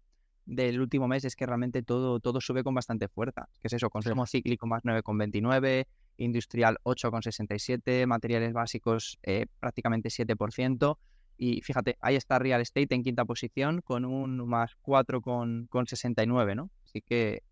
del 0.51 0.81
último 0.81 1.07
mes 1.07 1.25
es 1.25 1.37
que 1.37 1.47
realmente 1.47 1.83
todo, 1.83 2.19
todo 2.21 2.41
sube 2.41 2.65
con 2.65 2.75
bastante 2.75 3.09
fuerza. 3.09 3.49
Que 3.61 3.69
es 3.69 3.73
eso? 3.73 3.89
Consumo 3.89 4.27
cíclico 4.27 4.67
más 4.67 4.83
9,29, 4.83 5.87
industrial 6.17 6.79
8,67, 6.83 8.07
materiales 8.07 8.53
básicos 8.53 9.19
eh, 9.23 9.47
prácticamente 9.61 10.09
7%. 10.09 10.99
Y 11.37 11.63
fíjate, 11.63 11.97
ahí 12.01 12.17
está 12.17 12.39
Real 12.39 12.61
Estate 12.61 12.95
en 12.95 13.03
quinta 13.03 13.25
posición 13.25 13.81
con 13.81 14.05
un 14.05 14.47
más 14.47 14.73
4,69, 14.83 16.55
¿no? 16.55 16.71
Así 16.85 17.01
que, 17.01 17.43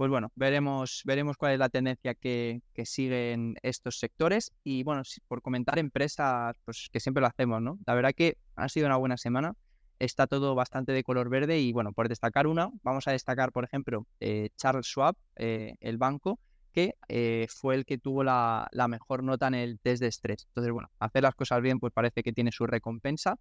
pues 0.00 0.08
bueno, 0.08 0.32
veremos, 0.34 1.02
veremos 1.04 1.36
cuál 1.36 1.52
es 1.52 1.58
la 1.58 1.68
tendencia 1.68 2.14
que, 2.14 2.62
que 2.72 2.86
siguen 2.86 3.56
estos 3.60 3.98
sectores. 3.98 4.50
Y 4.64 4.82
bueno, 4.82 5.02
por 5.28 5.42
comentar 5.42 5.78
empresas, 5.78 6.56
pues 6.64 6.88
que 6.90 7.00
siempre 7.00 7.20
lo 7.20 7.26
hacemos, 7.26 7.60
¿no? 7.60 7.78
La 7.86 7.92
verdad 7.92 8.12
que 8.16 8.38
ha 8.56 8.70
sido 8.70 8.86
una 8.86 8.96
buena 8.96 9.18
semana 9.18 9.52
está 9.98 10.26
todo 10.26 10.54
bastante 10.54 10.92
de 10.92 11.04
color 11.04 11.28
verde 11.28 11.60
y 11.60 11.72
bueno, 11.72 11.92
por 11.92 12.08
destacar 12.08 12.46
una, 12.46 12.70
vamos 12.82 13.08
a 13.08 13.12
destacar, 13.12 13.52
por 13.52 13.64
ejemplo, 13.64 14.06
eh, 14.20 14.48
Charles 14.56 14.86
Schwab, 14.86 15.16
eh, 15.36 15.74
el 15.80 15.98
banco, 15.98 16.40
que 16.72 16.94
eh, 17.08 17.46
fue 17.50 17.74
el 17.74 17.84
que 17.84 17.98
tuvo 17.98 18.24
la, 18.24 18.70
mejor 18.88 19.22
nota 19.22 19.48
en 19.48 19.54
el 19.54 19.80
test 19.80 20.00
de 20.00 20.08
estrés. 20.08 20.46
Entonces, 20.46 20.72
bueno, 20.72 20.88
hacer 20.98 21.24
las 21.24 21.34
cosas 21.34 21.60
bien 21.60 21.78
pues 21.78 21.92
parece 21.92 22.22
que 22.22 22.32
tiene 22.32 22.52
su 22.52 22.66
recompensa. 22.66 23.36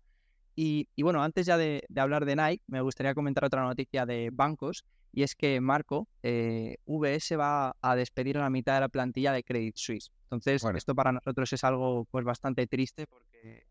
Y, 0.55 0.87
bueno, 1.01 1.23
antes 1.23 1.45
ya 1.45 1.57
de, 1.57 1.83
hablar 1.95 2.25
de 2.25 2.35
Nike, 2.35 2.63
me 2.67 2.81
gustaría 2.81 3.13
comentar 3.13 3.45
otra 3.45 3.63
noticia 3.63 4.05
de 4.05 4.29
bancos 4.31 4.83
y 5.11 5.23
es 5.23 5.33
que 5.35 5.59
Marco, 5.61 6.07
VS 6.21 7.37
va 7.37 7.75
a 7.81 7.95
despedir 7.95 8.37
a 8.37 8.41
la 8.41 8.49
mitad 8.49 8.75
de 8.75 8.81
la 8.81 8.89
plantilla 8.89 9.31
de 9.31 9.43
Credit 9.43 9.75
Suisse. 9.75 10.11
Entonces, 10.23 10.63
esto 10.75 10.93
para 10.93 11.11
nosotros 11.11 11.51
es 11.53 11.63
algo 11.63 12.05
pues 12.11 12.25
bastante 12.25 12.67
triste 12.67 13.07
porque 13.07 13.69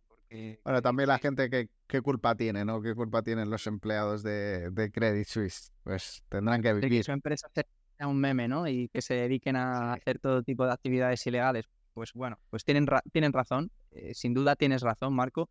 bueno, 0.64 0.82
también 0.82 1.08
la 1.08 1.18
gente, 1.18 1.48
que, 1.48 1.68
¿qué 1.86 2.02
culpa 2.02 2.34
tiene, 2.34 2.64
no? 2.64 2.82
¿Qué 2.82 2.94
culpa 2.94 3.22
tienen 3.22 3.48
los 3.48 3.66
empleados 3.66 4.22
de, 4.22 4.70
de 4.70 4.90
Credit 4.90 5.26
Suisse? 5.26 5.72
Pues 5.82 6.22
tendrán 6.28 6.60
que 6.60 6.74
vivir. 6.74 6.90
que 6.90 7.02
su 7.02 7.12
empresa 7.12 7.48
sea 7.54 8.06
un 8.06 8.20
meme, 8.20 8.46
¿no? 8.46 8.68
Y 8.68 8.88
que 8.88 9.00
se 9.00 9.14
dediquen 9.14 9.56
a 9.56 9.94
hacer 9.94 10.18
todo 10.18 10.42
tipo 10.42 10.66
de 10.66 10.72
actividades 10.72 11.26
ilegales. 11.26 11.66
Pues 11.94 12.12
bueno, 12.12 12.38
pues 12.50 12.64
tienen, 12.64 12.86
tienen 13.10 13.32
razón. 13.32 13.70
Eh, 13.90 14.12
sin 14.14 14.34
duda 14.34 14.54
tienes 14.54 14.82
razón, 14.82 15.14
Marco. 15.14 15.48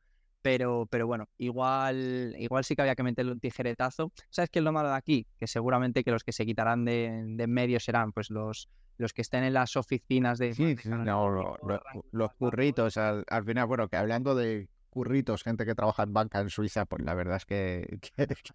Pero, 0.48 0.88
pero 0.90 1.06
bueno, 1.08 1.28
igual, 1.38 2.34
igual 2.40 2.64
sí 2.64 2.74
que 2.74 2.82
había 2.82 2.96
que 2.96 3.04
meterle 3.04 3.34
un 3.34 3.40
tijeretazo. 3.42 4.14
¿Sabes 4.30 4.50
qué 4.50 4.60
es 4.60 4.64
lo 4.64 4.72
malo 4.72 4.88
de 4.88 4.96
aquí? 4.96 5.28
Que 5.38 5.46
seguramente 5.46 6.06
que 6.06 6.12
los 6.12 6.24
que 6.24 6.32
se 6.32 6.46
quitarán 6.46 6.86
de, 6.86 7.22
de 7.36 7.44
en 7.44 7.52
medio 7.52 7.82
serán 7.82 8.14
pues 8.14 8.30
los, 8.30 8.70
los 8.98 9.12
que 9.12 9.24
estén 9.24 9.44
en 9.44 9.52
las 9.52 9.76
oficinas 9.76 10.40
de... 10.40 10.54
Sí, 10.54 10.78
no, 10.86 11.58
los 12.14 12.34
curritos, 12.36 12.96
al, 12.96 13.26
final, 13.46 13.68
bueno, 13.68 13.90
que 13.90 13.98
hablando 13.98 14.36
de 14.36 14.70
curritos, 14.90 15.44
gente 15.44 15.66
que 15.66 15.76
trabaja 15.76 16.04
en 16.04 16.14
banca 16.14 16.40
en 16.40 16.50
Suiza, 16.50 16.86
pues 16.86 17.04
la 17.04 17.14
verdad 17.14 17.36
es 17.36 17.46
que, 17.46 18.00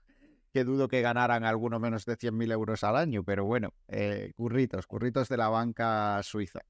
que, 0.55 0.65
dudo 0.65 0.89
que 0.89 1.03
ganaran 1.03 1.45
alguno 1.45 1.79
menos 1.79 2.07
de 2.07 2.17
100.000 2.17 2.53
euros 2.53 2.85
al 2.85 2.97
año, 2.97 3.23
pero 3.23 3.45
bueno, 3.45 3.75
eh, 3.89 4.33
curritos, 4.35 4.87
curritos 4.87 5.29
de 5.29 5.37
la 5.37 5.51
banca 5.51 6.23
suiza. 6.23 6.61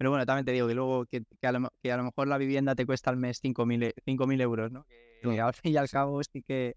Pero 0.00 0.10
bueno, 0.10 0.24
también 0.24 0.46
te 0.46 0.52
digo 0.52 0.66
que 0.66 0.74
luego 0.74 1.04
que, 1.04 1.22
a, 1.42 1.52
lo, 1.52 1.60
mejor 2.04 2.26
la 2.26 2.38
vivienda 2.38 2.74
te 2.74 2.86
cuesta 2.86 3.10
al 3.10 3.18
mes 3.18 3.38
5.000 3.42 4.40
euros, 4.40 4.72
¿no? 4.72 4.86
Que 5.22 5.38
al 5.38 5.52
fin 5.52 5.74
y 5.74 5.76
al 5.76 5.90
cabo 5.90 6.22
sí 6.22 6.42
que... 6.42 6.74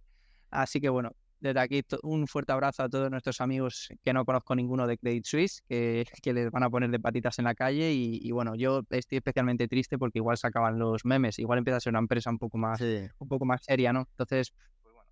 Así 0.49 0.81
que 0.81 0.89
bueno, 0.89 1.11
desde 1.39 1.59
aquí 1.61 1.81
un 2.03 2.27
fuerte 2.27 2.51
abrazo 2.51 2.83
a 2.83 2.89
todos 2.89 3.09
nuestros 3.09 3.39
amigos 3.39 3.87
que 4.03 4.11
no 4.11 4.25
conozco 4.25 4.55
ninguno 4.55 4.87
de 4.87 4.97
Credit 4.97 5.25
Suisse, 5.25 5.63
que, 5.69 6.05
que 6.21 6.33
les 6.33 6.51
van 6.51 6.63
a 6.63 6.69
poner 6.69 6.89
de 6.89 6.99
patitas 6.99 7.39
en 7.39 7.45
la 7.45 7.55
calle 7.55 7.93
y, 7.93 8.29
bueno, 8.31 8.55
yo 8.55 8.81
estoy 8.89 9.19
especialmente 9.19 9.69
triste 9.69 9.97
porque 9.97 10.19
igual 10.19 10.37
se 10.37 10.47
acaban 10.47 10.77
los 10.77 11.05
memes, 11.05 11.39
igual 11.39 11.59
empieza 11.59 11.77
a 11.77 11.79
ser 11.79 11.91
una 11.91 11.99
empresa 11.99 12.29
un 12.29 12.39
poco 12.39 12.57
más, 12.57 12.81
un 12.81 13.27
poco 13.29 13.45
más 13.45 13.63
seria, 13.63 13.93
¿no? 13.93 14.05
Entonces, 14.11 14.53
pues 14.81 14.93
bueno, 14.93 15.09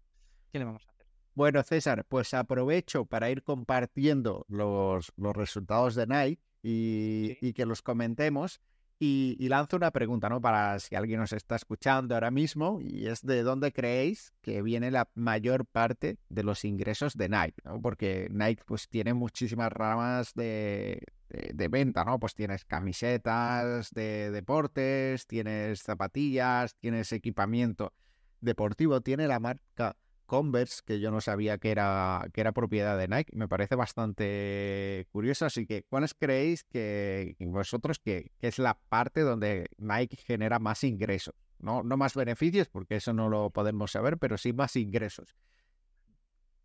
¿qué 0.51 0.59
le 0.59 0.65
vamos 0.65 0.85
a 0.85 0.91
hacer? 0.91 1.05
Bueno, 1.33 1.63
César, 1.63 2.03
pues 2.09 2.33
aprovecho 2.33 3.05
para 3.05 3.29
ir 3.29 3.41
compartiendo 3.41 4.45
los, 4.49 5.13
los 5.15 5.33
resultados 5.33 5.95
de 5.95 6.07
Nike 6.07 6.41
y, 6.63 7.37
y 7.41 7.53
que 7.53 7.65
los 7.65 7.81
comentemos. 7.81 8.61
Y, 9.03 9.47
lanzo 9.49 9.77
una 9.77 9.89
pregunta, 9.89 10.29
¿no? 10.29 10.39
Para 10.39 10.77
si 10.77 10.93
alguien 10.93 11.19
nos 11.19 11.33
está 11.33 11.55
escuchando 11.55 12.13
ahora 12.13 12.29
mismo, 12.29 12.79
y 12.79 13.07
es 13.07 13.25
de 13.25 13.41
dónde 13.41 13.73
creéis 13.73 14.31
que 14.41 14.61
viene 14.61 14.91
la 14.91 15.09
mayor 15.15 15.65
parte 15.65 16.19
de 16.29 16.43
los 16.43 16.63
ingresos 16.65 17.17
de 17.17 17.27
Nike, 17.27 17.63
¿no? 17.63 17.81
Porque 17.81 18.27
Nike 18.29 18.61
pues 18.63 18.87
tiene 18.87 19.15
muchísimas 19.15 19.71
ramas 19.73 20.35
de, 20.35 21.01
de, 21.29 21.67
venta, 21.67 22.05
¿no? 22.05 22.19
Pues 22.19 22.35
tienes 22.35 22.63
camisetas 22.63 23.89
de 23.89 24.29
deportes, 24.29 25.25
tienes 25.25 25.81
zapatillas, 25.81 26.75
tienes 26.75 27.11
equipamiento 27.11 27.93
deportivo, 28.39 29.01
tiene 29.01 29.27
la 29.27 29.39
marca 29.39 29.97
Converse, 30.31 30.81
que 30.85 31.01
yo 31.01 31.11
no 31.11 31.19
sabía 31.19 31.57
que 31.57 31.71
era, 31.71 32.25
que 32.31 32.39
era 32.39 32.53
propiedad 32.53 32.97
de 32.97 33.09
Nike. 33.09 33.35
Me 33.35 33.49
parece 33.49 33.75
bastante 33.75 35.05
curioso. 35.11 35.45
Así 35.45 35.65
que, 35.65 35.83
¿cuáles 35.83 36.13
creéis 36.13 36.63
que 36.63 37.35
vosotros 37.41 37.99
que, 37.99 38.31
es 38.39 38.57
la 38.57 38.79
parte 38.87 39.23
donde 39.23 39.67
Nike 39.77 40.15
genera 40.15 40.57
más 40.57 40.85
ingresos? 40.85 41.35
No, 41.59 41.83
no 41.83 41.97
más 41.97 42.15
beneficios, 42.15 42.69
porque 42.69 42.95
eso 42.95 43.11
no 43.11 43.27
lo 43.27 43.49
podemos 43.49 43.91
saber, 43.91 44.17
pero 44.19 44.37
sí 44.37 44.53
más 44.53 44.77
ingresos. 44.77 45.35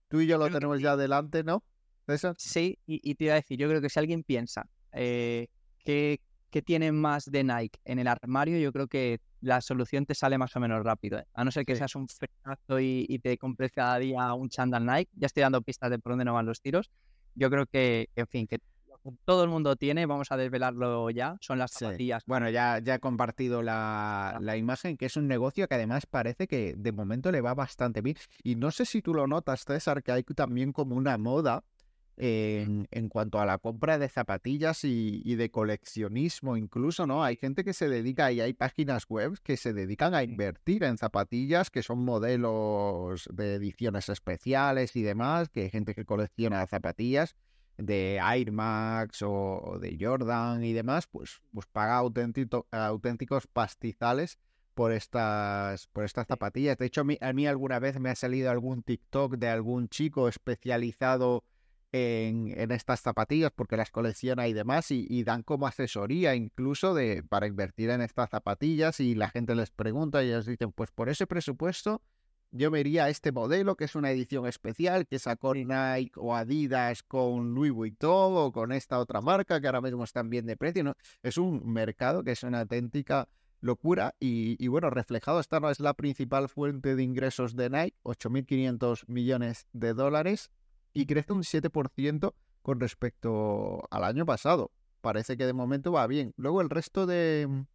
Tú 0.07 0.21
y 0.21 0.29
yo 0.29 0.39
lo 0.39 0.49
tenemos 0.49 0.81
ya 0.81 0.93
adelante, 0.93 1.43
¿no? 1.43 1.65
Sí, 2.37 2.79
y, 2.87 3.17
te 3.17 3.25
iba 3.25 3.33
a 3.33 3.37
decir, 3.37 3.59
yo 3.59 3.69
creo 3.69 3.81
que 3.81 3.89
si 3.89 3.99
alguien 3.99 4.23
piensa 4.23 4.71
eh, 4.93 5.49
que 5.85 6.21
que 6.51 6.63
tiene 6.63 6.93
más 6.93 7.27
de 7.27 7.45
Nike 7.45 7.79
en 7.85 7.99
el 7.99 8.07
armario, 8.07 8.59
yo 8.59 8.73
creo 8.73 8.89
que 8.89 9.21
la 9.47 9.61
solución 9.61 10.05
te 10.05 10.15
sale 10.15 10.37
más 10.39 10.55
o 10.57 10.61
menos 10.61 10.85
rápido. 10.85 11.19
¿eh? 11.19 11.27
A 11.35 11.45
no 11.45 11.51
ser 11.51 11.65
que 11.65 11.77
seas 11.77 11.95
un 11.95 12.09
frenazo 12.09 12.81
y, 12.81 13.19
te 13.23 13.39
compres 13.39 13.73
cada 13.73 13.99
día 13.99 14.35
un 14.35 14.49
chandal 14.49 14.85
Nike. 14.85 15.11
Ya 15.15 15.27
estoy 15.27 15.43
dando 15.43 15.63
pistas 15.63 15.91
de 15.91 15.99
por 15.99 16.13
dónde 16.13 16.25
no 16.25 16.35
van 16.35 16.47
los 16.47 16.61
tiros. 16.61 16.91
Yo 17.35 17.49
creo 17.49 17.67
que, 17.67 18.09
en 18.17 18.27
fin, 18.27 18.47
que 18.47 18.59
todo 19.25 19.45
el 19.45 19.51
mundo 19.51 19.77
tiene, 19.77 20.05
vamos 20.07 20.33
a 20.33 20.37
desvelarlo 20.37 21.11
ya, 21.11 21.37
son 21.41 21.59
las 21.59 21.71
zapatillas. 21.71 22.25
Bueno, 22.27 22.51
ya, 22.51 22.81
ya 22.81 22.97
he 22.97 22.99
compartido 22.99 23.63
la, 23.63 24.39
la, 24.41 24.57
imagen, 24.57 24.97
que 24.97 25.07
es 25.07 25.17
un 25.17 25.29
negocio 25.29 25.69
que 25.69 25.75
además 25.77 26.07
parece 26.07 26.49
que 26.49 26.75
de 26.77 26.93
momento 26.93 27.31
le 27.31 27.41
va 27.41 27.55
bastante 27.55 28.01
bien. 28.01 28.17
Y 28.43 28.57
no 28.57 28.73
sé 28.73 28.85
si 28.85 29.03
tú 29.03 29.15
lo 29.15 29.29
notas, 29.29 29.65
César, 29.65 30.03
que 30.03 30.11
hay 30.11 30.25
también 30.25 30.73
como 30.73 30.97
una 30.97 31.19
moda 31.19 31.63
en, 32.17 32.89
en, 32.91 33.09
cuanto 33.09 33.41
a 33.41 33.47
la 33.47 33.59
compra 33.59 33.99
de 33.99 34.09
zapatillas 34.09 34.85
y, 34.85 35.23
y, 35.25 35.35
de 35.35 35.51
coleccionismo 35.51 36.57
incluso, 36.57 37.07
¿no? 37.07 37.23
Hay 37.23 37.37
gente 37.37 37.65
que 37.65 37.73
se 37.73 37.89
dedica 37.89 38.33
y 38.33 38.41
hay 38.41 38.55
páginas 38.55 39.07
web 39.09 39.39
que 39.43 39.57
se 39.57 39.73
dedican 39.73 40.15
a 40.15 40.23
invertir 40.23 40.85
en 40.85 40.97
zapatillas 40.97 41.71
que 41.71 41.83
son 41.83 42.05
modelos 42.05 43.29
de 43.33 43.55
ediciones 43.55 44.09
especiales 44.09 44.97
y 44.97 45.03
demás, 45.03 45.49
que 45.51 45.63
hay 45.63 45.71
gente 45.71 45.95
que 45.95 46.05
colecciona 46.05 46.67
zapatillas 46.67 47.37
de 47.79 48.17
Air 48.17 48.53
Max 48.53 49.23
o, 49.23 49.79
de 49.81 49.97
Jordan 50.01 50.65
y 50.65 50.73
demás, 50.73 51.07
pues, 51.07 51.43
pues 51.53 51.67
paga 51.67 51.99
auténticos 51.99 53.47
pastizales 53.47 54.39
por 54.75 54.93
estas, 54.93 55.87
por 55.89 56.05
estas 56.05 56.27
zapatillas. 56.27 56.77
De 56.79 56.87
hecho, 56.87 57.03
a 57.03 57.05
mí, 57.05 57.19
a 57.21 57.33
mí 57.33 57.47
alguna 57.47 57.79
vez 57.79 57.99
me 57.99 58.11
ha 58.11 58.15
salido 58.15 58.51
algún 58.51 58.83
TikTok 58.83 59.37
de 59.37 59.49
algún 59.49 59.89
chico 59.89 60.29
especializado 60.29 61.45
en, 61.93 62.71
estas 62.71 63.01
zapatillas 63.01 63.53
porque 63.55 63.77
las 63.77 63.91
colecciona 63.91 64.49
y 64.49 64.53
demás 64.53 64.91
y, 64.91 65.23
dan 65.25 65.43
como 65.43 65.67
asesoría 65.67 66.35
incluso 66.35 66.95
de 66.95 67.23
para 67.23 67.47
invertir 67.47 67.91
en 67.91 68.01
estas 68.01 68.31
zapatillas 68.31 69.01
y 69.01 69.15
la 69.15 69.31
gente 69.31 69.55
les 69.55 69.71
pregunta 69.71 70.23
y 70.23 70.29
ellos 70.29 70.47
dicen 70.47 70.73
pues 70.73 70.91
por 70.91 71.09
ese 71.09 71.27
presupuesto 71.27 72.03
yo 72.53 72.71
me 72.71 72.81
iría 72.81 73.05
a 73.05 73.09
este 73.11 73.33
modelo 73.33 73.77
que 73.77 73.85
es 73.85 73.95
una 73.95 74.11
edición 74.11 74.47
especial 74.47 75.07
que 75.07 75.19
sacó 75.19 75.55
Nike 75.55 76.13
o 76.17 76.35
Adidas 76.35 77.03
con 77.03 77.55
Louis 77.55 77.73
Vuitton 77.73 78.33
o 78.37 78.53
con 78.53 78.73
esta 78.73 78.99
otra 78.99 79.21
marca 79.21 79.61
que 79.61 79.67
ahora 79.67 79.81
mismo 79.81 80.05
están 80.05 80.31
bien 80.31 80.47
de 80.47 80.57
precio. 80.57 80.85
¿no? 80.85 80.95
Es 81.23 81.39
un 81.39 81.71
mercado 81.71 82.23
que 82.23 82.33
es 82.33 82.43
una 82.45 82.61
auténtica 82.61 83.29
locura. 83.61 84.15
Y, 84.21 84.57
y, 84.65 84.69
bueno, 84.69 84.91
reflejado, 84.91 85.41
esta 85.41 85.61
no 85.61 85.71
es 85.71 85.81
la 85.81 85.95
principal 85.95 86.49
fuente 86.49 86.95
de 86.95 87.03
ingresos 87.03 87.57
de 87.57 87.69
Nike, 87.69 87.97
8.500 88.05 89.05
millones 89.09 89.67
de 89.73 89.93
dólares, 89.93 90.51
y 90.97 91.05
crece 91.05 91.35
un 91.35 91.43
7% 91.43 92.33
con 92.63 92.81
respecto 92.81 93.87
al 93.91 94.03
año 94.03 94.25
pasado. 94.25 94.71
Parece 95.03 95.37
que 95.37 95.45
de 95.45 95.53
momento 95.53 95.93
va 95.93 96.07
bien. 96.07 96.33
Luego 96.39 96.63
el 96.63 96.71
resto 96.71 97.05
de... 97.05 97.67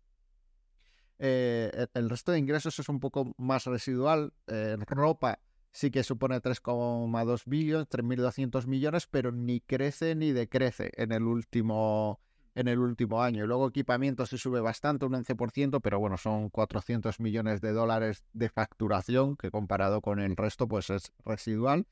Eh, 1.20 1.86
el 1.94 2.10
resto 2.10 2.32
de 2.32 2.40
ingresos 2.40 2.80
es 2.80 2.90
un 2.90 3.00
poco 3.00 3.32
más 3.38 3.66
residual. 3.66 4.34
Eh, 4.48 4.76
ropa 4.88 5.38
sí 5.72 5.92
que 5.92 6.04
supone 6.04 6.42
3,2 6.42 7.44
billones, 7.46 7.88
3.200 7.90 8.66
millones, 8.66 9.06
pero 9.06 9.32
ni 9.32 9.62
crece 9.62 10.16
ni 10.16 10.32
decrece 10.32 10.92
en 10.96 11.12
el 11.12 11.24
último 11.24 12.20
en 12.56 12.68
el 12.68 12.80
último 12.80 13.22
año. 13.22 13.46
Luego 13.46 13.70
equipamiento 13.70 14.26
se 14.26 14.40
sube 14.40 14.62
bastante, 14.62 15.06
un 15.06 15.14
11%, 15.14 15.80
pero 15.80 16.00
bueno, 16.00 16.18
son 16.18 16.50
400 16.50 17.20
millones 17.20 17.62
de 17.62 17.72
dólares 17.72 18.26
de 18.34 18.50
facturación, 18.50 19.38
que 19.38 19.52
comparado 19.52 20.02
con 20.02 20.20
el 20.20 20.36
resto, 20.36 20.68
pues 20.68 20.90
es 20.90 21.14
residual. 21.24 21.86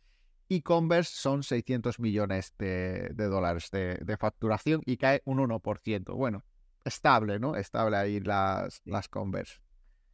Y 0.50 0.62
Converse 0.62 1.14
son 1.16 1.43
600 1.43 2.00
millones 2.00 2.54
de, 2.58 3.14
dólares 3.16 3.70
de, 3.72 3.95
de, 4.02 4.18
facturación 4.18 4.82
y 4.86 4.97
cae 4.97 5.22
un 5.24 5.38
1%. 5.38 6.16
Bueno, 6.16 6.43
estable, 6.84 7.39
¿no? 7.39 7.56
Estable 7.56 7.95
ahí 7.95 8.20
las, 8.20 8.82
las 8.84 9.08
Converse. 9.08 9.60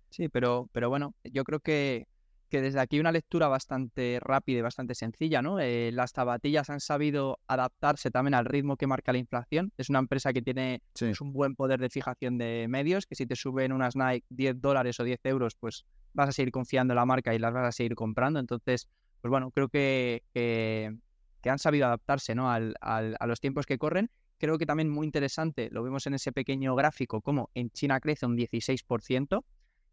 Sí, 0.09 0.29
pero, 0.29 0.69
pero 0.73 0.89
bueno, 0.89 1.15
yo 1.23 1.43
creo 1.45 1.61
que 1.61 2.07
que 2.49 2.61
desde 2.61 2.79
aquí 2.79 2.99
una 2.99 3.11
lectura 3.11 3.47
bastante 3.47 4.19
rápida 4.21 4.59
y 4.59 4.61
bastante 4.61 4.95
sencilla, 4.95 5.41
¿no? 5.41 5.59
Eh, 5.59 5.91
las 5.91 6.11
zapatillas 6.11 6.69
han 6.69 6.79
sabido 6.79 7.39
adaptarse 7.47 8.11
también 8.11 8.33
al 8.33 8.45
ritmo 8.45 8.77
que 8.77 8.87
marca 8.87 9.11
la 9.11 9.17
inflación. 9.17 9.71
Es 9.77 9.89
una 9.89 9.99
empresa 9.99 10.31
que 10.31 10.41
tiene 10.41 10.81
pues, 10.97 11.21
un 11.21 11.33
buen 11.33 11.55
poder 11.55 11.79
de 11.79 11.89
fijación 11.89 12.37
de 12.37 12.67
medios, 12.69 13.05
que 13.05 13.15
si 13.15 13.25
te 13.25 13.35
suben 13.35 13.71
unas 13.71 13.95
Nike 13.95 14.25
10 14.29 14.61
dólares 14.61 14.99
o 14.99 15.03
10 15.03 15.19
euros, 15.23 15.55
pues 15.55 15.85
vas 16.13 16.29
a 16.29 16.31
seguir 16.31 16.51
confiando 16.51 16.93
en 16.93 16.97
la 16.97 17.05
marca 17.05 17.33
y 17.33 17.39
las 17.39 17.53
vas 17.53 17.67
a 17.67 17.71
seguir 17.71 17.95
comprando. 17.95 18.39
Entonces, 18.39 18.87
pues 19.25 19.31
bueno, 19.31 19.49
creo 19.49 19.69
que, 19.69 20.21
que, 20.35 21.49
han 21.49 21.57
sabido 21.57 21.87
adaptarse, 21.87 22.35
¿no? 22.35 22.51
Al, 22.51 22.75
al, 22.79 23.17
a 23.19 23.25
los 23.25 23.39
tiempos 23.39 23.65
que 23.65 23.79
corren. 23.79 24.11
Creo 24.37 24.59
que 24.59 24.67
también 24.67 24.87
muy 24.87 25.03
interesante, 25.03 25.69
lo 25.71 25.81
vemos 25.81 26.05
en 26.05 26.13
ese 26.13 26.31
pequeño 26.31 26.75
gráfico, 26.75 27.21
como 27.21 27.49
en 27.55 27.71
China 27.71 27.99
crece 27.99 28.27
un 28.27 28.37
16%, 28.37 29.43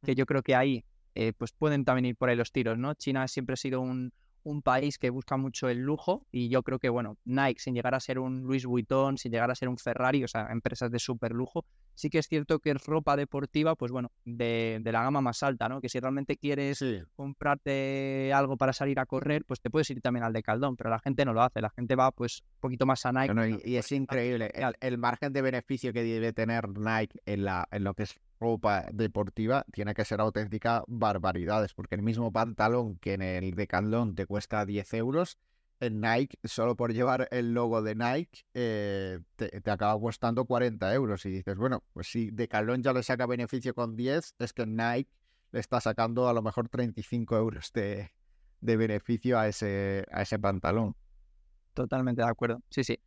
que 0.02 0.14
yo 0.14 0.26
creo 0.26 0.42
que 0.42 0.54
ahí 0.54 0.84
eh, 1.14 1.32
pues 1.32 1.52
pueden 1.52 1.86
también 1.86 2.04
ir 2.04 2.16
por 2.16 2.28
ahí 2.28 2.36
los 2.36 2.52
tiros, 2.52 2.76
¿no? 2.76 2.92
China 2.92 3.26
siempre 3.26 3.54
ha 3.54 3.56
sido 3.56 3.80
un, 3.80 4.12
un, 4.44 4.62
país 4.62 4.98
que 4.98 5.10
busca 5.10 5.36
mucho 5.36 5.68
el 5.68 5.78
lujo 5.78 6.26
y 6.30 6.48
yo 6.48 6.62
creo 6.62 6.78
que, 6.78 6.88
bueno, 6.88 7.16
Nike, 7.24 7.60
sin 7.60 7.74
llegar 7.74 7.94
a 7.94 8.00
ser 8.00 8.18
un 8.18 8.42
Louis 8.42 8.64
Vuitton, 8.64 9.18
sin 9.18 9.32
llegar 9.32 9.50
a 9.50 9.54
ser 9.54 9.68
un 9.68 9.76
Ferrari, 9.76 10.22
o 10.22 10.28
sea, 10.28 10.48
empresas 10.50 10.90
de 10.90 10.98
súper 10.98 11.32
lujo, 11.32 11.64
sí 11.94 12.10
que 12.10 12.18
es 12.18 12.28
cierto 12.28 12.58
que 12.60 12.70
es 12.70 12.84
ropa 12.84 13.16
deportiva, 13.16 13.74
pues 13.74 13.90
bueno, 13.90 14.10
de, 14.24 14.78
de 14.80 14.92
la 14.92 15.02
gama 15.02 15.20
más 15.20 15.42
alta, 15.42 15.68
¿no? 15.68 15.80
Que 15.80 15.88
si 15.88 15.98
realmente 16.00 16.36
quieres 16.36 16.84
comprarte 17.16 18.32
algo 18.32 18.56
para 18.56 18.72
salir 18.72 19.00
a 19.00 19.06
correr, 19.06 19.44
pues 19.44 19.60
te 19.60 19.70
puedes 19.70 19.90
ir 19.90 20.00
también 20.00 20.24
al 20.24 20.32
de 20.32 20.42
Caldón, 20.42 20.76
pero 20.76 20.90
la 20.90 21.00
gente 21.00 21.24
no 21.24 21.32
lo 21.32 21.42
hace, 21.42 21.60
la 21.60 21.70
gente 21.70 21.96
va 21.96 22.10
pues 22.12 22.42
un 22.42 22.60
poquito 22.60 22.86
más 22.86 23.04
a 23.06 23.12
Nike. 23.12 23.62
y, 23.64 23.76
es 23.76 23.90
increíble 23.92 24.50
el, 24.54 24.74
el, 24.80 24.98
margen 24.98 25.32
de 25.32 25.42
beneficio 25.42 25.92
que 25.92 26.02
debe 26.02 26.32
tener 26.32 26.68
Nike 26.68 27.18
en, 27.26 27.44
la, 27.44 27.66
en 27.70 27.84
lo 27.84 27.94
que 27.94 28.04
es 28.04 28.20
ropa 28.42 28.86
deportiva 28.92 29.64
tiene 29.72 29.94
que 29.94 30.04
ser 30.04 30.20
auténtica 30.20 30.82
barbaridades, 30.88 31.74
porque 31.74 31.94
el 31.94 32.02
mismo 32.02 32.32
pantalón 32.32 32.98
que 32.98 33.14
en 33.14 33.22
el 33.22 33.54
Decathlon 33.54 34.14
te 34.14 34.26
cuesta 34.26 34.66
10 34.66 34.94
euros, 34.94 35.38
en 35.80 36.00
Nike, 36.00 36.38
solo 36.44 36.76
por 36.76 36.92
llevar 36.92 37.28
el 37.32 37.54
logo 37.54 37.82
de 37.82 37.96
Nike, 37.96 38.44
eh, 38.54 39.18
te, 39.36 39.70
acaba 39.70 39.98
costando 40.00 40.44
40 40.44 40.94
euros. 40.94 41.26
Y 41.26 41.30
dices, 41.30 41.56
bueno, 41.56 41.82
pues 41.92 42.06
si 42.06 42.30
Decathlon 42.30 42.82
ya 42.82 42.92
le 42.92 43.02
saca 43.02 43.26
beneficio 43.26 43.74
con 43.74 43.96
10, 43.96 44.36
es 44.38 44.52
que 44.52 44.64
Nike 44.64 45.10
le 45.50 45.60
está 45.60 45.80
sacando 45.80 46.28
a 46.28 46.32
lo 46.32 46.40
mejor 46.40 46.68
35 46.68 47.36
euros 47.36 47.72
de, 47.72 48.12
de 48.60 48.76
beneficio 48.76 49.38
a 49.38 49.48
ese, 49.48 50.06
a 50.12 50.22
ese 50.22 50.38
pantalón. 50.38 50.94
Totalmente 51.74 52.22
de 52.22 52.28
acuerdo. 52.28 52.62
Sí, 52.70 52.84
sí. 52.84 52.98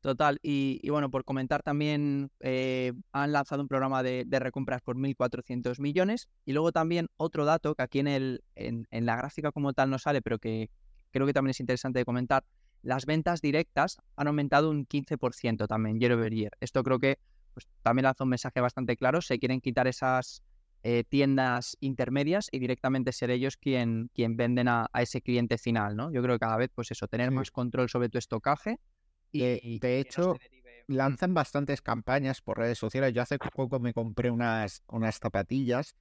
Total, 0.00 0.38
y, 0.42 0.88
bueno, 0.90 1.10
por 1.10 1.24
comentar 1.24 1.62
también, 1.62 2.30
eh, 2.40 2.92
han 3.12 3.32
lanzado 3.32 3.62
un 3.62 3.68
programa 3.68 4.02
de, 4.04 4.24
recompras 4.30 4.80
por 4.80 4.96
1.400 4.96 5.80
millones 5.80 6.28
y 6.44 6.52
luego 6.52 6.70
también 6.70 7.08
otro 7.16 7.44
dato 7.44 7.74
que 7.74 7.82
aquí 7.82 7.98
en, 7.98 8.06
el, 8.06 8.44
en, 8.54 8.86
la 9.06 9.16
gráfica 9.16 9.50
como 9.50 9.72
tal 9.72 9.90
no 9.90 9.98
sale, 9.98 10.22
pero 10.22 10.38
que 10.38 10.70
creo 11.10 11.26
que 11.26 11.32
también 11.32 11.50
es 11.50 11.60
interesante 11.60 11.98
de 11.98 12.04
comentar, 12.04 12.44
las 12.82 13.06
ventas 13.06 13.40
directas 13.40 13.96
han 14.14 14.28
aumentado 14.28 14.70
un 14.70 14.86
15% 14.86 15.66
también 15.66 15.98
year 15.98 16.12
over 16.12 16.32
year. 16.32 16.52
Esto 16.60 16.84
creo 16.84 17.00
que 17.00 17.18
pues, 17.54 17.66
también 17.82 18.04
lanza 18.04 18.22
un 18.22 18.30
mensaje 18.30 18.60
bastante 18.60 18.96
claro, 18.96 19.20
se 19.20 19.40
quieren 19.40 19.60
quitar 19.60 19.88
esas 19.88 20.44
eh, 20.84 21.02
tiendas 21.08 21.76
intermedias 21.80 22.48
y 22.52 22.60
directamente 22.60 23.10
ser 23.10 23.32
ellos 23.32 23.56
quien, 23.56 24.10
quien 24.14 24.36
venden 24.36 24.68
a, 24.68 24.88
ese 24.94 25.20
cliente 25.20 25.58
final, 25.58 25.96
¿no? 25.96 26.12
Yo 26.12 26.22
creo 26.22 26.36
que 26.36 26.40
cada 26.40 26.56
vez, 26.56 26.70
pues 26.72 26.92
eso, 26.92 27.08
tener 27.08 27.32
más 27.32 27.50
control 27.50 27.88
sobre 27.88 28.08
tu 28.08 28.18
estocaje 28.18 28.78
y, 29.32 29.78
de, 29.78 30.00
hecho, 30.00 30.34
mm. 30.88 30.94
lanzan 30.94 31.34
bastantes 31.34 31.82
campañas 31.82 32.40
por 32.40 32.58
redes 32.58 32.78
sociales. 32.78 33.12
Yo 33.12 33.22
hace 33.22 33.38
poco 33.38 33.78
me 33.80 33.92
compré 33.92 34.30
unas, 34.30 34.82
unas 34.88 35.18
zapatillas 35.18 35.94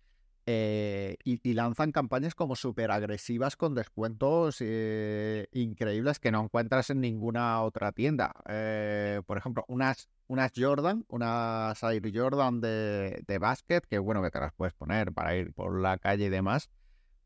eh, 0.50 1.18
y, 1.26 1.54
lanzan 1.54 1.92
campañas 1.92 2.34
como 2.34 2.56
súper 2.56 2.90
agresivas 2.90 3.58
con 3.58 3.76
descuentos 3.76 4.58
eh, 4.62 5.48
increíbles 5.52 6.20
que 6.20 6.32
no 6.32 6.42
encuentras 6.42 6.90
en 6.90 7.02
ninguna 7.02 7.62
otra 7.64 7.92
tienda. 7.92 8.34
Eh, 8.48 9.22
por 9.26 9.38
ejemplo, 9.38 9.66
unas, 9.68 10.10
unas 10.28 10.54
Jordan, 10.56 11.04
unas 11.10 11.84
Air 11.84 12.12
Jordan 12.14 12.62
de, 12.62 13.22
de 13.28 13.38
básquet, 13.40 13.86
que 13.86 14.00
bueno, 14.00 14.24
que 14.24 14.32
te 14.32 14.40
las 14.40 14.54
puedes 14.54 14.74
poner 14.74 15.12
para 15.12 15.36
ir 15.36 15.54
por 15.54 15.82
la 15.82 15.98
calle 15.98 16.26
y 16.26 16.30
demás 16.30 16.70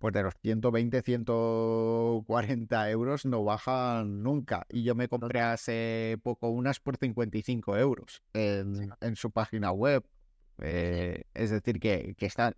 pues 0.02 0.16
de 0.16 0.24
los 0.24 0.34
120, 0.42 1.04
140 1.04 2.90
euros 2.90 3.26
no 3.28 3.44
bajan 3.44 4.24
nunca. 4.24 4.66
Y 4.68 4.82
yo 4.82 4.96
me 4.96 5.08
compré 5.08 5.42
hace 5.42 6.18
poco 6.24 6.50
unas 6.50 6.80
por 6.80 6.98
55 6.98 7.78
euros 7.78 8.24
en, 8.34 8.92
en 9.00 9.16
su 9.16 9.30
página 9.30 9.72
web. 9.72 10.04
Eh, 10.60 11.24
es 11.36 11.52
decir, 11.52 11.80
que, 11.80 12.16
que, 12.18 12.26
están, 12.26 12.56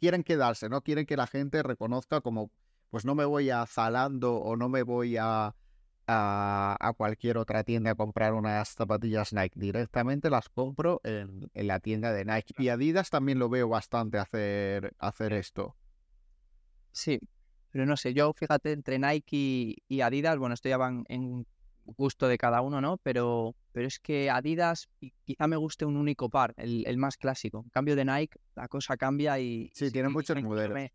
quieren 0.00 0.24
quedarse, 0.24 0.70
¿no? 0.70 0.80
Quieren 0.80 1.04
que 1.04 1.18
la 1.18 1.26
gente 1.26 1.62
reconozca 1.62 2.22
como, 2.22 2.50
pues 2.88 3.04
no 3.04 3.14
me 3.14 3.26
voy 3.26 3.50
a 3.50 3.66
Zalando 3.66 4.36
o 4.36 4.56
no 4.56 4.70
me 4.70 4.82
voy 4.82 5.18
a, 5.18 5.54
a, 6.06 6.92
cualquier 6.96 7.36
otra 7.36 7.62
tienda 7.62 7.90
a 7.90 7.94
comprar 7.94 8.32
unas 8.32 8.70
zapatillas 8.70 9.34
Nike. 9.34 9.60
Directamente 9.60 10.30
las 10.30 10.48
compro 10.48 11.02
en, 11.04 11.50
en, 11.52 11.66
la 11.66 11.78
tienda 11.78 12.10
de 12.12 12.24
Nike. 12.24 12.54
Y 12.56 12.70
Adidas 12.70 13.10
también 13.10 13.38
lo 13.38 13.50
veo 13.50 13.68
bastante 13.68 14.16
hacer, 14.16 14.94
hacer 14.98 15.34
esto. 15.34 15.76
Sí, 16.92 17.20
pero 17.70 17.86
no 17.86 17.96
sé, 17.96 18.14
yo 18.14 18.32
fíjate, 18.32 18.72
entre 18.72 18.98
Nike 18.98 19.76
y, 19.88 20.00
Adidas, 20.00 20.38
bueno, 20.38 20.54
esto 20.54 20.68
ya 20.68 20.76
van 20.76 21.04
en 21.08 21.46
gusto 21.84 22.28
de 22.28 22.38
cada 22.38 22.60
uno, 22.60 22.80
¿no? 22.80 22.98
Pero, 22.98 23.54
pero 23.72 23.86
es 23.86 23.98
que 23.98 24.30
Adidas 24.30 24.88
quizá 25.24 25.46
me 25.46 25.56
guste 25.56 25.84
un 25.84 25.96
único 25.96 26.28
par, 26.28 26.54
el, 26.56 26.96
más 26.98 27.16
clásico. 27.16 27.62
En 27.64 27.70
cambio 27.70 27.96
de 27.96 28.04
Nike, 28.04 28.38
la 28.56 28.68
cosa 28.68 28.96
cambia 28.96 29.38
y... 29.38 29.70
Sí, 29.74 29.90
tienen 29.90 30.12
muchos 30.12 30.40
modelos. 30.42 30.76
Me, 30.76 30.92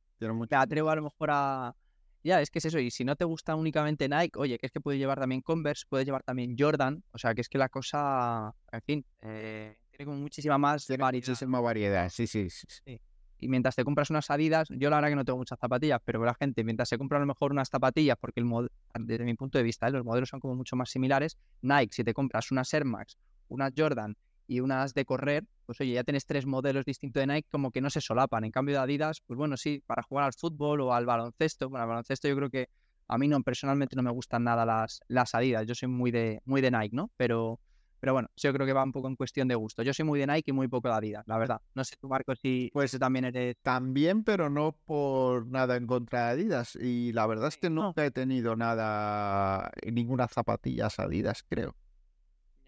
atrevo 0.52 0.90
a 0.90 0.96
lo 0.96 1.04
mejor 1.04 1.30
a... 1.32 1.76
Ya, 2.24 2.42
es 2.42 2.50
que 2.50 2.58
es 2.58 2.66
eso, 2.66 2.80
y 2.80 2.90
si 2.90 3.06
no 3.06 3.16
te 3.16 3.24
gusta 3.24 3.56
únicamente 3.56 4.10
Nike, 4.10 4.40
oye, 4.40 4.58
que 4.58 4.66
es 4.66 4.72
que 4.72 4.82
puedes 4.82 5.00
llevar 5.00 5.20
también 5.20 5.42
Converse, 5.42 5.86
puedes 5.88 6.08
llevar 6.08 6.24
también 6.24 6.56
Jordan, 6.58 7.04
o 7.12 7.20
sea, 7.20 7.36
que 7.36 7.42
es 7.42 7.50
que 7.50 7.60
la 7.60 7.70
cosa, 7.70 8.52
en 8.72 8.82
fin, 8.82 9.06
eh, 9.22 9.78
tiene 9.92 10.06
como 10.06 10.18
muchísima 10.18 10.58
más 10.58 10.88
variedad. 10.88 11.28
Muchísima 11.28 11.60
variedad, 11.60 12.10
sí, 12.10 12.26
sí. 12.26 12.50
sí 12.50 13.00
y 13.40 13.48
mientras 13.48 13.76
te 13.76 13.84
compras 13.84 14.10
unas 14.10 14.30
Adidas, 14.30 14.68
yo 14.70 14.90
la 14.90 14.98
verdad 14.98 15.10
que 15.10 15.16
no 15.16 15.26
tengo 15.26 15.38
muchas 15.38 15.60
zapatillas, 15.60 16.00
pero 16.04 16.24
la 16.24 16.34
gente, 16.36 16.64
mientras 16.64 16.90
se 16.90 16.98
compra 16.98 17.18
a 17.18 17.22
lo 17.22 17.28
mejor 17.28 17.52
unas 17.52 17.70
zapatillas, 17.70 18.18
porque 18.20 18.40
el 18.40 18.70
desde 19.00 19.26
mi 19.26 19.34
punto 19.36 19.58
de 19.58 19.64
vista, 19.64 19.88
¿eh? 19.88 19.92
los 19.92 20.06
modelos 20.06 20.30
son 20.30 20.40
como 20.40 20.56
mucho 20.56 20.76
más 20.76 20.90
similares, 20.90 21.38
Nike, 21.62 21.94
si 21.94 22.04
te 22.04 22.14
compras 22.14 22.52
unas 22.52 22.74
Air 22.74 22.86
Max, 22.86 23.18
unas 23.48 23.74
Jordan 23.76 24.16
y 24.48 24.60
unas 24.60 24.94
de 24.94 25.06
correr, 25.06 25.46
pues 25.66 25.82
oye, 25.82 25.94
ya 25.94 26.04
tienes 26.04 26.26
tres 26.26 26.46
modelos 26.46 26.86
distintos 26.86 27.22
de 27.22 27.28
Nike 27.28 27.48
como 27.52 27.72
que 27.72 27.82
no 27.82 27.90
se 27.90 28.02
solapan. 28.02 28.44
En 28.44 28.52
cambio 28.52 28.76
de 28.76 28.82
Adidas, 28.82 29.22
pues 29.26 29.38
bueno, 29.38 29.58
sí, 29.58 29.82
para 29.86 30.04
jugar 30.04 30.26
al 30.26 30.34
fútbol 30.34 30.82
o 30.82 30.94
al 30.94 31.06
baloncesto, 31.06 31.70
bueno, 31.70 31.84
al 31.84 31.90
baloncesto 31.90 32.28
yo 32.28 32.36
creo 32.36 32.50
que 32.50 32.70
a 33.08 33.18
mí 33.18 33.28
no, 33.28 33.42
personalmente 33.42 33.96
no 33.96 34.04
me 34.04 34.12
gustan 34.12 34.44
nada 34.44 34.66
las, 34.66 35.02
las 35.08 35.36
Adidas, 35.36 35.66
yo 35.66 35.76
soy 35.76 35.90
muy 35.90 36.12
de, 36.12 36.42
muy 36.46 36.62
de 36.62 36.72
Nike, 36.72 36.96
¿no? 36.96 37.12
Pero, 37.18 37.60
pero 38.00 38.14
bueno, 38.14 38.30
yo 38.36 38.54
creo 38.54 38.66
que 38.66 38.74
va 38.74 38.84
un 38.84 38.92
poco 38.92 39.08
en 39.08 39.16
cuestión 39.16 39.48
de 39.48 39.56
gusto. 39.56 39.84
Yo 39.84 39.94
soy 39.94 40.06
muy 40.06 40.20
de 40.20 40.28
Nike 40.28 40.52
y 40.52 40.54
muy 40.54 40.68
poco 40.68 40.90
de 40.90 40.96
Adidas, 40.96 41.28
la 41.28 41.38
verdad. 41.38 41.62
No 41.74 41.84
sé 41.84 41.96
tú, 42.00 42.08
Marco, 42.08 42.36
si 42.36 42.70
pues 42.74 42.98
también 43.00 43.26
eres... 43.26 43.56
También, 43.62 44.24
pero 44.24 44.50
no 44.50 44.78
por 44.86 45.48
nada 45.48 45.76
en 45.76 45.88
contra 45.88 46.26
de 46.26 46.32
Adidas. 46.32 46.76
Y 46.76 47.14
la 47.14 47.26
verdad 47.28 47.48
es 47.48 47.58
que 47.58 47.70
nunca 47.70 48.06
he 48.06 48.12
tenido 48.12 48.56
nada, 48.56 49.72
ninguna 49.92 50.28
zapatillas 50.28 51.00
Adidas, 51.00 51.44
creo. 51.48 51.76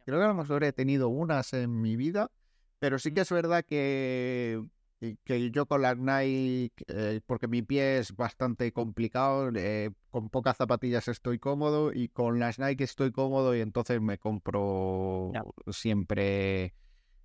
Creo 0.05 0.19
que 0.19 0.25
a 0.25 0.29
lo 0.29 0.35
mejor 0.35 0.63
he 0.63 0.71
tenido 0.71 1.09
unas 1.09 1.53
en 1.53 1.81
mi 1.81 1.97
vida, 1.97 2.31
pero 2.79 2.97
sí 2.97 3.13
que 3.13 3.21
es 3.21 3.31
verdad 3.31 3.65
que 3.65 4.63
que 4.99 5.51
yo 5.51 5.65
con 5.65 5.81
las 5.81 5.97
Nike, 5.97 6.73
eh, 6.87 7.21
porque 7.25 7.47
mi 7.47 7.61
pie 7.61 7.99
es 7.99 8.15
bastante 8.15 8.71
complicado, 8.71 9.51
eh, 9.55 9.91
con 10.09 10.29
pocas 10.29 10.57
zapatillas 10.57 11.07
estoy 11.07 11.39
cómodo 11.39 11.93
y 11.93 12.09
con 12.09 12.39
las 12.39 12.57
Nike 12.59 12.83
estoy 12.83 13.11
cómodo 13.11 13.55
y 13.55 13.61
entonces 13.61 14.01
me 14.01 14.17
compro 14.17 15.31
siempre 15.71 16.73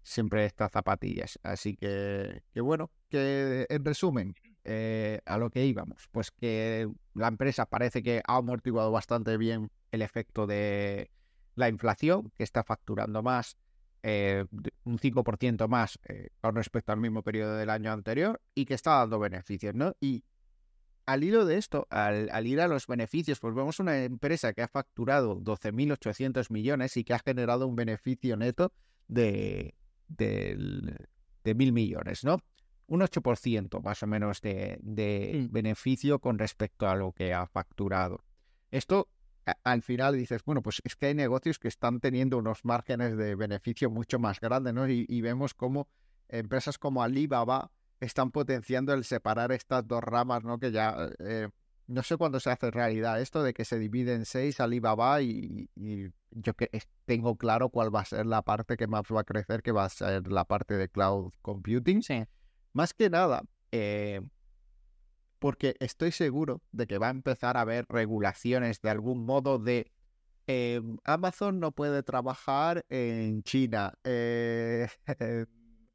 siempre 0.03 0.45
estas 0.45 0.73
zapatillas. 0.73 1.39
Así 1.43 1.77
que, 1.77 2.43
que 2.53 2.61
bueno, 2.61 2.91
que 3.09 3.67
en 3.69 3.85
resumen, 3.85 4.35
eh, 4.65 5.21
a 5.25 5.39
lo 5.39 5.51
que 5.51 5.65
íbamos, 5.65 6.09
pues 6.11 6.31
que 6.31 6.89
la 7.15 7.29
empresa 7.29 7.67
parece 7.67 8.03
que 8.03 8.23
ha 8.27 8.37
amortiguado 8.37 8.91
bastante 8.91 9.37
bien 9.37 9.71
el 9.91 10.03
efecto 10.03 10.47
de 10.47 11.11
la 11.55 11.69
inflación, 11.69 12.33
que 12.37 12.45
está 12.45 12.65
facturando 12.65 13.23
más, 13.23 13.57
eh, 14.03 14.45
un 14.85 14.99
5% 14.99 15.69
más 15.69 15.99
eh, 16.09 16.31
con 16.41 16.55
respecto 16.57 16.93
al 16.93 16.99
mismo 17.01 17.23
periodo 17.23 17.57
del 17.57 17.71
año 17.71 17.93
anterior 17.93 18.41
y 18.55 18.65
que 18.65 18.75
está 18.75 18.99
dando 18.99 19.19
beneficios, 19.19 19.75
¿no? 19.75 19.95
Y 20.01 20.25
al 21.07 21.25
hilo 21.25 21.45
de 21.45 21.57
esto, 21.57 21.87
al, 21.91 22.29
al 22.31 22.47
ir 22.47 22.61
a 22.61 22.69
los 22.69 22.87
beneficios, 22.87 23.41
pues 23.41 23.55
vemos 23.55 23.81
una 23.81 24.05
empresa 24.05 24.53
que 24.53 24.63
ha 24.63 24.69
facturado 24.69 25.41
12.800 25.41 26.51
millones 26.51 26.97
y 26.97 27.05
que 27.05 27.15
ha 27.15 27.19
generado 27.19 27.67
un 27.67 27.75
beneficio 27.77 28.37
neto 28.37 28.73
de, 29.09 29.75
de, 30.09 30.97
de 31.45 31.55
mil 31.55 31.73
millones, 31.73 32.25
¿no? 32.25 32.39
Un 32.87 33.01
8% 33.01 33.81
más 33.83 34.03
o 34.03 34.07
menos 34.07 34.41
de, 34.41 34.79
de 34.83 35.49
Mm. 35.49 35.53
beneficio 35.53 36.19
con 36.19 36.39
respecto 36.39 36.89
a 36.89 36.95
lo 36.95 37.13
que 37.13 37.33
ha 37.33 37.47
facturado. 37.47 38.23
Esto 38.71 39.09
al 39.65 39.83
final 39.83 40.17
dices, 40.17 40.43
bueno, 40.45 40.63
pues 40.63 40.81
es 40.85 40.97
que 40.97 41.07
hay 41.07 41.15
negocios 41.15 41.59
que 41.59 41.69
están 41.69 42.01
teniendo 42.01 42.39
unos 42.39 42.65
márgenes 42.65 43.17
de 43.17 43.35
beneficio 43.35 43.91
mucho 43.91 44.19
más 44.19 44.41
grandes, 44.41 44.73
¿no? 44.75 44.89
Y, 44.89 45.07
y 45.09 45.21
vemos 45.21 45.55
cómo 45.55 45.89
empresas 46.29 46.79
como 46.79 47.03
Alibaba 47.03 47.71
están 48.01 48.31
potenciando 48.31 48.93
el 48.95 49.05
separar 49.05 49.53
estas 49.53 49.87
dos 49.87 50.03
ramas, 50.03 50.45
¿no? 50.45 50.59
Que 50.59 50.73
ya 50.73 51.11
eh, 51.19 51.49
no 51.87 52.03
sé 52.03 52.17
cuándo 52.17 52.41
se 52.41 52.51
hace 52.51 52.71
realidad 52.71 53.21
esto 53.21 53.43
de 53.43 53.53
que 53.53 53.65
se 53.65 53.79
divide 53.79 54.15
en 54.15 54.25
seis 54.25 54.61
Alibaba 54.61 55.21
y, 55.23 55.69
y 55.77 56.07
yo 56.31 56.55
que 56.55 56.71
tengo 57.05 57.37
claro 57.37 57.69
cuál 57.69 57.95
va 57.95 58.01
a 58.01 58.05
ser 58.05 58.27
la 58.27 58.43
parte 58.43 58.77
que 58.77 58.87
más 58.87 59.03
va 59.15 59.21
a 59.21 59.25
crecer, 59.25 59.63
que 59.63 59.73
va 59.73 59.85
a 59.85 59.89
ser 59.89 60.27
la 60.29 60.45
parte 60.45 60.75
de 60.77 60.89
cloud 60.89 61.33
computing. 61.43 62.03
Sí. 62.03 62.25
Más 62.73 62.95
que 62.95 63.11
nada, 63.11 63.43
eh, 63.71 64.21
porque 65.43 65.75
estoy 65.81 66.13
seguro 66.13 66.63
de 66.71 66.87
que 66.87 66.99
va 66.99 67.09
a 67.09 67.11
empezar 67.11 67.57
a 67.57 67.63
haber 67.63 67.85
regulaciones 67.89 68.81
de 68.81 68.91
algún 68.91 69.27
modo 69.27 69.59
de 69.59 69.91
eh, 70.47 70.81
Amazon 71.03 71.59
no 71.59 71.73
puede 71.73 72.05
trabajar 72.05 72.85
en 72.89 73.43
China, 73.43 73.93
eh, 74.05 74.87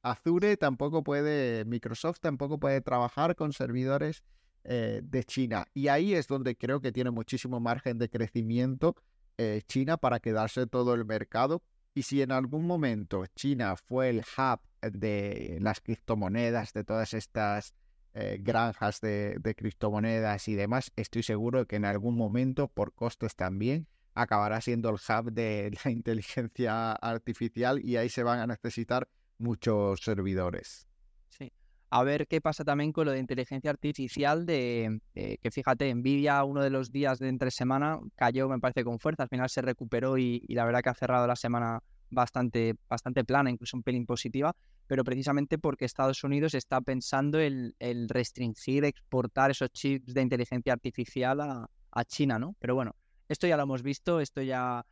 Azure 0.01 0.57
tampoco 0.57 1.01
puede, 1.01 1.63
Microsoft 1.63 2.19
tampoco 2.19 2.59
puede 2.59 2.81
trabajar 2.81 3.37
con 3.37 3.53
servidores 3.53 4.21
eh, 4.65 4.99
de 5.01 5.23
China. 5.23 5.65
Y 5.73 5.87
ahí 5.87 6.13
es 6.13 6.27
donde 6.27 6.57
creo 6.57 6.81
que 6.81 6.91
tiene 6.91 7.11
muchísimo 7.11 7.61
margen 7.61 7.97
de 7.97 8.09
crecimiento 8.09 8.97
eh, 9.37 9.61
China 9.65 9.95
para 9.95 10.19
quedarse 10.19 10.67
todo 10.67 10.93
el 10.93 11.05
mercado. 11.05 11.63
Y 11.93 12.03
si 12.03 12.21
en 12.21 12.33
algún 12.33 12.67
momento 12.67 13.25
China 13.33 13.77
fue 13.77 14.09
el 14.09 14.19
hub 14.19 14.59
de 14.81 15.57
las 15.61 15.79
criptomonedas, 15.79 16.73
de 16.73 16.83
todas 16.83 17.13
estas 17.13 17.73
eh, 18.19 18.39
granjas 18.41 18.99
de, 18.99 19.39
criptomonedas 19.55 20.47
y 20.47 20.55
demás, 20.55 20.91
estoy 20.95 21.21
seguro 21.21 21.67
que 21.67 21.75
en 21.75 21.85
algún 21.85 22.15
momento, 22.15 22.67
por 22.67 22.91
costes 22.93 23.35
también, 23.35 23.85
acabará 24.15 24.59
siendo 24.59 24.89
el 24.89 24.95
hub 24.95 25.31
de 25.31 25.77
la 25.85 25.91
inteligencia 25.91 26.93
artificial 26.93 27.79
y 27.85 27.97
ahí 27.97 28.09
se 28.09 28.23
van 28.23 28.39
a 28.39 28.47
necesitar 28.47 29.07
muchos 29.37 29.99
servidores. 29.99 30.87
Sí. 31.29 31.53
A 31.91 32.03
ver 32.03 32.25
qué 32.25 32.41
pasa 32.41 32.63
también 32.63 32.91
con 32.91 33.05
lo 33.05 33.11
de 33.11 33.19
inteligencia 33.19 33.69
artificial, 33.69 34.47
de 34.47 34.99
que 35.13 35.51
fíjate, 35.51 35.93
Nvidia 35.93 36.43
uno 36.43 36.63
de 36.63 36.71
los 36.71 36.91
días 36.91 37.19
de 37.19 37.29
entre 37.29 37.51
semana 37.51 37.99
cayó, 38.15 38.49
me 38.49 38.57
parece, 38.57 38.83
con 38.83 38.97
fuerza, 38.97 39.23
al 39.23 39.29
final 39.29 39.47
se 39.51 39.61
recuperó 39.61 40.17
y 40.17 40.41
la 40.49 40.65
verdad 40.65 40.81
que 40.81 40.89
ha 40.89 40.95
cerrado 40.95 41.27
la 41.27 41.35
semana 41.35 41.83
bastante, 42.09 42.75
bastante 42.89 43.23
plana, 43.23 43.49
incluso 43.49 43.77
un 43.77 43.83
pelín 43.83 44.05
positiva, 44.05 44.55
pero 44.87 45.03
precisamente 45.03 45.57
porque 45.57 45.85
Estados 45.85 46.23
Unidos 46.23 46.53
está 46.53 46.81
pensando 46.81 47.39
el, 47.39 47.75
el 47.79 48.09
restringir, 48.09 48.85
exportar 48.85 49.51
esos 49.51 49.71
chips 49.71 50.13
de 50.13 50.21
inteligencia 50.21 50.73
artificial 50.73 51.41
a, 51.41 51.69
a 51.91 52.05
China, 52.05 52.39
¿no? 52.39 52.55
Pero 52.59 52.75
bueno, 52.75 52.95
esto 53.27 53.47
ya 53.47 53.57
lo 53.57 53.63
hemos 53.63 53.83
visto, 53.83 54.21
esto 54.21 54.41
ya 54.41 54.85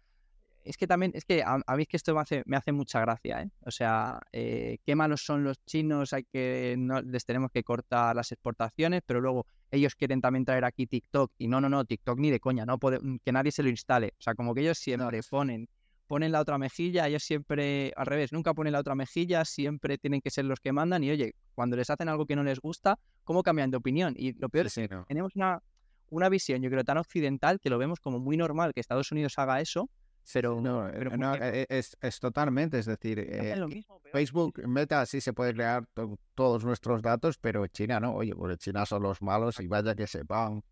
es 0.66 0.78
que 0.78 0.88
también, 0.88 1.12
es 1.14 1.26
que 1.26 1.44
a, 1.44 1.60
a 1.66 1.76
mí 1.76 1.84
es 1.84 1.88
que 1.88 1.98
esto 1.98 2.14
me 2.16 2.22
hace, 2.22 2.42
me 2.46 2.58
hace 2.58 2.72
mucha 2.72 3.00
gracia, 3.00 3.44
¿eh? 3.44 3.52
O 3.62 3.72
sea, 3.72 4.20
eh, 4.32 4.80
qué 4.84 4.96
malos 4.96 5.22
son 5.24 5.44
los 5.44 5.64
chinos, 5.64 6.12
hay 6.12 6.24
que, 6.24 6.76
no, 6.78 7.02
les 7.02 7.24
tenemos 7.24 7.52
que 7.52 7.64
cortar 7.64 8.16
las 8.16 8.32
exportaciones, 8.32 9.04
pero 9.06 9.22
luego 9.22 9.46
ellos 9.70 9.96
quieren 9.96 10.22
también 10.22 10.44
traer 10.44 10.66
aquí 10.66 10.88
TikTok 10.88 11.32
y 11.38 11.48
no, 11.48 11.62
no, 11.62 11.70
no, 11.70 11.86
TikTok 11.86 12.18
ni 12.20 12.32
de 12.32 12.40
coña, 12.40 12.66
no 12.66 12.80
puede, 12.80 13.00
que 13.24 13.32
nadie 13.32 13.52
se 13.52 13.62
lo 13.62 13.70
instale. 13.70 14.14
O 14.18 14.22
sea, 14.22 14.34
como 14.34 14.56
que 14.56 14.62
ellos 14.62 14.80
siempre 14.80 15.22
ponen, 15.30 15.70
ponen 16.08 16.32
la 16.32 16.40
otra 16.42 16.58
mejilla, 16.58 17.08
ellos 17.08 17.24
siempre, 17.24 17.92
al 17.96 18.06
revés, 18.06 18.32
nunca 18.32 18.54
ponen 18.54 18.74
la 18.74 18.80
otra 18.80 18.96
mejilla, 18.96 19.44
siempre 19.46 19.98
tienen 19.98 20.22
que 20.22 20.30
ser 20.30 20.46
los 20.46 20.60
que 20.60 20.72
mandan 20.72 21.04
y 21.04 21.12
oye, 21.12 21.34
cuando 21.54 21.76
les 21.76 21.90
hacen 21.90 22.10
algo 22.10 22.26
que 22.26 22.36
no 22.36 22.44
les 22.44 22.60
gusta, 22.60 22.98
¿cómo 23.24 23.44
cambian 23.44 23.72
de 23.72 23.78
opinión? 23.78 24.14
Y 24.18 24.34
lo 24.34 24.50
peor 24.50 24.70
Sí, 24.70 24.82
es 24.82 24.88
sí, 24.90 24.94
no. 24.96 25.06
tenemos 25.06 25.36
una, 25.36 25.60
una 26.10 26.30
visión, 26.30 26.62
yo 26.62 26.70
creo, 26.70 26.84
tan 26.84 26.98
occidental 26.98 27.60
que 27.60 27.70
lo 27.70 27.78
vemos 27.78 28.00
como 28.00 28.20
muy 28.20 28.38
normal 28.38 28.74
que 28.74 28.80
Estados 28.82 29.12
Unidos 29.12 29.34
haga 29.38 29.60
eso, 29.62 29.90
pero, 30.34 30.60
No, 30.60 30.90
pero 30.92 31.16
no, 31.18 31.32
porque 31.34 31.60
eh, 31.62 31.66
es, 31.70 31.96
es 32.02 32.20
totalmente, 32.20 32.80
es 32.80 32.88
decir, 32.88 33.20
eh, 33.20 33.56
lo 33.56 33.68
mismo, 33.68 34.00
peor. 34.00 34.12
Facebook, 34.12 34.68
Meta 34.68 35.06
sí 35.06 35.22
se 35.22 35.34
puede 35.34 35.54
crear 35.54 35.86
to- 35.94 36.18
todos 36.34 36.66
nuestros 36.66 37.02
datos, 37.04 37.38
pero 37.38 37.68
China 37.68 38.00
no. 38.00 38.16
Oye, 38.16 38.34
pues 38.36 38.58
China 38.58 38.86
son 38.88 39.04
los 39.04 39.22
malos 39.22 39.60
y 39.60 39.68
vaya 39.68 39.94
que 39.96 40.08
sepan 40.08 40.64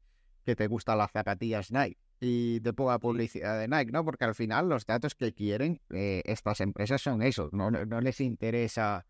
que 0.44 0.56
te 0.56 0.66
gustan 0.68 0.98
las 0.98 1.12
zapatillas 1.12 1.72
Nike 1.72 2.00
y 2.24 2.60
te 2.62 2.72
ponga 2.74 2.98
publicidad 3.00 3.60
de 3.60 3.68
Nike, 3.68 3.92
¿no? 3.92 4.06
Porque 4.06 4.24
al 4.24 4.34
final 4.34 4.70
los 4.70 4.86
datos 4.86 5.14
que 5.14 5.34
quieren 5.34 5.82
eh, 5.90 6.22
estas 6.26 6.62
empresas 6.62 7.02
son 7.02 7.22
esos, 7.22 7.52
no, 7.52 7.70
no 7.70 7.86
no 7.86 8.00
les 8.00 8.22
interesa, 8.22 9.06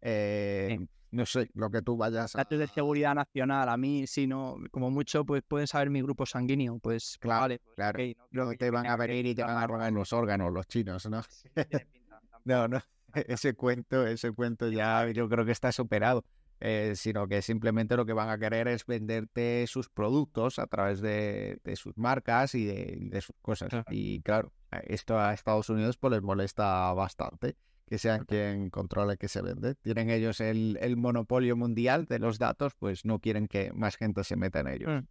eh, 0.00 0.76
Sí. 0.78 0.88
no 1.12 1.24
sé, 1.26 1.48
lo 1.54 1.70
que 1.70 1.80
tú 1.82 1.96
vayas 1.96 2.34
a... 2.34 2.38
datos 2.38 2.58
de 2.58 2.66
seguridad 2.66 3.14
nacional, 3.14 3.68
a 3.68 3.76
mí, 3.76 4.06
si 4.06 4.26
no, 4.26 4.56
como 4.72 4.90
mucho, 4.90 5.24
pues 5.24 5.42
pueden 5.46 5.66
saber 5.68 5.90
mi 5.90 6.02
grupo 6.02 6.26
sanguíneo, 6.26 6.78
pues 6.80 7.16
Claro, 7.20 7.42
vale, 7.42 7.58
pues, 7.60 7.74
claro. 7.76 8.02
ok, 8.04 8.16
no 8.32 8.52
te 8.54 8.70
van 8.70 8.86
a 8.86 8.96
venir 8.96 9.26
y 9.26 9.34
te 9.34 9.42
van 9.42 9.56
a 9.56 9.66
robar 9.66 9.92
los 9.92 10.12
órganos 10.12 10.52
los 10.52 10.66
chinos, 10.66 11.06
¿no? 11.08 11.22
Sí, 11.22 11.48
pinta. 11.54 12.20
No, 12.44 12.68
no, 12.68 12.80
ese 13.14 13.54
cuento, 13.54 14.06
ese 14.06 14.30
cuento 14.32 14.68
ya 14.70 15.08
yo 15.10 15.28
creo 15.28 15.44
que 15.44 15.52
está 15.52 15.72
superado, 15.72 16.24
eh, 16.60 16.92
sino 16.96 17.28
que 17.28 17.42
simplemente 17.42 17.96
lo 17.96 18.06
que 18.06 18.12
van 18.12 18.30
a 18.30 18.38
querer 18.38 18.68
es 18.68 18.86
venderte 18.86 19.66
sus 19.66 19.88
productos 19.88 20.58
a 20.58 20.66
través 20.66 21.00
de, 21.00 21.58
de 21.64 21.76
sus 21.76 21.96
marcas 21.96 22.54
y 22.54 22.64
de, 22.64 23.20
sus 23.20 23.36
cosas. 23.42 23.68
Claro. 23.68 23.84
Y 23.90 24.22
claro, 24.22 24.52
a 24.70 24.78
esto 24.78 25.18
a 25.18 25.34
Estados 25.34 25.68
Unidos 25.68 25.96
pues 25.98 26.12
les 26.12 26.22
molesta 26.22 26.92
bastante 26.92 27.56
que 27.86 27.98
sean 27.98 28.24
quien 28.24 28.68
controle 28.70 29.16
que 29.16 29.28
se 29.28 29.42
vende. 29.42 29.76
Tienen 29.76 30.10
ellos 30.10 30.40
el, 30.40 30.76
el 30.80 30.96
monopolio 30.96 31.56
mundial 31.56 32.06
de 32.06 32.18
los 32.18 32.38
datos, 32.38 32.74
pues 32.76 33.04
no 33.04 33.20
quieren 33.20 33.46
que 33.46 33.72
más 33.72 33.96
gente 33.96 34.24
se 34.24 34.36
meta 34.36 34.60
en 34.60 34.68
ellos. 34.68 34.90
Mm. 34.90 35.06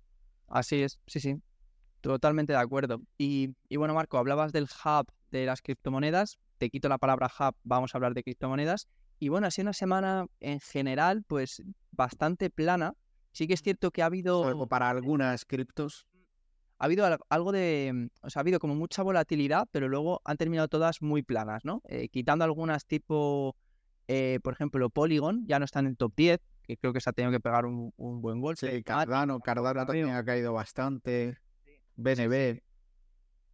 Así 0.48 0.82
es, 0.82 1.00
sí, 1.08 1.20
sí. 1.20 1.42
Totalmente 2.02 2.54
de 2.54 2.60
acuerdo. 2.60 3.02
Y, 3.18 3.56
y 3.70 3.78
bueno, 3.78 3.94
Marco, 3.94 4.18
hablabas 4.18 4.52
del 4.52 4.66
hub 4.66 5.08
de 5.32 5.46
las 5.46 5.62
criptomonedas. 5.62 6.38
Te 6.58 6.70
quito 6.70 6.90
la 6.90 6.98
palabra 6.98 7.32
hub, 7.40 7.56
vamos 7.64 7.96
a 7.96 7.98
hablar 7.98 8.14
de 8.14 8.24
criptomonedas. 8.24 8.88
Y 9.20 9.30
bueno, 9.30 9.48
ha 9.48 9.52
sido 9.52 9.64
una 9.66 9.74
semana 9.74 10.26
en 10.40 10.60
general, 10.60 11.24
pues 11.24 11.62
bastante 11.92 12.50
plana. 12.50 12.94
Sí 13.32 13.48
que 13.48 13.54
es 13.54 13.62
cierto 13.62 13.92
que 13.92 14.02
ha 14.02 14.06
habido. 14.08 14.44
Salvo 14.44 14.68
para 14.68 14.90
algunas 14.90 15.46
criptos. 15.46 16.08
ha 16.78 16.86
habido 16.86 17.06
al- 17.06 17.20
algo 17.30 17.52
de, 17.54 17.92
mm, 17.94 18.08
o 18.26 18.30
sea, 18.30 18.40
ha 18.40 18.44
habido 18.44 18.60
como 18.60 18.76
mucha 18.76 19.02
volatilidad, 19.02 19.66
pero 19.72 19.88
luego 19.88 20.22
han 20.26 20.36
terminado 20.36 20.68
todas 20.68 21.02
muy 21.02 21.24
planas, 21.24 21.64
¿no? 21.64 21.82
Eh, 21.88 22.10
quitando 22.10 22.44
algunas 22.44 22.86
tipo, 22.86 23.56
eh, 24.10 24.40
por 24.44 24.52
ejemplo, 24.54 24.90
Polygon, 24.90 25.46
ya 25.48 25.58
no 25.58 25.64
está 25.66 25.80
en 25.80 25.88
el 25.88 25.96
top 25.98 26.14
10, 26.18 26.40
que 26.64 26.76
creo 26.76 26.92
que 26.92 27.00
se 27.00 27.10
ha 27.10 27.14
tenido 27.14 27.32
que 27.32 27.40
pegar 27.40 27.66
un, 27.66 27.94
un 27.96 28.22
buen 28.22 28.42
golpe. 28.42 28.70
Sí, 28.70 28.78
Ah, 28.88 29.06
Cardano, 29.06 29.40
Cardano 29.40 29.86
también 29.86 30.10
ha 30.10 30.26
caído 30.26 30.52
bastante. 30.52 31.38
BNB. 31.96 32.62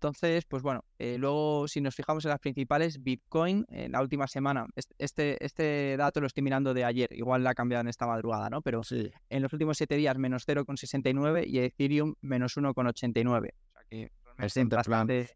Entonces, 0.06 0.46
pues 0.46 0.64
bueno, 0.64 0.84
eh, 0.98 1.18
luego 1.20 1.68
si 1.68 1.80
nos 1.80 1.94
fijamos 1.94 2.26
en 2.26 2.30
las 2.30 2.40
principales, 2.40 3.04
Bitcoin, 3.04 3.66
en 3.70 3.92
la 3.92 4.02
última 4.02 4.26
semana, 4.26 4.66
est- 4.76 4.94
este, 4.98 5.38
este 5.46 5.96
dato 5.96 6.20
lo 6.22 6.26
estoy 6.26 6.42
mirando 6.42 6.74
de 6.74 6.84
ayer, 6.84 7.08
igual 7.12 7.44
la 7.44 7.52
ha 7.52 7.54
cambiado 7.54 7.82
en 7.82 7.88
esta 7.88 8.08
madrugada, 8.08 8.50
¿no? 8.50 8.64
Pero 8.64 8.82
Sí, 8.84 9.12
en 9.30 9.44
los 9.44 9.54
últimos 9.54 9.78
siete 9.78 9.96
días 9.98 10.18
menos 10.18 10.44
0,69 10.48 11.46
y 11.46 11.60
Ethereum 11.60 12.16
menos 12.22 12.58
1,89. 12.58 13.52
O 13.70 13.72
sea 13.74 13.84
que 13.92 14.12
plano. 14.86 15.06
bastante, 15.06 15.30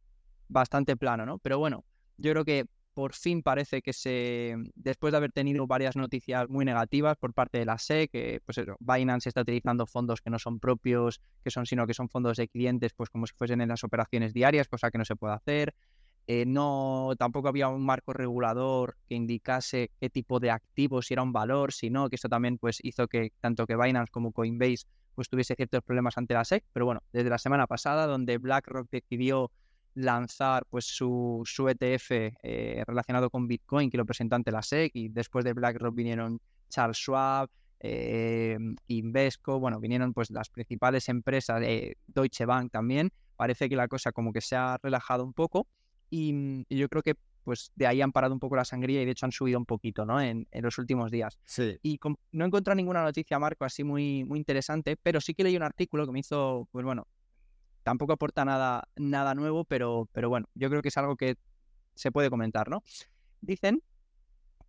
bastante 0.47 0.97
plano, 0.97 1.28
¿no? 1.28 1.38
Pero 1.38 1.59
bueno, 1.59 1.86
yo 2.18 2.32
creo 2.32 2.43
que 2.43 2.66
por 2.96 3.14
fin 3.14 3.43
parece 3.43 3.82
que 3.82 3.91
se, 3.91 4.56
después 4.74 5.12
de 5.12 5.18
haber 5.18 5.34
tenido 5.34 5.68
varias 5.68 5.98
noticias 5.98 6.48
muy 6.50 6.64
negativas 6.64 7.18
por 7.18 7.34
parte 7.34 7.60
de 7.60 7.66
la 7.66 7.78
SEC, 7.78 8.10
que 8.10 8.41
pues 8.46 8.58
eso, 8.58 8.78
Binance 8.80 9.28
está 9.28 9.41
utilizando 9.41 9.86
fondos 9.86 10.22
que 10.22 10.30
no 10.30 10.39
son 10.39 10.60
propios, 10.62 11.22
que 11.43 11.52
son, 11.52 11.66
sino 11.66 11.86
que 11.86 11.93
son 11.93 12.08
fondos 12.08 12.38
de 12.38 12.48
clientes, 12.48 12.93
pues 12.93 13.10
como 13.10 13.28
si 13.28 13.34
fuesen 13.36 13.60
en 13.60 13.68
las 13.68 13.84
operaciones 13.84 14.34
diarias, 14.34 14.70
cosa 14.70 14.89
que 14.89 14.98
no 14.98 15.04
se 15.04 15.18
puede 15.18 15.34
hacer. 15.34 15.76
Eh, 16.28 16.46
no, 16.48 17.12
tampoco 17.20 17.50
había 17.50 17.68
un 17.68 17.86
marco 17.86 18.14
regulador 18.14 18.96
que 19.08 19.16
indicase 19.16 19.91
qué 20.00 20.10
tipo 20.10 20.39
de 20.39 20.52
activos, 20.52 21.08
si 21.08 21.14
era 21.16 21.22
un 21.22 21.34
valor, 21.34 21.74
si 21.74 21.89
no, 21.89 22.10
que 22.10 22.16
eso 22.16 22.30
también 22.30 22.58
pues 22.58 22.80
hizo 22.82 23.10
que 23.10 23.34
tanto 23.41 23.68
que 23.68 23.76
Binance 23.76 24.10
como 24.10 24.32
Coinbase 24.32 24.86
pues 25.16 25.28
tuviese 25.28 25.56
ciertos 25.56 25.84
problemas 25.84 26.18
ante 26.18 26.34
la 26.34 26.46
SEC, 26.46 26.64
pero 26.72 26.86
bueno, 26.86 27.02
desde 27.12 27.30
la 27.30 27.38
semana 27.38 27.68
pasada 27.68 28.08
donde 28.08 28.38
BlackRock 28.38 28.89
decidió 28.89 29.52
lanzar 29.96 30.66
pues 30.70 30.86
su, 30.86 31.41
su 31.46 31.68
ETF 31.68 32.12
eh, 32.12 32.84
relacionado 32.86 33.30
con 33.30 33.48
Bitcoin 33.48 33.89
que 33.89 33.98
lo 33.98 34.06
presentó 34.06 34.36
ante 34.36 34.52
la 34.52 34.62
SEC 34.62 34.91
y 34.93 35.10
después 35.10 35.43
de 35.43 35.54
BlackRock 35.54 35.96
vinieron 35.96 36.39
Charles 36.70 36.98
Schwab, 36.98 37.50
eh, 37.80 38.58
Invesco, 38.88 39.60
bueno, 39.60 39.80
vinieron 39.80 40.14
pues 40.14 40.30
las 40.32 40.50
principales 40.50 41.10
empresas, 41.10 41.62
eh, 41.64 41.96
Deutsche 42.08 42.46
Bank 42.46 42.72
también, 42.72 43.12
parece 43.36 43.70
que 43.70 43.76
la 43.76 43.88
cosa 43.88 44.12
como 44.12 44.32
que 44.34 44.41
se 44.41 44.56
ha 44.56 44.78
relajado 44.82 45.24
un 45.24 45.34
poco 45.34 45.68
y, 46.10 46.66
yo 46.70 46.89
creo 46.89 47.02
que 47.02 47.16
pues 47.43 47.72
de 47.76 47.86
ahí 47.86 48.02
han 48.02 48.12
parado 48.12 48.34
un 48.34 48.39
poco 48.39 48.56
la 48.56 48.66
sangría 48.66 49.04
y 49.04 49.06
de 49.06 49.12
hecho 49.12 49.28
han 49.28 49.32
subido 49.32 49.60
un 49.60 49.68
poquito, 49.68 50.04
¿no? 50.04 50.20
En, 50.20 50.48
los 50.52 50.80
últimos 50.80 51.12
días. 51.12 51.38
Sí. 51.46 51.78
Y 51.84 52.00
no 52.32 52.43
he 52.43 52.48
encontrado 52.48 52.76
ninguna 52.76 53.04
noticia, 53.04 53.38
Marco, 53.38 53.66
así 53.66 53.84
muy, 53.84 54.24
muy 54.24 54.39
interesante, 54.39 54.98
pero 54.98 55.22
sí 55.22 55.36
que 55.36 55.43
leí 55.43 55.56
un 55.56 55.62
artículo 55.62 56.08
que 56.08 56.12
me 56.12 56.20
hizo, 56.22 56.68
pues 56.72 56.84
bueno, 56.84 57.06
tampoco 57.86 58.14
aporta 58.14 58.44
nada, 58.46 58.88
nada 58.96 59.36
nuevo, 59.36 59.64
pero, 59.64 60.10
pero 60.12 60.28
bueno, 60.28 60.48
yo 60.56 60.70
creo 60.72 60.82
que 60.82 60.88
es 60.88 60.98
algo 60.98 61.16
que 61.16 61.36
se 61.94 62.12
puede 62.12 62.32
comentar, 62.32 62.68
¿no? 62.68 62.82
Dicen 63.42 63.84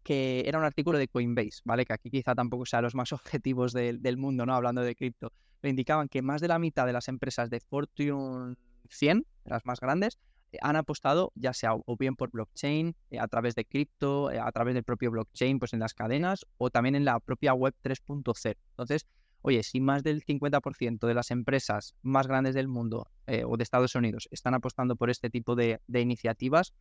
que 0.02 0.44
era 0.46 0.58
un 0.58 0.64
artículo 0.64 0.98
de 0.98 1.08
Coinbase, 1.08 1.62
¿vale? 1.64 1.86
Que 1.86 1.94
aquí 1.94 2.10
quizá 2.10 2.34
tampoco 2.34 2.66
sea 2.66 2.82
los 2.82 2.94
más 2.94 3.12
objetivos 3.14 3.72
del, 3.72 4.16
mundo, 4.18 4.44
¿no? 4.44 4.54
Hablando 4.54 4.82
de 4.82 4.94
cripto. 4.94 5.32
Le 5.62 5.70
indicaban 5.70 6.08
que 6.08 6.20
más 6.20 6.42
de 6.42 6.48
la 6.48 6.58
mitad 6.58 6.84
de 6.84 6.92
las 6.92 7.08
empresas 7.08 7.48
de 7.48 7.60
Fortune 7.60 8.54
100, 8.90 9.26
las 9.46 9.64
más 9.64 9.80
grandes, 9.80 10.18
eh, 10.52 10.58
han 10.60 10.76
apostado 10.76 11.32
ya 11.36 11.54
sea 11.54 11.72
o 11.74 11.96
bien 11.96 12.16
por 12.16 12.30
blockchain, 12.30 12.94
eh, 13.10 13.18
a 13.18 13.28
través 13.28 13.54
de 13.54 13.64
cripto, 13.64 14.30
eh, 14.30 14.38
a 14.38 14.52
través 14.52 14.74
del 14.74 14.84
propio 14.84 15.10
blockchain, 15.10 15.58
pues 15.58 15.72
en 15.72 15.80
las 15.80 15.94
cadenas, 15.94 16.44
o 16.58 16.68
también 16.68 16.94
en 16.94 17.06
la 17.06 17.18
propia 17.18 17.54
web 17.54 17.74
3.0. 17.82 18.58
Entonces, 18.72 19.06
oye, 19.46 19.62
si 19.62 19.80
más 19.80 20.02
del 20.02 20.24
50% 20.24 21.06
de 21.06 21.14
las 21.14 21.30
empresas 21.30 21.94
más 22.02 22.26
grandes 22.26 22.54
del 22.54 22.68
mundo 22.68 23.08
o 23.46 23.56
de 23.56 23.62
Estados 23.62 23.94
Unidos 23.94 24.28
están 24.30 24.54
apostando 24.54 24.96
por 24.96 25.10
este 25.10 25.30
tipo 25.30 25.54
de 25.56 25.80
iniciativas, 25.88 26.72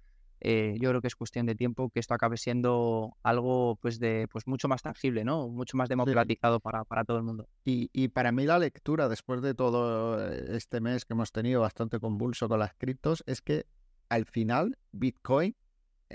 eh, 0.41 0.76
yo 0.80 0.89
creo 0.89 1.01
que 1.01 1.07
es 1.07 1.16
cuestión 1.16 1.45
de 1.45 1.55
tiempo 1.55 1.89
que 1.89 1.99
esto 1.99 2.13
acabe 2.13 2.38
siendo 2.38 3.16
algo 3.24 3.78
pues 3.82 3.99
de 3.99 4.28
pues 4.32 4.47
mucho 4.47 4.68
más 4.68 4.82
tangible, 4.82 5.24
¿no? 5.24 5.47
Mucho 5.47 5.78
más 5.78 5.89
democratizado 5.89 6.59
para, 6.59 6.84
para, 6.84 7.03
todo 7.03 7.18
el 7.18 7.24
mundo. 7.24 7.47
Y, 7.63 7.89
y, 7.93 8.09
para 8.09 8.32
mí 8.32 8.45
la 8.45 8.59
lectura, 8.59 9.07
después 9.07 9.41
de 9.41 9.53
todo 9.55 10.22
eh, 10.24 10.55
este 10.55 10.82
mes 10.82 11.05
que 11.05 11.13
hemos 11.13 11.32
tenido 11.32 11.61
bastante 11.61 11.99
convulso 11.99 12.47
con 12.49 12.59
las 12.59 12.74
criptos, 12.76 13.24
es 13.26 13.41
que 13.41 13.66
al 14.09 14.26
final 14.26 14.78
Bitcoin, 14.91 15.55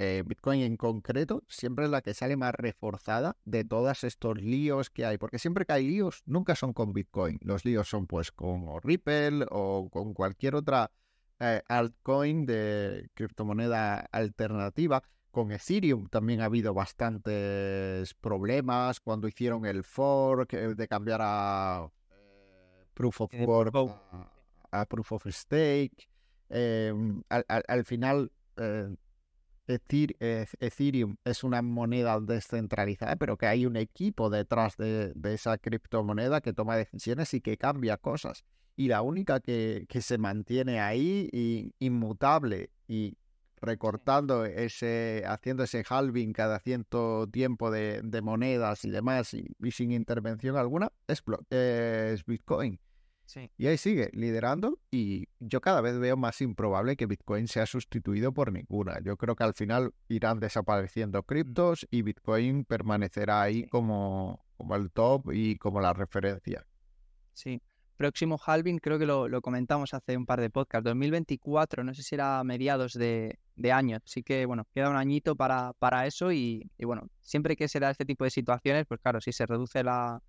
eh, 0.02 0.22
Bitcoin 0.24 0.62
en 0.62 0.78
concreto, 0.78 1.44
siempre 1.46 1.84
es 1.84 1.90
la 1.90 2.00
que 2.00 2.14
sale 2.14 2.34
más 2.34 2.54
reforzada 2.54 3.36
de 3.44 3.64
todos 3.64 4.02
estos 4.02 4.40
líos 4.40 4.88
que 4.88 5.04
hay. 5.04 5.18
Porque 5.18 5.38
siempre 5.38 5.66
que 5.66 5.74
hay 5.74 5.86
líos, 5.86 6.22
nunca 6.24 6.54
son 6.54 6.72
con 6.72 6.94
Bitcoin. 6.94 7.38
Los 7.42 7.66
líos 7.66 7.90
son 7.90 8.06
pues 8.06 8.32
con 8.32 8.80
Ripple 8.82 9.44
o 9.50 9.90
con 9.90 10.14
cualquier 10.14 10.54
otra 10.54 10.90
eh, 11.38 11.60
altcoin 11.68 12.46
de 12.46 13.10
criptomoneda 13.12 14.08
alternativa. 14.10 15.02
Con 15.30 15.52
Ethereum 15.52 16.08
también 16.08 16.40
ha 16.40 16.46
habido 16.46 16.72
bastantes 16.72 18.14
problemas 18.14 19.00
cuando 19.00 19.28
hicieron 19.28 19.66
el 19.66 19.84
fork 19.84 20.54
eh, 20.54 20.74
de 20.74 20.88
cambiar 20.88 21.20
a 21.22 21.90
eh, 22.10 22.86
Proof 22.94 23.20
of 23.20 23.34
Work 23.34 23.74
a, 24.70 24.86
Proof 24.86 25.12
of 25.12 25.26
Stake. 25.26 26.08
Al, 26.48 27.84
final, 27.84 28.32
Ethereum 29.66 31.16
es 31.24 31.44
una 31.44 31.62
moneda 31.62 32.18
descentralizada, 32.20 33.16
pero 33.16 33.36
que 33.36 33.46
hay 33.46 33.66
un 33.66 33.76
equipo 33.76 34.30
detrás 34.30 34.76
de, 34.76 35.12
de 35.14 35.34
esa 35.34 35.58
criptomoneda 35.58 36.40
que 36.40 36.52
toma 36.52 36.76
decisiones 36.76 37.32
y 37.34 37.40
que 37.40 37.56
cambia 37.56 37.96
cosas 37.96 38.44
y 38.80 38.88
la 38.88 39.02
única 39.02 39.40
que, 39.40 39.86
se 40.00 40.16
mantiene 40.16 40.80
ahí 40.80 41.28
y, 41.32 41.74
inmutable 41.80 42.70
y 42.88 43.18
recortando 43.60 44.46
ese, 44.46 45.22
haciendo 45.26 45.64
ese 45.64 45.84
halving 45.86 46.32
cada 46.32 46.60
cierto 46.60 47.28
tiempo 47.30 47.70
de, 47.70 48.00
monedas 48.22 48.86
y 48.86 48.90
demás 48.90 49.34
y, 49.34 49.54
sin 49.70 49.92
intervención 49.92 50.56
alguna, 50.56 50.90
es, 51.06 51.22
es 51.50 52.24
Bitcoin. 52.24 52.80
Y 53.56 53.66
ahí 53.66 53.76
sigue 53.76 54.10
liderando 54.12 54.78
y 54.90 55.28
yo 55.38 55.60
cada 55.60 55.80
vez 55.80 55.98
veo 55.98 56.16
más 56.16 56.40
improbable 56.40 56.96
que 56.96 57.06
Bitcoin 57.06 57.48
sea 57.48 57.66
sustituido 57.66 58.32
por 58.32 58.52
ninguna. 58.52 59.00
Yo 59.02 59.16
creo 59.16 59.36
que 59.36 59.44
al 59.44 59.54
final 59.54 59.92
irán 60.08 60.40
desapareciendo 60.40 61.20
mm. 61.20 61.22
criptos 61.22 61.86
y 61.90 62.02
Bitcoin 62.02 62.64
permanecerá 62.64 63.42
ahí 63.42 63.66
como, 63.68 64.44
como 64.56 64.76
el 64.76 64.90
top 64.90 65.32
y 65.32 65.56
como 65.56 65.80
la 65.80 65.92
referencia. 65.92 66.66
Sí, 67.32 67.62
próximo 67.96 68.38
halving, 68.44 68.78
creo 68.78 68.98
que 68.98 69.06
lo, 69.06 69.28
comentamos 69.42 69.92
hace 69.92 70.16
un 70.16 70.24
par 70.24 70.40
de 70.40 70.48
podcasts, 70.48 70.84
2024, 70.84 71.84
no 71.84 71.92
sé 71.94 72.02
si 72.02 72.14
era 72.14 72.42
mediados 72.44 72.94
de, 72.94 73.38
año, 73.70 73.98
así 74.02 74.22
que 74.22 74.46
bueno, 74.46 74.66
queda 74.72 74.88
un 74.88 74.96
añito 74.96 75.36
para, 75.36 75.74
para 75.74 76.06
eso 76.06 76.32
y, 76.32 76.66
bueno, 76.78 77.08
siempre 77.20 77.56
que 77.56 77.68
se 77.68 77.78
da 77.78 77.90
este 77.90 78.06
tipo 78.06 78.24
de 78.24 78.30
situaciones, 78.30 78.86
pues 78.86 79.00
claro, 79.02 79.20
si 79.20 79.32
se 79.32 79.44
reduce 79.44 79.84
la, 79.84 80.22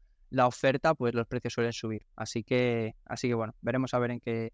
oferta, 0.47 0.93
pues 0.95 1.13
los 1.13 1.27
precios 1.27 1.53
suelen 1.53 1.73
subir, 1.73 2.05
así 2.15 2.43
que, 2.43 2.95
así 3.05 3.27
que 3.27 3.33
bueno, 3.33 3.53
veremos 3.61 3.93
a 3.93 3.99
ver 3.99 4.11
en 4.11 4.19
qué, 4.19 4.53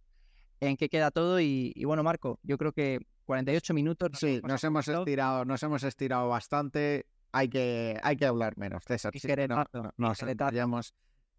en 0.60 0.78
qué 0.78 0.90
queda 0.90 1.12
todo 1.12 1.40
y, 1.40 1.74
bueno, 1.86 2.04
Marco, 2.04 2.40
yo 2.44 2.58
creo 2.58 2.72
que 2.72 3.00
48 3.26 3.74
minutos. 3.74 4.12
sí, 4.20 4.42
nos 4.44 4.64
hemos 4.64 4.88
estirado, 4.88 5.46
nos 5.46 5.62
hemos 5.64 5.84
estirado 5.84 6.30
bastante, 6.30 7.06
hay 7.32 7.50
que, 7.50 8.00
hay 8.02 8.18
que 8.18 8.26
hablar 8.26 8.58
menos, 8.58 8.84
César. 8.84 9.14
Sí, 9.18 9.28
no, 9.48 9.66
nos 9.98 10.24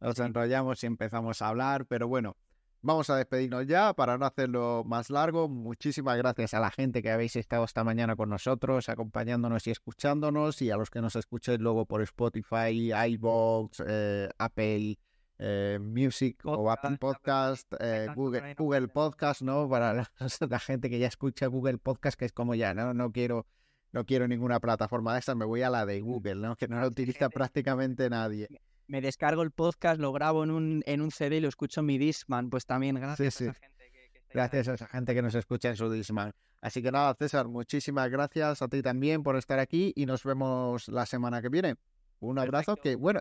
nos 0.00 0.18
enrollamos 0.20 0.82
y 0.84 0.86
empezamos 0.86 1.42
a 1.42 1.48
hablar, 1.48 1.86
pero 1.86 2.06
bueno, 2.06 2.36
vamos 2.82 3.10
a 3.10 3.16
despedirnos 3.16 3.66
ya 3.66 3.92
para 3.94 4.18
no 4.18 4.26
hacerlo 4.26 4.84
más 4.86 5.10
largo. 5.10 5.48
Muchísimas 5.48 6.16
gracias 6.16 6.54
a 6.54 6.60
la 6.60 6.70
gente 6.70 7.02
que 7.02 7.10
habéis 7.10 7.36
estado 7.36 7.64
esta 7.64 7.84
mañana 7.84 8.16
con 8.16 8.30
nosotros, 8.30 8.88
acompañándonos 8.88 9.66
y 9.66 9.70
escuchándonos, 9.70 10.62
y 10.62 10.70
a 10.70 10.76
los 10.76 10.90
que 10.90 11.00
nos 11.00 11.16
escuchéis 11.16 11.60
luego 11.60 11.86
por 11.86 12.02
Spotify, 12.02 12.92
iVoox, 12.92 13.82
eh, 13.86 14.28
Apple. 14.38 14.98
Eh, 15.40 15.78
Music 15.80 16.40
o 16.46 16.68
Apple 16.68 16.98
Podcast, 16.98 17.72
eh, 17.78 18.08
Google, 18.12 18.56
Google 18.56 18.88
Podcast, 18.88 19.42
¿no? 19.42 19.68
Para 19.68 19.94
la, 20.50 20.58
gente 20.58 20.90
que 20.90 20.98
ya 20.98 21.06
escucha 21.06 21.46
Google 21.46 21.78
Podcast, 21.78 22.18
que 22.18 22.24
es 22.24 22.32
como 22.32 22.56
ya, 22.56 22.74
¿no? 22.74 22.92
No 22.92 23.12
quiero, 23.12 23.46
no 23.92 24.04
quiero 24.04 24.26
ninguna 24.26 24.58
plataforma 24.58 25.12
de 25.12 25.20
estas, 25.20 25.36
me 25.36 25.44
voy 25.44 25.62
a 25.62 25.70
la 25.70 25.86
de 25.86 26.00
Google, 26.00 26.34
¿no? 26.34 26.56
Que 26.56 26.66
no 26.66 26.80
la 26.80 26.88
utiliza 26.88 27.28
prácticamente 27.28 28.10
nadie 28.10 28.48
me 28.88 29.00
descargo 29.00 29.42
el 29.42 29.50
podcast, 29.50 30.00
lo 30.00 30.12
grabo 30.12 30.42
en 30.42 30.50
un, 30.50 30.82
en 30.86 31.02
un 31.02 31.10
CD 31.10 31.36
y 31.36 31.40
lo 31.40 31.48
escucho 31.48 31.80
en 31.80 31.86
mi 31.86 31.98
Disman. 31.98 32.50
Pues 32.50 32.66
también 32.66 32.96
gracias 32.96 33.40
a 33.40 33.44
esa 33.44 33.54
gente 33.54 33.90
que, 33.92 34.10
Gracias 34.32 34.68
a 34.68 34.74
esa 34.74 34.86
gente 34.88 35.14
que 35.14 35.22
nos 35.22 35.34
escucha 35.34 35.68
en 35.68 35.76
su 35.76 35.90
Disman. 35.90 36.32
Así 36.60 36.82
que 36.82 36.90
nada, 36.90 37.14
César, 37.14 37.46
muchísimas 37.46 38.10
gracias 38.10 38.62
a 38.62 38.68
ti 38.68 38.82
también 38.82 39.22
por 39.22 39.36
estar 39.36 39.60
aquí 39.60 39.92
y 39.94 40.06
nos 40.06 40.24
vemos 40.24 40.88
la 40.88 41.06
semana 41.06 41.40
que 41.40 41.50
viene. 41.50 41.76
Un 42.18 42.38
abrazo 42.38 42.74
que, 42.74 42.96
bueno, 42.96 43.20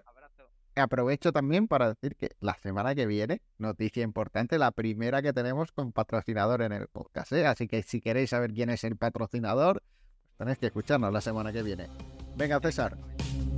aprovecho 0.75 1.31
también 1.31 1.67
para 1.67 1.89
decir 1.89 2.15
que 2.15 2.31
la 2.39 2.55
semana 2.55 2.95
que 2.95 3.05
viene, 3.05 3.41
noticia 3.57 4.03
importante, 4.03 4.57
la 4.57 4.71
primera 4.71 5.21
que 5.21 5.33
tenemos 5.33 5.71
con 5.71 5.91
patrocinador 5.91 6.63
en 6.63 6.71
el 6.71 6.87
podcast. 6.87 7.31
¿eh? 7.33 7.45
Así 7.45 7.67
que 7.67 7.83
si 7.83 8.01
queréis 8.01 8.31
saber 8.31 8.53
quién 8.53 8.69
es 8.69 8.83
el 8.83 8.95
patrocinador, 8.95 9.83
tenéis 10.37 10.57
que 10.57 10.67
escucharnos 10.67 11.13
la 11.13 11.21
semana 11.21 11.51
que 11.51 11.61
viene. 11.61 11.89
Venga, 12.35 12.59
César, 12.59 12.97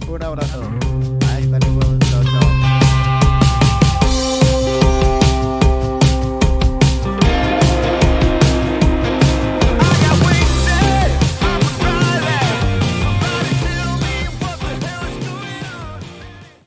un 0.10 0.24
abrazo. 0.24 0.62
Hasta 1.22 1.60
luego. 1.68 1.89